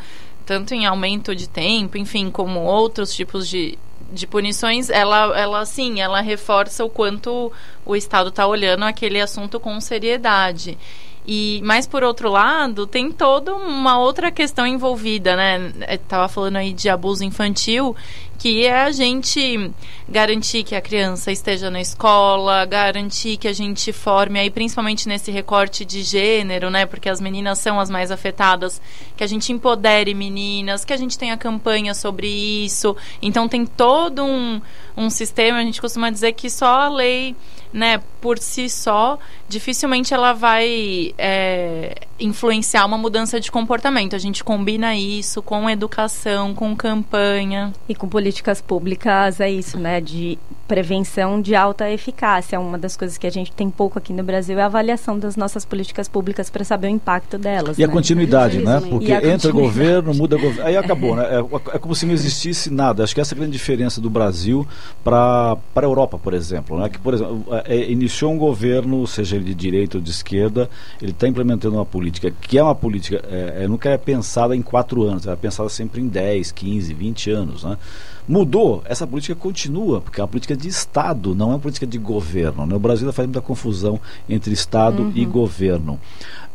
tanto 0.46 0.72
em 0.72 0.86
aumento 0.86 1.36
de 1.36 1.46
tempo, 1.46 1.98
enfim, 1.98 2.30
como 2.30 2.60
outros 2.60 3.14
tipos 3.14 3.46
de, 3.46 3.78
de 4.12 4.26
punições, 4.26 4.90
ela, 4.90 5.38
ela 5.38 5.64
sim, 5.64 6.00
ela 6.00 6.20
reforça 6.20 6.84
o 6.84 6.90
quanto 6.90 7.52
o 7.84 7.96
Estado 7.96 8.28
está 8.28 8.46
olhando 8.46 8.84
aquele 8.84 9.20
assunto 9.20 9.58
com 9.58 9.80
seriedade. 9.80 10.78
E, 11.26 11.60
mas 11.64 11.88
por 11.88 12.04
outro 12.04 12.30
lado, 12.30 12.86
tem 12.86 13.10
toda 13.10 13.52
uma 13.52 13.98
outra 13.98 14.30
questão 14.30 14.64
envolvida, 14.64 15.34
né? 15.34 15.72
Estava 15.88 16.28
falando 16.28 16.56
aí 16.56 16.72
de 16.72 16.88
abuso 16.88 17.24
infantil 17.24 17.96
que 18.38 18.64
é 18.64 18.82
a 18.82 18.90
gente 18.90 19.70
garantir 20.08 20.62
que 20.62 20.74
a 20.74 20.80
criança 20.80 21.32
esteja 21.32 21.70
na 21.70 21.80
escola, 21.80 22.64
garantir 22.64 23.36
que 23.36 23.48
a 23.48 23.52
gente 23.52 23.92
forme 23.92 24.38
aí, 24.38 24.50
principalmente 24.50 25.08
nesse 25.08 25.30
recorte 25.30 25.84
de 25.84 26.02
gênero, 26.02 26.70
né? 26.70 26.86
Porque 26.86 27.08
as 27.08 27.20
meninas 27.20 27.58
são 27.58 27.80
as 27.80 27.90
mais 27.90 28.10
afetadas, 28.10 28.80
que 29.16 29.24
a 29.24 29.26
gente 29.26 29.52
empodere 29.52 30.14
meninas, 30.14 30.84
que 30.84 30.92
a 30.92 30.96
gente 30.96 31.18
tenha 31.18 31.36
campanha 31.36 31.94
sobre 31.94 32.28
isso. 32.28 32.96
Então 33.20 33.48
tem 33.48 33.66
todo 33.66 34.24
um, 34.24 34.60
um 34.96 35.10
sistema, 35.10 35.58
a 35.58 35.62
gente 35.62 35.80
costuma 35.80 36.10
dizer 36.10 36.32
que 36.32 36.48
só 36.48 36.82
a 36.82 36.88
lei 36.88 37.36
né, 37.72 38.00
por 38.20 38.38
si 38.38 38.70
só, 38.70 39.18
dificilmente 39.48 40.14
ela 40.14 40.32
vai 40.32 41.14
é, 41.18 41.94
influenciar 42.18 42.86
uma 42.86 42.96
mudança 42.96 43.38
de 43.38 43.50
comportamento. 43.50 44.16
A 44.16 44.18
gente 44.18 44.42
combina 44.42 44.96
isso 44.96 45.42
com 45.42 45.68
educação, 45.68 46.54
com 46.54 46.74
campanha. 46.74 47.72
E 47.88 47.94
com 47.94 48.08
políticas 48.08 48.60
públicas, 48.60 49.40
é 49.40 49.50
isso, 49.50 49.78
né, 49.78 50.00
de 50.00 50.38
prevenção 50.66 51.40
de 51.40 51.54
alta 51.54 51.90
eficácia. 51.90 52.58
Uma 52.58 52.78
das 52.78 52.96
coisas 52.96 53.16
que 53.16 53.26
a 53.26 53.30
gente 53.30 53.52
tem 53.52 53.70
pouco 53.70 53.98
aqui 53.98 54.12
no 54.12 54.22
Brasil 54.22 54.58
é 54.58 54.62
a 54.62 54.66
avaliação 54.66 55.18
das 55.18 55.36
nossas 55.36 55.64
políticas 55.64 56.08
públicas 56.08 56.50
para 56.50 56.64
saber 56.64 56.88
o 56.88 56.90
impacto 56.90 57.38
delas. 57.38 57.78
E 57.78 57.80
né? 57.80 57.86
a 57.86 57.88
continuidade, 57.88 58.58
né? 58.58 58.80
Porque 58.88 59.12
entra 59.12 59.50
governo, 59.52 60.12
muda 60.14 60.36
governo. 60.36 60.64
Aí 60.64 60.76
acabou, 60.76 61.16
né? 61.16 61.24
É, 61.24 61.76
é, 61.76 61.78
como 61.78 61.94
se 61.94 62.06
não 62.06 62.12
existisse 62.12 62.70
nada. 62.70 63.04
Acho 63.04 63.14
que 63.14 63.20
essa 63.20 63.34
é 63.34 63.36
a 63.36 63.38
grande 63.38 63.52
diferença 63.52 64.00
do 64.00 64.10
Brasil 64.10 64.66
para 65.02 65.56
a 65.74 65.82
Europa, 65.82 66.18
por 66.18 66.34
exemplo. 66.34 66.78
Né? 66.78 66.88
Que, 66.88 66.98
por 66.98 67.14
exemplo, 67.14 67.44
é, 67.52 67.76
é, 67.76 67.90
iniciou 67.90 68.32
um 68.32 68.38
governo, 68.38 69.06
seja 69.06 69.36
ele 69.36 69.44
de 69.44 69.54
direita 69.54 69.98
ou 69.98 70.02
de 70.02 70.10
esquerda, 70.10 70.68
ele 71.00 71.12
está 71.12 71.28
implementando 71.28 71.76
uma 71.76 71.86
política 71.86 72.32
que 72.40 72.58
é 72.58 72.62
uma 72.62 72.74
política, 72.74 73.22
é, 73.30 73.64
é 73.64 73.68
nunca 73.68 73.90
é 73.90 73.96
pensada 73.96 74.54
em 74.54 74.62
quatro 74.62 75.02
anos, 75.04 75.26
é 75.26 75.36
pensada 75.36 75.68
sempre 75.68 76.00
em 76.00 76.08
10, 76.08 76.52
15, 76.52 76.94
20 76.94 77.30
anos. 77.30 77.64
Né? 77.64 77.76
Mudou, 78.28 78.82
essa 78.84 79.06
política 79.06 79.34
continua, 79.34 80.00
porque 80.00 80.20
é 80.20 80.22
uma 80.22 80.28
política 80.28 80.56
de 80.56 80.68
Estado, 80.68 81.34
não 81.34 81.46
é 81.46 81.52
uma 81.54 81.58
política 81.58 81.86
de 81.86 81.96
governo. 81.96 82.66
Né? 82.66 82.74
O 82.74 82.78
Brasil 82.78 83.10
faz 83.12 83.26
muita 83.26 83.40
confusão 83.40 84.00
entre 84.28 84.52
Estado 84.52 85.04
uhum. 85.04 85.12
e 85.14 85.24
governo. 85.24 86.00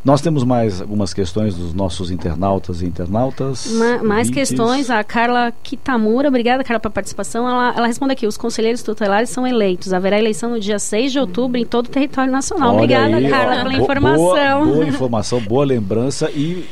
Nós 0.03 0.19
temos 0.19 0.43
mais 0.43 0.81
algumas 0.81 1.13
questões 1.13 1.55
dos 1.55 1.75
nossos 1.75 2.09
internautas 2.09 2.81
e 2.81 2.85
internautas. 2.85 3.71
Ma 3.73 4.03
mais 4.03 4.31
questões. 4.31 4.89
A 4.89 5.03
Carla 5.03 5.53
Kitamura, 5.61 6.27
obrigada, 6.27 6.63
Carla, 6.63 6.79
pela 6.79 6.91
participação. 6.91 7.47
Ela, 7.47 7.73
ela 7.77 7.87
responde 7.87 8.13
aqui: 8.13 8.25
os 8.25 8.35
conselheiros 8.35 8.81
tutelares 8.81 9.29
são 9.29 9.45
eleitos. 9.45 9.93
Haverá 9.93 10.17
eleição 10.17 10.49
no 10.49 10.59
dia 10.59 10.79
6 10.79 11.11
de 11.11 11.19
outubro 11.19 11.59
em 11.59 11.65
todo 11.65 11.85
o 11.85 11.89
território 11.89 12.31
nacional. 12.31 12.69
Olha 12.69 12.77
obrigada, 12.77 13.15
aí, 13.17 13.29
Carla, 13.29 13.59
ó, 13.59 13.63
pela 13.63 13.73
informação. 13.75 14.63
Boa, 14.63 14.73
boa, 14.73 14.87
informação, 14.87 15.39
boa 15.39 15.65
lembrança. 15.65 16.31
E 16.31 16.65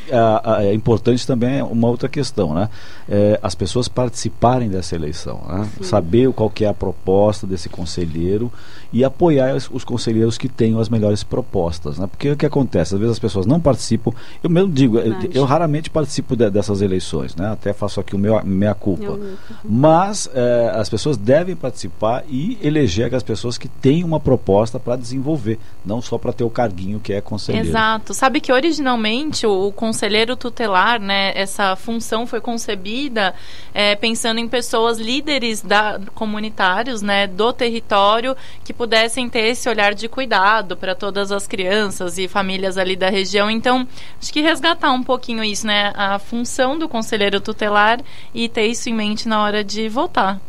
é 0.62 0.74
importante 0.74 1.26
também 1.28 1.62
uma 1.62 1.88
outra 1.88 2.10
questão, 2.10 2.56
né? 2.56 2.68
É, 3.08 3.40
as 3.44 3.54
pessoas 3.54 3.88
participarem 3.88 4.70
dessa 4.70 4.96
eleição, 4.96 5.42
né? 5.48 5.68
saber 5.82 6.32
qual 6.34 6.50
que 6.50 6.66
é 6.66 6.68
a 6.68 6.74
proposta 6.74 7.46
desse 7.46 7.70
conselheiro 7.70 8.52
e 8.92 9.04
apoiar 9.04 9.56
os, 9.56 9.70
os 9.72 9.84
conselheiros 9.84 10.38
que 10.38 10.50
tenham 10.50 10.80
as 10.80 10.90
melhores 10.90 11.24
propostas. 11.24 12.00
Né? 12.00 12.08
Porque 12.08 12.32
o 12.32 12.38
que 12.38 12.46
acontece? 12.46 12.96
Às 12.96 13.00
vezes 13.00 13.14
as 13.14 13.20
pessoas 13.20 13.46
não 13.46 13.60
participam. 13.60 14.12
Eu 14.44 14.50
mesmo 14.50 14.72
digo, 14.72 14.98
eu, 14.98 15.16
eu, 15.34 15.46
raramente 15.46 15.90
participo 15.90 16.36
de, 16.36 16.50
dessas 16.50 16.82
eleições, 16.82 17.36
né? 17.36 17.52
Até 17.52 17.72
faço 17.72 18.00
aqui 18.00 18.16
o 18.16 18.20
meu 18.20 18.44
minha 18.44 18.74
culpa. 18.74 19.04
Eu, 19.04 19.38
Mas 19.64 20.30
é, 20.34 20.72
as 20.74 20.90
pessoas 20.90 21.18
devem 21.18 21.56
participar 21.56 22.24
e 22.28 22.58
eleger 22.62 23.06
aquelas 23.06 23.24
pessoas 23.24 23.58
que 23.58 23.68
têm 23.68 24.04
uma 24.04 24.20
proposta 24.20 24.80
para 24.80 24.96
desenvolver, 24.96 25.60
não 25.86 26.02
só 26.02 26.18
para 26.18 26.34
ter 26.34 26.44
o 26.44 26.50
carguinho 26.50 27.00
que 27.00 27.14
é 27.14 27.22
conselheiro. 27.22 27.68
Exato. 27.68 28.14
Sabe 28.14 28.42
que 28.42 28.52
originalmente 28.52 29.46
o, 29.46 29.68
o 29.68 29.72
conselheiro 29.72 30.36
tutelar, 30.36 31.00
né? 31.00 31.32
Essa 31.36 31.76
função 31.76 32.26
foi 32.26 32.42
concebida 32.42 33.36
é, 33.74 33.96
pensando 33.96 34.40
em 34.40 34.48
pessoas 34.48 34.98
líderes 35.00 35.62
da, 35.62 36.00
comunitários, 36.16 37.02
né? 37.02 37.28
Do 37.28 37.54
território 37.54 38.36
que 38.64 38.74
pudessem 38.80 39.28
ter 39.28 39.42
esse 39.42 39.68
olhar 39.68 39.94
de 39.94 40.08
cuidado 40.08 40.78
para 40.78 40.96
todas 40.96 41.34
as 41.34 41.46
crianças 41.46 42.18
e 42.18 42.30
famílias 42.30 42.78
ali 42.78 42.96
da 42.96 43.10
região. 43.10 43.52
Então, 43.52 43.86
acho 44.22 44.32
que 44.32 44.40
resgatar 44.40 44.94
um 44.94 45.04
pouquinho 45.04 45.44
isso, 45.44 45.68
né? 45.68 45.92
A 45.98 46.18
função 46.18 46.80
do 46.80 46.88
conselheiro 46.88 47.42
tutelar 47.42 48.00
e 48.34 48.48
ter 48.48 48.68
isso 48.68 48.90
em 48.90 48.94
mente 48.94 49.28
na 49.28 49.44
hora 49.44 49.66
de 49.66 49.90
votar. 49.90 50.40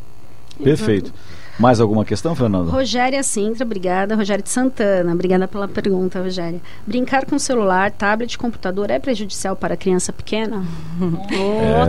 Perfeito. 0.63 1.13
Mais 1.61 1.79
alguma 1.79 2.07
questão, 2.07 2.35
Fernanda? 2.35 2.71
Rogéria 2.71 3.23
Sintra, 3.23 3.67
obrigada. 3.67 4.17
Rogéria 4.17 4.43
de 4.43 4.49
Santana, 4.49 5.13
obrigada 5.13 5.47
pela 5.47 5.69
pergunta, 5.69 6.19
Rogéria. 6.19 6.59
Brincar 6.87 7.27
com 7.27 7.39
celular, 7.39 7.91
tablet, 7.91 8.39
computador 8.39 8.91
é 8.91 8.99
prejudicial 8.99 9.55
para 9.55 9.75
a 9.75 9.77
criança 9.77 10.11
pequena? 10.13 10.65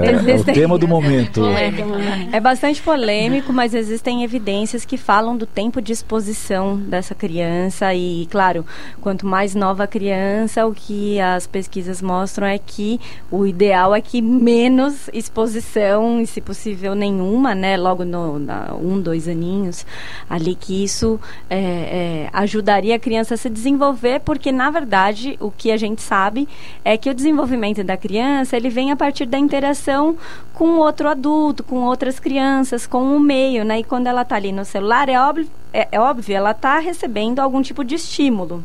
É, 0.02 0.32
é 0.32 0.36
o 0.36 0.44
tema 0.44 0.78
do 0.78 0.88
momento. 0.88 1.46
É, 1.46 1.72
é 2.38 2.40
bastante 2.40 2.82
polêmico, 2.82 3.54
mas 3.54 3.74
existem 3.74 4.24
evidências 4.24 4.84
que 4.84 4.98
falam 4.98 5.38
do 5.38 5.46
tempo 5.46 5.82
de 5.82 5.92
exposição 5.92 6.78
dessa 6.78 7.14
criança 7.14 7.94
e, 7.94 8.28
claro, 8.30 8.66
quanto 9.00 9.26
mais 9.26 9.54
nova 9.56 9.84
a 9.84 9.88
criança, 9.88 10.66
o 10.66 10.74
que 10.74 11.20
as 11.20 11.48
pesquisas 11.48 12.02
mostram 12.02 12.48
é 12.48 12.58
que 12.58 13.00
o 13.30 13.46
ideal 13.46 13.94
é 13.94 14.02
que 14.02 14.22
menos 14.22 15.10
exposição, 15.14 16.20
e 16.20 16.28
se 16.28 16.42
possível 16.42 16.96
nenhuma, 16.96 17.54
né, 17.54 17.78
logo 17.78 18.04
no 18.04 18.40
na, 18.40 18.74
um, 18.74 19.00
dois 19.00 19.28
aninhos, 19.28 19.61
ali 20.30 20.56
que 20.56 20.84
isso 20.84 21.20
é, 21.50 21.58
é, 21.58 22.30
ajudaria 22.34 22.96
a 22.96 23.00
criança 23.00 23.34
a 23.34 23.38
se 23.38 23.50
desenvolver, 23.50 24.20
porque 24.22 24.52
na 24.52 24.70
verdade 24.70 25.38
o 25.40 25.52
que 25.52 25.72
a 25.72 25.78
gente 25.78 26.02
sabe 26.02 26.48
é 26.84 26.98
que 26.98 27.10
o 27.10 27.14
desenvolvimento 27.14 27.84
da 27.84 27.98
criança 27.98 28.58
ele 28.58 28.70
vem 28.70 28.92
a 28.92 28.96
partir 28.96 29.26
da 29.26 29.38
interação 29.38 30.18
com 30.54 30.78
outro 30.78 31.08
adulto, 31.08 31.64
com 31.64 31.84
outras 31.84 32.20
crianças, 32.20 32.86
com 32.86 33.16
o 33.16 33.20
meio, 33.20 33.64
né? 33.64 33.80
E 33.80 33.84
quando 33.84 34.08
ela 34.08 34.22
está 34.22 34.36
ali 34.36 34.52
no 34.52 34.66
celular, 34.66 35.10
é 35.10 35.20
óbvio, 35.20 35.48
é, 35.74 35.88
é 35.92 36.00
óbvio, 36.00 36.36
ela 36.36 36.52
está 36.52 36.80
recebendo 36.80 37.40
algum 37.40 37.62
tipo 37.62 37.84
de 37.84 37.96
estímulo. 37.96 38.64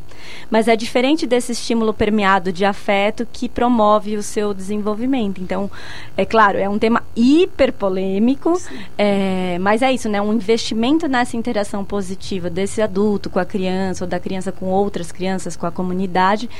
Mas 0.50 0.68
é 0.68 0.76
diferente 0.76 1.26
desse 1.26 1.52
estímulo 1.52 1.94
permeado 1.94 2.52
de 2.52 2.64
afeto 2.64 3.26
que 3.32 3.48
promove 3.48 4.16
o 4.16 4.22
seu 4.22 4.52
desenvolvimento. 4.52 5.40
Então, 5.40 5.70
é 6.16 6.24
claro, 6.24 6.58
é 6.58 6.68
um 6.68 6.78
tema 6.78 7.02
hiper 7.14 7.72
polêmico, 7.72 8.60
é, 8.98 9.58
mas 9.60 9.82
é 9.82 9.92
isso, 9.92 10.08
né? 10.08 10.20
Um 10.20 10.32
investimento 10.32 11.06
nessa 11.08 11.36
interação 11.36 11.84
positiva 11.84 12.50
desse 12.50 12.82
adulto 12.82 13.30
com 13.30 13.38
a 13.38 13.44
criança, 13.44 14.04
ou 14.04 14.08
da 14.08 14.18
criança 14.18 14.50
com 14.50 14.66
outras 14.66 15.12
crianças, 15.12 15.56
com 15.56 15.66
a 15.66 15.70
comunidade, 15.70 16.50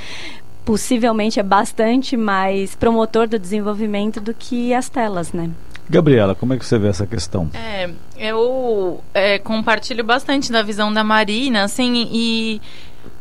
possivelmente 0.65 1.39
é 1.39 1.43
bastante 1.43 2.17
mais 2.17 2.75
promotor 2.75 3.29
do 3.29 3.39
desenvolvimento 3.39 4.21
do 4.21 4.35
que 4.35 4.75
as 4.75 4.89
telas, 4.89 5.33
né? 5.33 5.51
Gabriela, 5.89 6.35
como 6.35 6.55
é 6.55 6.59
que 6.59 6.67
você 6.67 6.79
vê 6.79 6.89
essa 6.89 7.07
questão? 7.07 7.51
É, 7.55 7.91
eu 8.19 9.03
é, 9.15 9.39
compartilho 9.39 10.03
bastante 10.03 10.51
da 10.51 10.63
visão 10.63 10.93
da 10.93 11.05
Marina, 11.05 11.65
assim, 11.65 12.09
e 12.11 12.61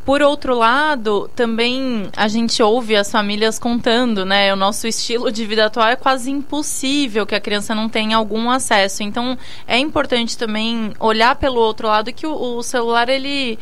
por 0.05 0.21
outro 0.21 0.55
lado, 0.55 1.27
também 1.35 2.09
a 2.15 2.27
gente 2.27 2.61
ouve 2.61 2.95
as 2.95 3.11
famílias 3.11 3.57
contando, 3.57 4.23
né? 4.23 4.53
O 4.53 4.55
nosso 4.55 4.87
estilo 4.87 5.31
de 5.31 5.43
vida 5.47 5.65
atual 5.65 5.87
é 5.87 5.95
quase 5.95 6.29
impossível 6.29 7.25
que 7.25 7.33
a 7.33 7.39
criança 7.39 7.73
não 7.73 7.89
tenha 7.89 8.15
algum 8.15 8.51
acesso. 8.51 9.01
Então, 9.01 9.35
é 9.67 9.79
importante 9.79 10.37
também 10.37 10.93
olhar 10.99 11.35
pelo 11.37 11.59
outro 11.59 11.87
lado 11.87 12.13
que 12.13 12.27
o, 12.27 12.57
o 12.57 12.61
celular 12.61 13.09
ele 13.09 13.57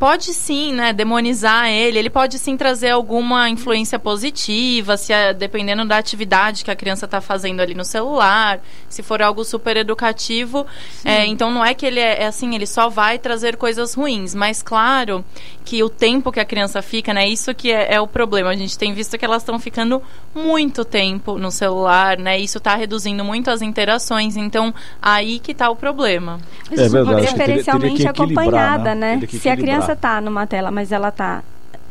pode 0.00 0.32
sim, 0.32 0.72
né, 0.72 0.94
demonizar 0.94 1.68
ele, 1.68 1.98
ele 1.98 2.08
pode 2.08 2.38
sim 2.38 2.56
trazer 2.56 2.88
alguma 2.88 3.50
influência 3.50 3.98
positiva, 3.98 4.96
se 4.96 5.12
é, 5.12 5.34
dependendo 5.34 5.84
da 5.84 5.98
atividade 5.98 6.64
que 6.64 6.70
a 6.70 6.74
criança 6.74 7.04
está 7.04 7.20
fazendo 7.20 7.60
ali 7.60 7.74
no 7.74 7.84
celular, 7.84 8.60
se 8.88 9.02
for 9.02 9.20
algo 9.20 9.44
super 9.44 9.76
educativo. 9.76 10.66
É, 11.04 11.26
então 11.26 11.50
não 11.50 11.62
é 11.62 11.74
que 11.74 11.84
ele 11.84 12.00
é, 12.00 12.22
é, 12.22 12.26
assim, 12.26 12.54
ele 12.54 12.66
só 12.66 12.88
vai 12.88 13.18
trazer 13.18 13.58
coisas 13.58 13.92
ruins, 13.92 14.34
mas 14.34 14.62
claro 14.62 15.22
que 15.66 15.82
o 15.82 15.90
tempo 15.90 16.32
que 16.32 16.40
a 16.40 16.46
criança 16.46 16.80
fica, 16.80 17.12
né, 17.12 17.28
isso 17.28 17.54
que 17.54 17.70
é, 17.70 17.92
é 17.92 18.00
o 18.00 18.06
problema. 18.06 18.48
A 18.48 18.56
gente 18.56 18.78
tem 18.78 18.94
visto 18.94 19.18
que 19.18 19.24
elas 19.24 19.42
estão 19.42 19.58
ficando 19.58 20.02
muito 20.34 20.82
tempo 20.82 21.36
no 21.36 21.50
celular, 21.50 22.16
né, 22.16 22.38
isso 22.38 22.56
está 22.56 22.74
reduzindo 22.74 23.22
muito 23.22 23.50
as 23.50 23.60
interações, 23.60 24.34
então 24.34 24.72
aí 25.02 25.38
que 25.38 25.52
está 25.52 25.68
o 25.68 25.76
problema. 25.76 26.40
É 26.70 26.88
verdade. 26.88 27.34
Preferencialmente 27.34 28.08
acompanhada, 28.08 28.94
né? 28.94 29.16
né? 29.16 29.26
Se 29.26 29.48
a 29.50 29.56
criança 29.56 29.89
está 29.92 30.20
numa 30.20 30.46
tela, 30.46 30.70
mas 30.70 30.92
ela 30.92 31.08
está 31.08 31.42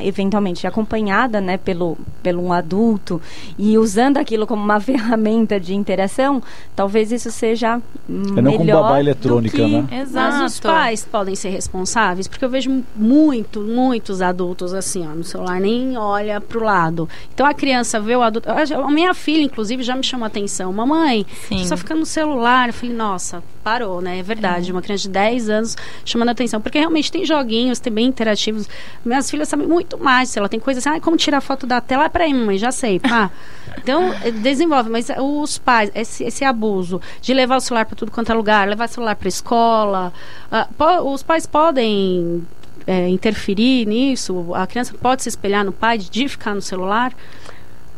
eventualmente 0.02 0.66
acompanhada 0.66 1.40
né, 1.40 1.56
pelo, 1.56 1.96
pelo 2.22 2.42
um 2.42 2.52
adulto 2.52 3.20
e 3.58 3.76
usando 3.78 4.16
aquilo 4.16 4.46
como 4.46 4.62
uma 4.62 4.78
ferramenta 4.80 5.58
de 5.58 5.74
interação, 5.74 6.42
talvez 6.74 7.12
isso 7.12 7.30
seja 7.30 7.80
é 8.08 8.40
não 8.40 8.58
melhor 8.58 8.82
babá 8.82 9.00
eletrônica, 9.00 9.56
que... 9.56 9.66
né? 9.66 9.86
Exato. 10.02 10.38
Mas 10.42 10.52
os 10.52 10.60
pais 10.60 11.04
podem 11.04 11.34
ser 11.34 11.50
responsáveis, 11.50 12.26
porque 12.26 12.44
eu 12.44 12.50
vejo 12.50 12.82
muito, 12.96 13.60
muitos 13.60 14.22
adultos 14.22 14.74
assim, 14.74 15.06
ó, 15.06 15.10
no 15.10 15.24
celular, 15.24 15.60
nem 15.60 15.96
olha 15.96 16.40
para 16.40 16.58
o 16.58 16.62
lado. 16.62 17.08
Então 17.32 17.46
a 17.46 17.54
criança 17.54 18.00
vê 18.00 18.16
o 18.16 18.22
adulto. 18.22 18.48
A 18.50 18.90
minha 18.90 19.14
filha, 19.14 19.42
inclusive, 19.42 19.82
já 19.82 19.94
me 19.96 20.02
chamou 20.02 20.24
a 20.24 20.28
atenção. 20.28 20.72
Mamãe, 20.72 21.26
só 21.64 21.76
fica 21.76 21.94
no 21.94 22.06
celular. 22.06 22.68
Eu 22.68 22.74
falei, 22.74 22.94
nossa, 22.94 23.42
parou, 23.62 24.00
né? 24.00 24.18
É 24.18 24.22
verdade. 24.22 24.70
É. 24.70 24.72
Uma 24.72 24.82
criança 24.82 25.02
de 25.02 25.10
10 25.10 25.48
anos 25.48 25.76
chamando 26.04 26.28
a 26.28 26.32
atenção. 26.32 26.60
Porque 26.60 26.78
realmente 26.78 27.10
tem 27.10 27.24
joguinhos, 27.24 27.78
tem 27.78 27.92
bem 27.92 28.06
interativos. 28.06 28.68
Minhas 29.04 29.30
filhas 29.30 29.48
sabem 29.48 29.66
muito 29.66 29.89
muito 29.90 29.98
mais. 29.98 30.28
Se 30.28 30.38
ela 30.38 30.48
tem 30.48 30.60
coisas 30.60 30.86
assim, 30.86 30.96
ah, 30.96 31.00
como 31.00 31.16
tirar 31.16 31.40
foto 31.40 31.66
da 31.66 31.80
tela, 31.80 32.04
é 32.04 32.08
para 32.08 32.24
aí, 32.24 32.32
mãe, 32.32 32.56
já 32.56 32.70
sei. 32.70 33.00
Pá. 33.00 33.30
Então, 33.78 34.12
eh, 34.22 34.30
desenvolve. 34.30 34.90
Mas 34.90 35.08
os 35.18 35.58
pais, 35.58 35.90
esse, 35.94 36.24
esse 36.24 36.44
abuso 36.44 37.00
de 37.20 37.34
levar 37.34 37.56
o 37.56 37.60
celular 37.60 37.84
para 37.84 37.96
tudo 37.96 38.12
quanto 38.12 38.30
é 38.30 38.34
lugar, 38.34 38.68
levar 38.68 38.88
o 38.88 38.92
celular 38.92 39.16
para 39.16 39.28
escola, 39.28 40.12
uh, 40.52 40.74
po, 40.74 41.12
os 41.12 41.22
pais 41.22 41.46
podem 41.46 42.46
é, 42.86 43.08
interferir 43.08 43.86
nisso? 43.86 44.54
A 44.54 44.66
criança 44.66 44.94
pode 45.00 45.22
se 45.22 45.28
espelhar 45.28 45.64
no 45.64 45.72
pai 45.72 45.98
de 45.98 46.28
ficar 46.28 46.54
no 46.54 46.62
celular? 46.62 47.12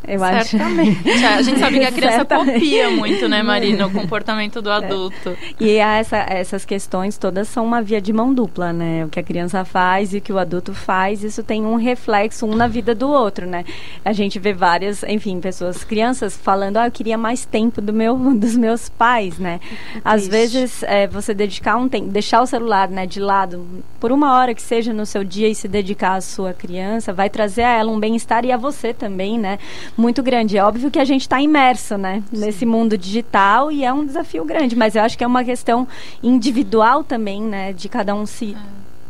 Eu 0.06 0.18
Certamente. 0.18 1.08
acho. 1.08 1.26
A 1.26 1.42
gente 1.42 1.60
sabe 1.60 1.78
que 1.78 1.84
a 1.84 1.92
criança 1.92 2.16
Certamente. 2.16 2.52
copia 2.54 2.90
muito, 2.90 3.28
né, 3.28 3.42
Marina, 3.42 3.86
o 3.86 3.90
comportamento 3.92 4.60
do 4.60 4.70
adulto. 4.70 5.36
E 5.60 5.76
essa, 5.76 6.16
essas 6.28 6.64
questões 6.64 7.16
todas 7.16 7.48
são 7.48 7.64
uma 7.64 7.80
via 7.80 8.00
de 8.00 8.12
mão 8.12 8.34
dupla, 8.34 8.72
né? 8.72 9.04
O 9.04 9.08
que 9.08 9.20
a 9.20 9.22
criança 9.22 9.64
faz 9.64 10.12
e 10.12 10.18
o 10.18 10.20
que 10.20 10.32
o 10.32 10.38
adulto 10.38 10.74
faz, 10.74 11.22
isso 11.22 11.42
tem 11.42 11.64
um 11.64 11.76
reflexo 11.76 12.46
um 12.46 12.54
na 12.54 12.66
vida 12.66 12.94
do 12.94 13.08
outro, 13.08 13.46
né? 13.46 13.64
A 14.04 14.12
gente 14.12 14.38
vê 14.38 14.52
várias, 14.52 15.02
enfim, 15.04 15.40
pessoas, 15.40 15.84
crianças 15.84 16.36
falando, 16.36 16.78
ah, 16.78 16.86
eu 16.86 16.92
queria 16.92 17.16
mais 17.16 17.44
tempo 17.44 17.80
do 17.80 17.92
meu, 17.92 18.16
dos 18.34 18.56
meus 18.56 18.88
pais, 18.88 19.38
né? 19.38 19.60
Às 20.04 20.26
Triste. 20.26 20.30
vezes, 20.30 20.82
é, 20.82 21.06
você 21.06 21.32
dedicar 21.32 21.76
um 21.76 21.88
tempo, 21.88 22.08
deixar 22.08 22.42
o 22.42 22.46
celular, 22.46 22.88
né, 22.88 23.06
de 23.06 23.20
lado, 23.20 23.66
por 24.00 24.10
uma 24.10 24.36
hora 24.36 24.54
que 24.54 24.62
seja 24.62 24.92
no 24.92 25.06
seu 25.06 25.22
dia 25.22 25.48
e 25.48 25.54
se 25.54 25.68
dedicar 25.68 26.14
à 26.14 26.20
sua 26.20 26.52
criança, 26.52 27.12
vai 27.12 27.30
trazer 27.30 27.62
a 27.62 27.78
ela 27.78 27.90
um 27.90 28.00
bem-estar 28.00 28.44
e 28.44 28.52
a 28.52 28.56
você 28.56 28.92
também, 28.92 29.38
né? 29.38 29.58
Muito 29.96 30.22
grande. 30.22 30.56
É 30.56 30.64
óbvio 30.64 30.90
que 30.90 30.98
a 30.98 31.04
gente 31.04 31.22
está 31.22 31.40
imerso, 31.40 31.96
né, 31.96 32.22
nesse 32.32 32.64
mundo 32.64 32.96
digital 32.96 33.70
e 33.70 33.84
é 33.84 33.92
um 33.92 34.04
desafio 34.04 34.44
grande, 34.44 34.74
mas 34.74 34.96
eu 34.96 35.02
acho 35.02 35.16
que 35.18 35.24
é 35.24 35.26
uma 35.26 35.44
questão 35.44 35.86
individual 36.22 37.04
também, 37.04 37.42
né, 37.42 37.72
de 37.72 37.88
cada 37.88 38.14
um 38.14 38.24
se 38.26 38.56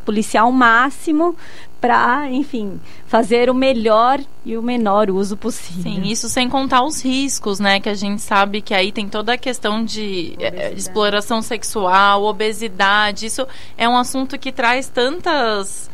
policiar 0.04 0.44
ao 0.44 0.52
máximo 0.52 1.36
para, 1.80 2.30
enfim, 2.30 2.80
fazer 3.06 3.50
o 3.50 3.54
melhor 3.54 4.20
e 4.44 4.56
o 4.56 4.62
menor 4.62 5.10
uso 5.10 5.36
possível. 5.36 5.82
Sim, 5.82 6.02
isso 6.02 6.28
sem 6.28 6.48
contar 6.48 6.84
os 6.84 7.04
riscos, 7.04 7.58
né? 7.58 7.80
Que 7.80 7.88
a 7.88 7.94
gente 7.94 8.22
sabe 8.22 8.60
que 8.60 8.72
aí 8.72 8.92
tem 8.92 9.08
toda 9.08 9.32
a 9.32 9.38
questão 9.38 9.84
de 9.84 10.36
eh, 10.38 10.72
exploração 10.76 11.42
sexual, 11.42 12.22
obesidade. 12.22 13.26
Isso 13.26 13.44
é 13.76 13.88
um 13.88 13.96
assunto 13.96 14.38
que 14.38 14.52
traz 14.52 14.88
tantas. 14.88 15.90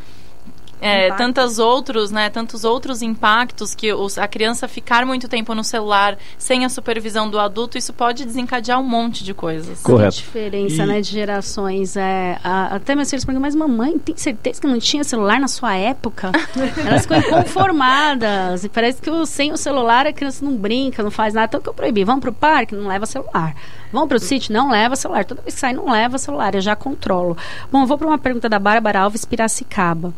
É, 0.80 1.12
tantos 1.12 1.58
outros, 1.58 2.10
né, 2.10 2.30
tantos 2.30 2.64
outros 2.64 3.02
impactos 3.02 3.74
que 3.74 3.92
os- 3.92 4.18
a 4.18 4.28
criança 4.28 4.66
ficar 4.68 5.04
muito 5.04 5.28
tempo 5.28 5.54
no 5.54 5.64
celular 5.64 6.16
sem 6.36 6.64
a 6.64 6.68
supervisão 6.68 7.28
do 7.28 7.38
adulto, 7.38 7.76
isso 7.78 7.92
pode 7.92 8.24
desencadear 8.24 8.78
um 8.80 8.84
monte 8.84 9.24
de 9.24 9.34
coisas. 9.34 9.80
Correto. 9.82 10.16
Que 10.16 10.22
diferença, 10.22 10.82
E- 10.82 10.86
né, 10.86 11.00
de 11.00 11.10
gerações. 11.10 11.96
É, 11.96 12.38
a- 12.44 12.76
até 12.76 12.94
meus 12.94 13.10
filhos 13.10 13.24
perguntam, 13.24 13.42
mas 13.42 13.54
mamãe, 13.54 13.98
tem 13.98 14.16
certeza 14.16 14.60
que 14.60 14.66
não 14.66 14.78
tinha 14.78 15.02
celular 15.04 15.40
na 15.40 15.48
sua 15.48 15.74
época? 15.76 16.30
Elas 16.86 17.02
ficam 17.02 17.18
inconformadas. 17.18 18.64
E 18.64 18.68
parece 18.68 19.00
que 19.00 19.10
o- 19.10 19.26
sem 19.26 19.52
o 19.52 19.56
celular 19.56 20.06
a 20.06 20.12
criança 20.12 20.44
não 20.44 20.56
brinca, 20.56 21.02
não 21.02 21.10
faz 21.10 21.34
nada. 21.34 21.46
Então 21.46 21.60
que 21.60 21.68
eu 21.68 21.74
proibi. 21.74 22.04
Vamos 22.04 22.20
pro 22.20 22.32
parque, 22.32 22.74
não 22.74 22.88
leva 22.88 23.06
celular. 23.06 23.54
Vamos 23.92 24.08
pro 24.08 24.18
sítio, 24.18 24.52
não 24.52 24.70
leva 24.70 24.96
celular. 24.96 25.24
Toda 25.24 25.42
vez 25.42 25.54
que 25.54 25.60
sai, 25.60 25.72
não 25.72 25.90
leva 25.90 26.18
celular. 26.18 26.54
Eu 26.54 26.60
já 26.60 26.76
controlo. 26.76 27.36
Bom, 27.70 27.82
eu 27.82 27.86
vou 27.86 27.96
para 27.98 28.06
uma 28.06 28.18
pergunta 28.18 28.48
da 28.48 28.58
Bárbara 28.58 29.00
Alves 29.00 29.24
Piracicaba. 29.24 30.12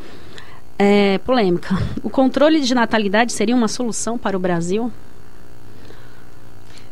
É, 0.82 1.18
polêmica. 1.18 1.76
O 2.02 2.08
controle 2.08 2.58
de 2.58 2.74
natalidade 2.74 3.34
seria 3.34 3.54
uma 3.54 3.68
solução 3.68 4.16
para 4.16 4.34
o 4.34 4.40
Brasil? 4.40 4.90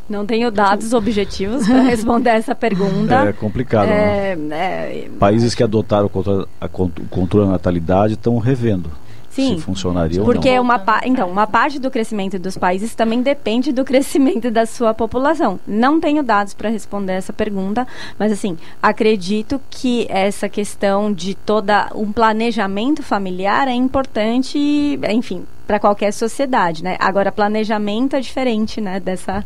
Não 0.07 0.26
tenho 0.26 0.51
dados 0.51 0.93
objetivos 0.93 1.66
para 1.66 1.80
responder 1.89 2.30
essa 2.30 2.55
pergunta. 2.55 3.30
É 3.30 3.32
complicado. 3.32 3.89
né? 3.89 4.32
É, 4.32 5.07
é, 5.07 5.11
Países 5.18 5.55
que 5.55 5.62
adotaram 5.62 6.05
o 6.05 6.11
controle, 6.11 6.47
a 6.61 6.66
o 6.66 6.91
controle 7.09 7.47
da 7.47 7.53
natalidade 7.53 8.12
estão 8.12 8.36
revendo 8.36 8.91
Sim, 9.31 9.57
se 9.57 9.62
funcionaria 9.62 10.22
Porque 10.22 10.49
ou 10.51 10.57
não. 10.57 10.62
uma 10.62 10.79
pa- 10.79 11.03
então, 11.05 11.31
uma 11.31 11.47
parte 11.47 11.79
do 11.79 11.91
crescimento 11.91 12.39
dos 12.39 12.57
países 12.57 12.95
também 12.95 13.22
depende 13.22 13.72
do 13.72 13.85
crescimento 13.87 14.51
da 14.51 14.66
sua 14.66 14.95
população. 14.95 15.61
Não 15.66 16.01
tenho 16.01 16.22
dados 16.22 16.55
para 16.55 16.68
responder 16.70 17.12
essa 17.12 17.33
pergunta, 17.33 17.87
mas 18.18 18.33
assim, 18.33 18.57
acredito 18.83 19.61
que 19.70 20.07
essa 20.09 20.49
questão 20.49 21.12
de 21.12 21.35
toda 21.35 21.91
um 21.95 22.11
planejamento 22.12 23.03
familiar 23.03 23.68
é 23.68 23.74
importante, 23.74 24.99
enfim, 25.11 25.45
para 25.66 25.79
qualquer 25.79 26.12
sociedade, 26.12 26.83
né? 26.83 26.97
Agora, 26.99 27.31
planejamento 27.31 28.16
é 28.16 28.20
diferente, 28.20 28.81
né, 28.81 28.99
dessa 28.99 29.45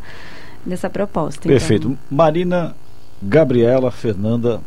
dessa 0.65 0.89
proposta. 0.89 1.41
então. 1.41 1.51
Perfeito. 1.51 1.97
Marina, 2.09 2.73
Gabriela, 3.21 3.91
Fernanda. 3.91 4.61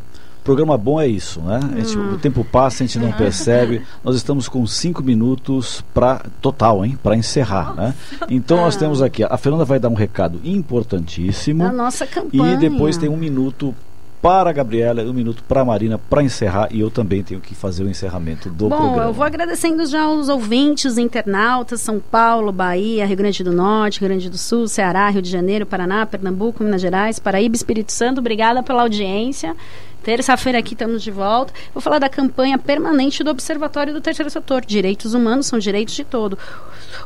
Programa 0.46 0.78
bom 0.78 0.98
é 1.00 1.06
isso, 1.06 1.40
né? 1.42 1.60
A 1.74 1.80
gente- 1.80 1.98
Hum. 1.98 2.14
o 2.14 2.18
tempo 2.18 2.42
passa, 2.44 2.82
a 2.82 2.86
gente 2.86 2.98
não 2.98 3.12
percebe. 3.12 3.82
Nós 4.02 4.16
estamos 4.16 4.48
com 4.48 4.64
cinco 4.66 5.02
minutos 5.02 5.84
para 5.92 6.24
total, 6.40 6.84
hein? 6.84 6.96
Para 7.02 7.16
encerrar, 7.16 7.74
né? 7.74 7.94
Então 8.30 8.56
nós 8.58 8.76
temos 8.76 9.02
aqui. 9.02 9.24
A 9.24 9.36
Fernanda 9.36 9.64
vai 9.64 9.78
dar 9.78 9.88
um 9.88 9.94
recado 9.94 10.40
importantíssimo. 10.44 11.64
A 11.64 11.72
nossa 11.72 12.06
campanha. 12.06 12.54
E 12.54 12.56
depois 12.56 12.96
tem 12.96 13.08
um 13.08 13.16
minuto 13.16 13.74
para 14.22 14.50
a 14.50 14.52
Gabriela 14.52 15.02
um 15.02 15.12
minuto 15.12 15.42
para 15.46 15.60
a 15.60 15.64
Marina 15.64 15.98
para 15.98 16.22
encerrar. 16.22 16.68
E 16.72 16.80
eu 16.80 16.90
também 16.90 17.22
tenho 17.22 17.40
que 17.40 17.54
fazer 17.54 17.84
o 17.84 17.88
encerramento 17.88 18.48
do 18.48 18.68
Bom, 18.68 18.76
programa. 18.76 19.02
eu 19.04 19.12
vou 19.12 19.24
agradecendo 19.24 19.84
já 19.86 20.02
aos 20.04 20.28
ouvintes, 20.28 20.96
internautas, 20.98 21.80
São 21.80 22.00
Paulo, 22.00 22.50
Bahia, 22.50 23.06
Rio 23.06 23.16
Grande 23.16 23.44
do 23.44 23.52
Norte, 23.52 24.00
Rio 24.00 24.08
Grande 24.08 24.28
do 24.30 24.38
Sul, 24.38 24.66
Ceará, 24.68 25.08
Rio 25.10 25.22
de 25.22 25.30
Janeiro, 25.30 25.66
Paraná, 25.66 26.04
Pernambuco, 26.06 26.64
Minas 26.64 26.80
Gerais, 26.80 27.18
Paraíba, 27.18 27.54
Espírito 27.54 27.92
Santo. 27.92 28.18
Obrigada 28.18 28.62
pela 28.62 28.82
audiência. 28.82 29.54
Terça-feira 30.06 30.60
aqui 30.60 30.74
estamos 30.74 31.02
de 31.02 31.10
volta. 31.10 31.52
Vou 31.74 31.82
falar 31.82 31.98
da 31.98 32.08
campanha 32.08 32.56
permanente 32.56 33.24
do 33.24 33.30
Observatório 33.32 33.92
do 33.92 34.00
Terceiro 34.00 34.30
Setor. 34.30 34.64
Direitos 34.64 35.14
humanos 35.14 35.46
são 35.46 35.58
direitos 35.58 35.96
de 35.96 36.04
todo. 36.04 36.38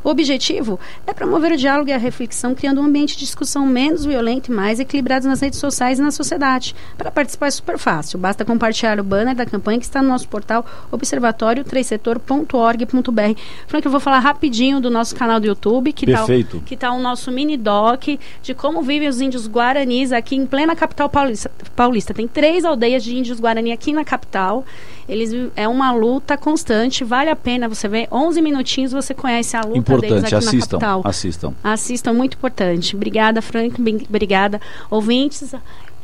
O 0.05 0.11
objetivo 0.11 0.79
é 1.07 1.15
promover 1.15 1.53
o 1.53 1.57
diálogo 1.57 1.89
e 1.89 1.95
a 1.95 1.97
reflexão, 1.97 2.55
criando 2.55 2.79
um 2.79 2.85
ambiente 2.85 3.15
de 3.15 3.21
discussão 3.21 3.65
menos 3.65 4.05
violento 4.05 4.53
e 4.53 4.55
mais 4.55 4.79
equilibrado 4.79 5.27
nas 5.27 5.41
redes 5.41 5.59
sociais 5.59 5.99
e 5.99 6.03
na 6.03 6.11
sociedade. 6.11 6.77
Para 6.99 7.11
participar 7.11 7.47
é 7.47 7.51
super 7.51 7.79
fácil. 7.79 8.19
Basta 8.19 8.45
compartilhar 8.45 9.01
o 9.01 9.03
banner 9.03 9.35
da 9.35 9.47
campanha 9.47 9.79
que 9.79 9.87
está 9.87 10.03
no 10.03 10.09
nosso 10.09 10.29
portal 10.29 10.67
observatório3setor.org.br. 10.93 13.41
Frank, 13.67 13.87
eu 13.87 13.91
vou 13.91 14.01
falar 14.01 14.19
rapidinho 14.19 14.79
do 14.79 14.91
nosso 14.91 15.17
canal 15.17 15.41
do 15.41 15.47
YouTube, 15.47 15.95
que 15.95 16.05
está 16.05 16.27
que 16.67 16.77
tá 16.77 16.93
o 16.93 17.01
nosso 17.01 17.31
mini 17.31 17.57
doc 17.57 18.09
de 18.43 18.53
como 18.53 18.83
vivem 18.83 19.09
os 19.09 19.23
índios 19.23 19.49
guaranis 19.49 20.13
aqui 20.13 20.37
em 20.37 20.45
plena 20.45 20.77
capital 20.77 21.09
paulista. 21.09 21.51
paulista. 21.75 22.13
Tem 22.13 22.29
três 22.29 22.63
aldeias 22.63 22.90
de 22.99 23.17
índios 23.17 23.39
guarani 23.39 23.71
aqui 23.73 23.93
na 23.93 24.05
capital. 24.05 24.65
Eles 25.09 25.33
é 25.57 25.69
uma 25.69 25.93
luta 25.93 26.37
constante, 26.37 27.05
vale 27.05 27.31
a 27.31 27.37
pena 27.37 27.69
você 27.69 27.87
ver. 27.89 28.09
11 28.11 28.41
minutinhos 28.41 28.93
você 28.93 29.13
conhece 29.13 29.57
a 29.57 29.61
luta 29.61 29.73
deles 29.73 29.81
Importante, 29.81 30.25
aqui 30.25 30.33
na 30.33 30.39
assistam, 30.39 30.79
capital. 30.79 31.03
assistam. 31.05 31.55
Assistam, 31.63 32.13
muito 32.13 32.37
importante. 32.37 32.97
Obrigada, 32.97 33.43
Frank. 33.43 33.75
Obrigada, 34.09 34.61
ouvintes. 34.91 35.55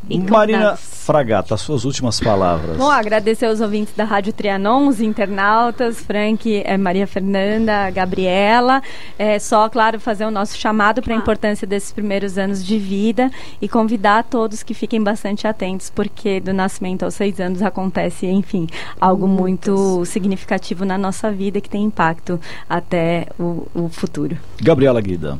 E 0.09 0.19
Marina 0.19 0.59
convidados. 0.59 0.97
Fragata, 1.07 1.55
as 1.55 1.61
suas 1.61 1.85
últimas 1.85 2.19
palavras. 2.19 2.77
Bom, 2.77 2.91
agradecer 2.91 3.47
aos 3.47 3.61
ouvintes 3.61 3.95
da 3.95 4.03
Rádio 4.03 4.33
Trianon, 4.33 4.89
os 4.89 5.01
internautas, 5.01 6.01
Frank, 6.01 6.63
eh, 6.65 6.77
Maria 6.77 7.07
Fernanda, 7.07 7.89
Gabriela. 7.91 8.83
É 9.17 9.39
só, 9.39 9.69
claro, 9.69 10.01
fazer 10.01 10.25
o 10.25 10.33
nosso 10.33 10.57
chamado 10.57 11.01
para 11.01 11.15
a 11.15 11.17
importância 11.17 11.65
desses 11.65 11.93
primeiros 11.93 12.37
anos 12.37 12.65
de 12.65 12.77
vida 12.77 13.31
e 13.63 13.69
convidar 13.69 14.25
todos 14.25 14.65
que 14.65 14.75
fiquem 14.75 15.01
bastante 15.01 15.47
atentos, 15.47 15.91
porque 15.91 16.41
do 16.41 16.53
nascimento 16.53 17.05
aos 17.05 17.15
seis 17.15 17.39
anos 17.39 17.63
acontece, 17.63 18.27
enfim, 18.27 18.67
algo 19.01 19.29
muito 19.29 20.05
significativo 20.07 20.85
na 20.85 20.99
nossa 20.99 21.31
vida 21.31 21.61
que 21.61 21.71
tem 21.71 21.85
impacto 21.85 22.41
até 22.69 23.27
o, 23.39 23.69
o 23.73 23.89
futuro. 23.89 24.37
Gabriela 24.61 25.01
Guida. 25.01 25.39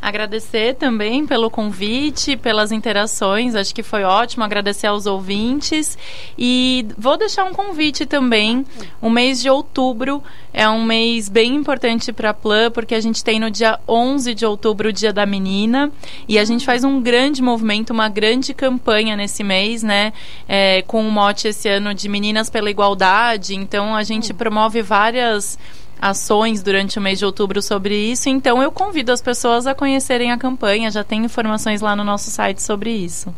Agradecer 0.00 0.76
também 0.76 1.26
pelo 1.26 1.50
convite, 1.50 2.34
pelas 2.34 2.72
interações, 2.72 3.54
acho 3.54 3.74
que 3.74 3.82
foi 3.82 4.02
ótimo. 4.02 4.42
Agradecer 4.42 4.86
aos 4.86 5.04
ouvintes. 5.04 5.98
E 6.38 6.86
vou 6.96 7.18
deixar 7.18 7.44
um 7.44 7.52
convite 7.52 8.06
também. 8.06 8.64
O 9.00 9.10
mês 9.10 9.42
de 9.42 9.50
outubro 9.50 10.22
é 10.54 10.66
um 10.68 10.82
mês 10.84 11.28
bem 11.28 11.54
importante 11.54 12.12
para 12.12 12.30
a 12.30 12.34
Plan, 12.34 12.70
porque 12.70 12.94
a 12.94 13.00
gente 13.00 13.22
tem 13.22 13.38
no 13.38 13.50
dia 13.50 13.78
11 13.86 14.34
de 14.34 14.46
outubro 14.46 14.88
o 14.88 14.92
Dia 14.92 15.12
da 15.12 15.26
Menina. 15.26 15.92
E 16.26 16.38
a 16.38 16.44
gente 16.46 16.64
faz 16.64 16.82
um 16.82 17.00
grande 17.02 17.42
movimento, 17.42 17.90
uma 17.90 18.08
grande 18.08 18.54
campanha 18.54 19.14
nesse 19.16 19.44
mês, 19.44 19.82
né? 19.82 20.14
É, 20.48 20.82
com 20.82 21.06
o 21.06 21.10
mote 21.10 21.48
esse 21.48 21.68
ano 21.68 21.92
de 21.92 22.08
Meninas 22.08 22.48
pela 22.48 22.70
Igualdade. 22.70 23.54
Então 23.54 23.94
a 23.94 24.02
gente 24.02 24.32
promove 24.32 24.80
várias 24.80 25.58
ações 26.00 26.62
durante 26.62 26.98
o 26.98 27.02
mês 27.02 27.18
de 27.18 27.24
outubro 27.24 27.60
sobre 27.60 27.94
isso. 27.94 28.28
Então 28.28 28.62
eu 28.62 28.72
convido 28.72 29.12
as 29.12 29.20
pessoas 29.20 29.66
a 29.66 29.74
conhecerem 29.74 30.32
a 30.32 30.38
campanha. 30.38 30.90
Já 30.90 31.04
tem 31.04 31.24
informações 31.24 31.80
lá 31.80 31.94
no 31.94 32.04
nosso 32.04 32.30
site 32.30 32.62
sobre 32.62 32.90
isso. 32.90 33.34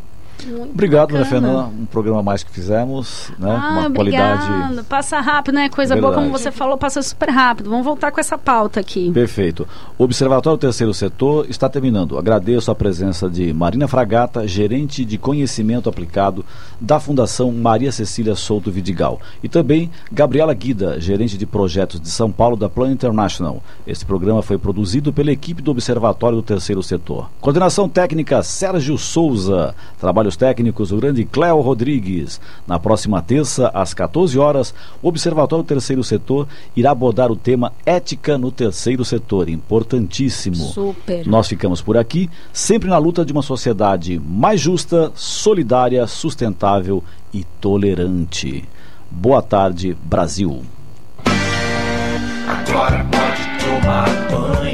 Obrigado, 0.71 1.09
Dona 1.09 1.23
bacana. 1.23 1.47
Fernanda. 1.47 1.69
Um 1.81 1.85
programa 1.85 2.23
mais 2.23 2.43
que 2.43 2.51
fizemos, 2.51 3.31
né? 3.39 3.49
Ah, 3.49 3.71
uma 3.71 3.87
obrigada. 3.87 4.37
qualidade. 4.41 4.87
Passa 4.87 5.19
rápido, 5.19 5.55
né? 5.55 5.69
Coisa 5.69 5.95
boa, 5.95 6.13
como 6.13 6.25
Verdade. 6.27 6.43
você 6.43 6.51
falou, 6.51 6.77
passa 6.77 7.01
super 7.01 7.29
rápido. 7.29 7.69
Vamos 7.69 7.85
voltar 7.85 8.11
com 8.11 8.19
essa 8.19 8.37
pauta 8.37 8.79
aqui. 8.79 9.11
Perfeito. 9.11 9.67
O 9.97 10.03
Observatório 10.03 10.57
Terceiro 10.57 10.93
Setor 10.93 11.45
está 11.49 11.69
terminando. 11.69 12.17
Agradeço 12.17 12.71
a 12.71 12.75
presença 12.75 13.29
de 13.29 13.53
Marina 13.53 13.87
Fragata, 13.87 14.47
gerente 14.47 15.05
de 15.05 15.17
conhecimento 15.17 15.89
aplicado 15.89 16.45
da 16.79 16.99
Fundação 16.99 17.51
Maria 17.51 17.91
Cecília 17.91 18.35
Souto 18.35 18.71
Vidigal. 18.71 19.19
E 19.41 19.49
também 19.49 19.89
Gabriela 20.11 20.53
Guida, 20.53 20.99
gerente 20.99 21.37
de 21.37 21.45
projetos 21.45 21.99
de 21.99 22.09
São 22.09 22.31
Paulo 22.31 22.55
da 22.55 22.69
Plan 22.69 22.91
International. 22.91 23.61
Este 23.87 24.05
programa 24.05 24.41
foi 24.41 24.57
produzido 24.57 25.13
pela 25.13 25.31
equipe 25.31 25.61
do 25.61 25.71
Observatório 25.71 26.37
do 26.37 26.43
Terceiro 26.43 26.83
Setor. 26.83 27.29
Coordenação 27.39 27.87
técnica 27.87 28.43
Sérgio 28.43 28.97
Souza. 28.97 29.73
Trabalhos 29.99 30.32
trabalhos 30.33 30.37
técnicos 30.37 30.91
o 30.91 30.97
grande 30.97 31.25
Cléo 31.25 31.61
Rodrigues. 31.61 32.41
Na 32.67 32.79
próxima 32.79 33.21
terça, 33.21 33.69
às 33.73 33.93
14 33.93 34.37
horas, 34.37 34.73
o 35.01 35.07
Observatório 35.07 35.63
Terceiro 35.63 36.03
Setor 36.03 36.47
irá 36.75 36.91
abordar 36.91 37.31
o 37.31 37.35
tema 37.35 37.71
ética 37.85 38.37
no 38.37 38.51
terceiro 38.51 39.05
setor. 39.05 39.49
Importantíssimo. 39.49 40.55
Super. 40.55 41.25
Nós 41.27 41.47
ficamos 41.47 41.81
por 41.81 41.97
aqui, 41.97 42.29
sempre 42.51 42.89
na 42.89 42.97
luta 42.97 43.25
de 43.25 43.31
uma 43.31 43.41
sociedade 43.41 44.19
mais 44.19 44.59
justa, 44.59 45.11
solidária, 45.15 46.05
sustentável 46.07 47.03
e 47.33 47.43
tolerante. 47.59 48.63
Boa 49.09 49.41
tarde, 49.41 49.95
Brasil. 50.03 50.63
Agora 52.47 53.05
pode 53.05 53.43
tomar 53.63 54.09
banho. 54.29 54.72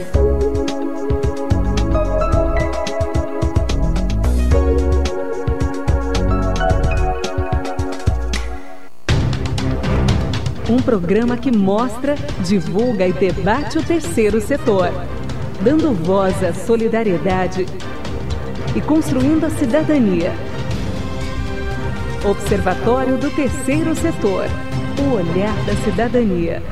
Um 10.70 10.82
programa 10.82 11.38
que 11.38 11.50
mostra, 11.52 12.16
divulga 12.46 13.08
e 13.08 13.14
debate 13.14 13.78
o 13.78 13.84
terceiro 13.84 14.42
setor 14.42 14.92
dando 15.68 15.94
voz 15.94 16.42
à 16.46 16.54
solidariedade 16.54 17.66
e 18.74 18.80
construindo 18.80 19.44
a 19.44 19.50
cidadania. 19.50 20.32
Observatório 22.24 23.18
do 23.18 23.30
Terceiro 23.32 23.94
Setor 23.94 24.46
o 24.98 25.16
olhar 25.16 25.54
da 25.66 25.76
cidadania. 25.84 26.64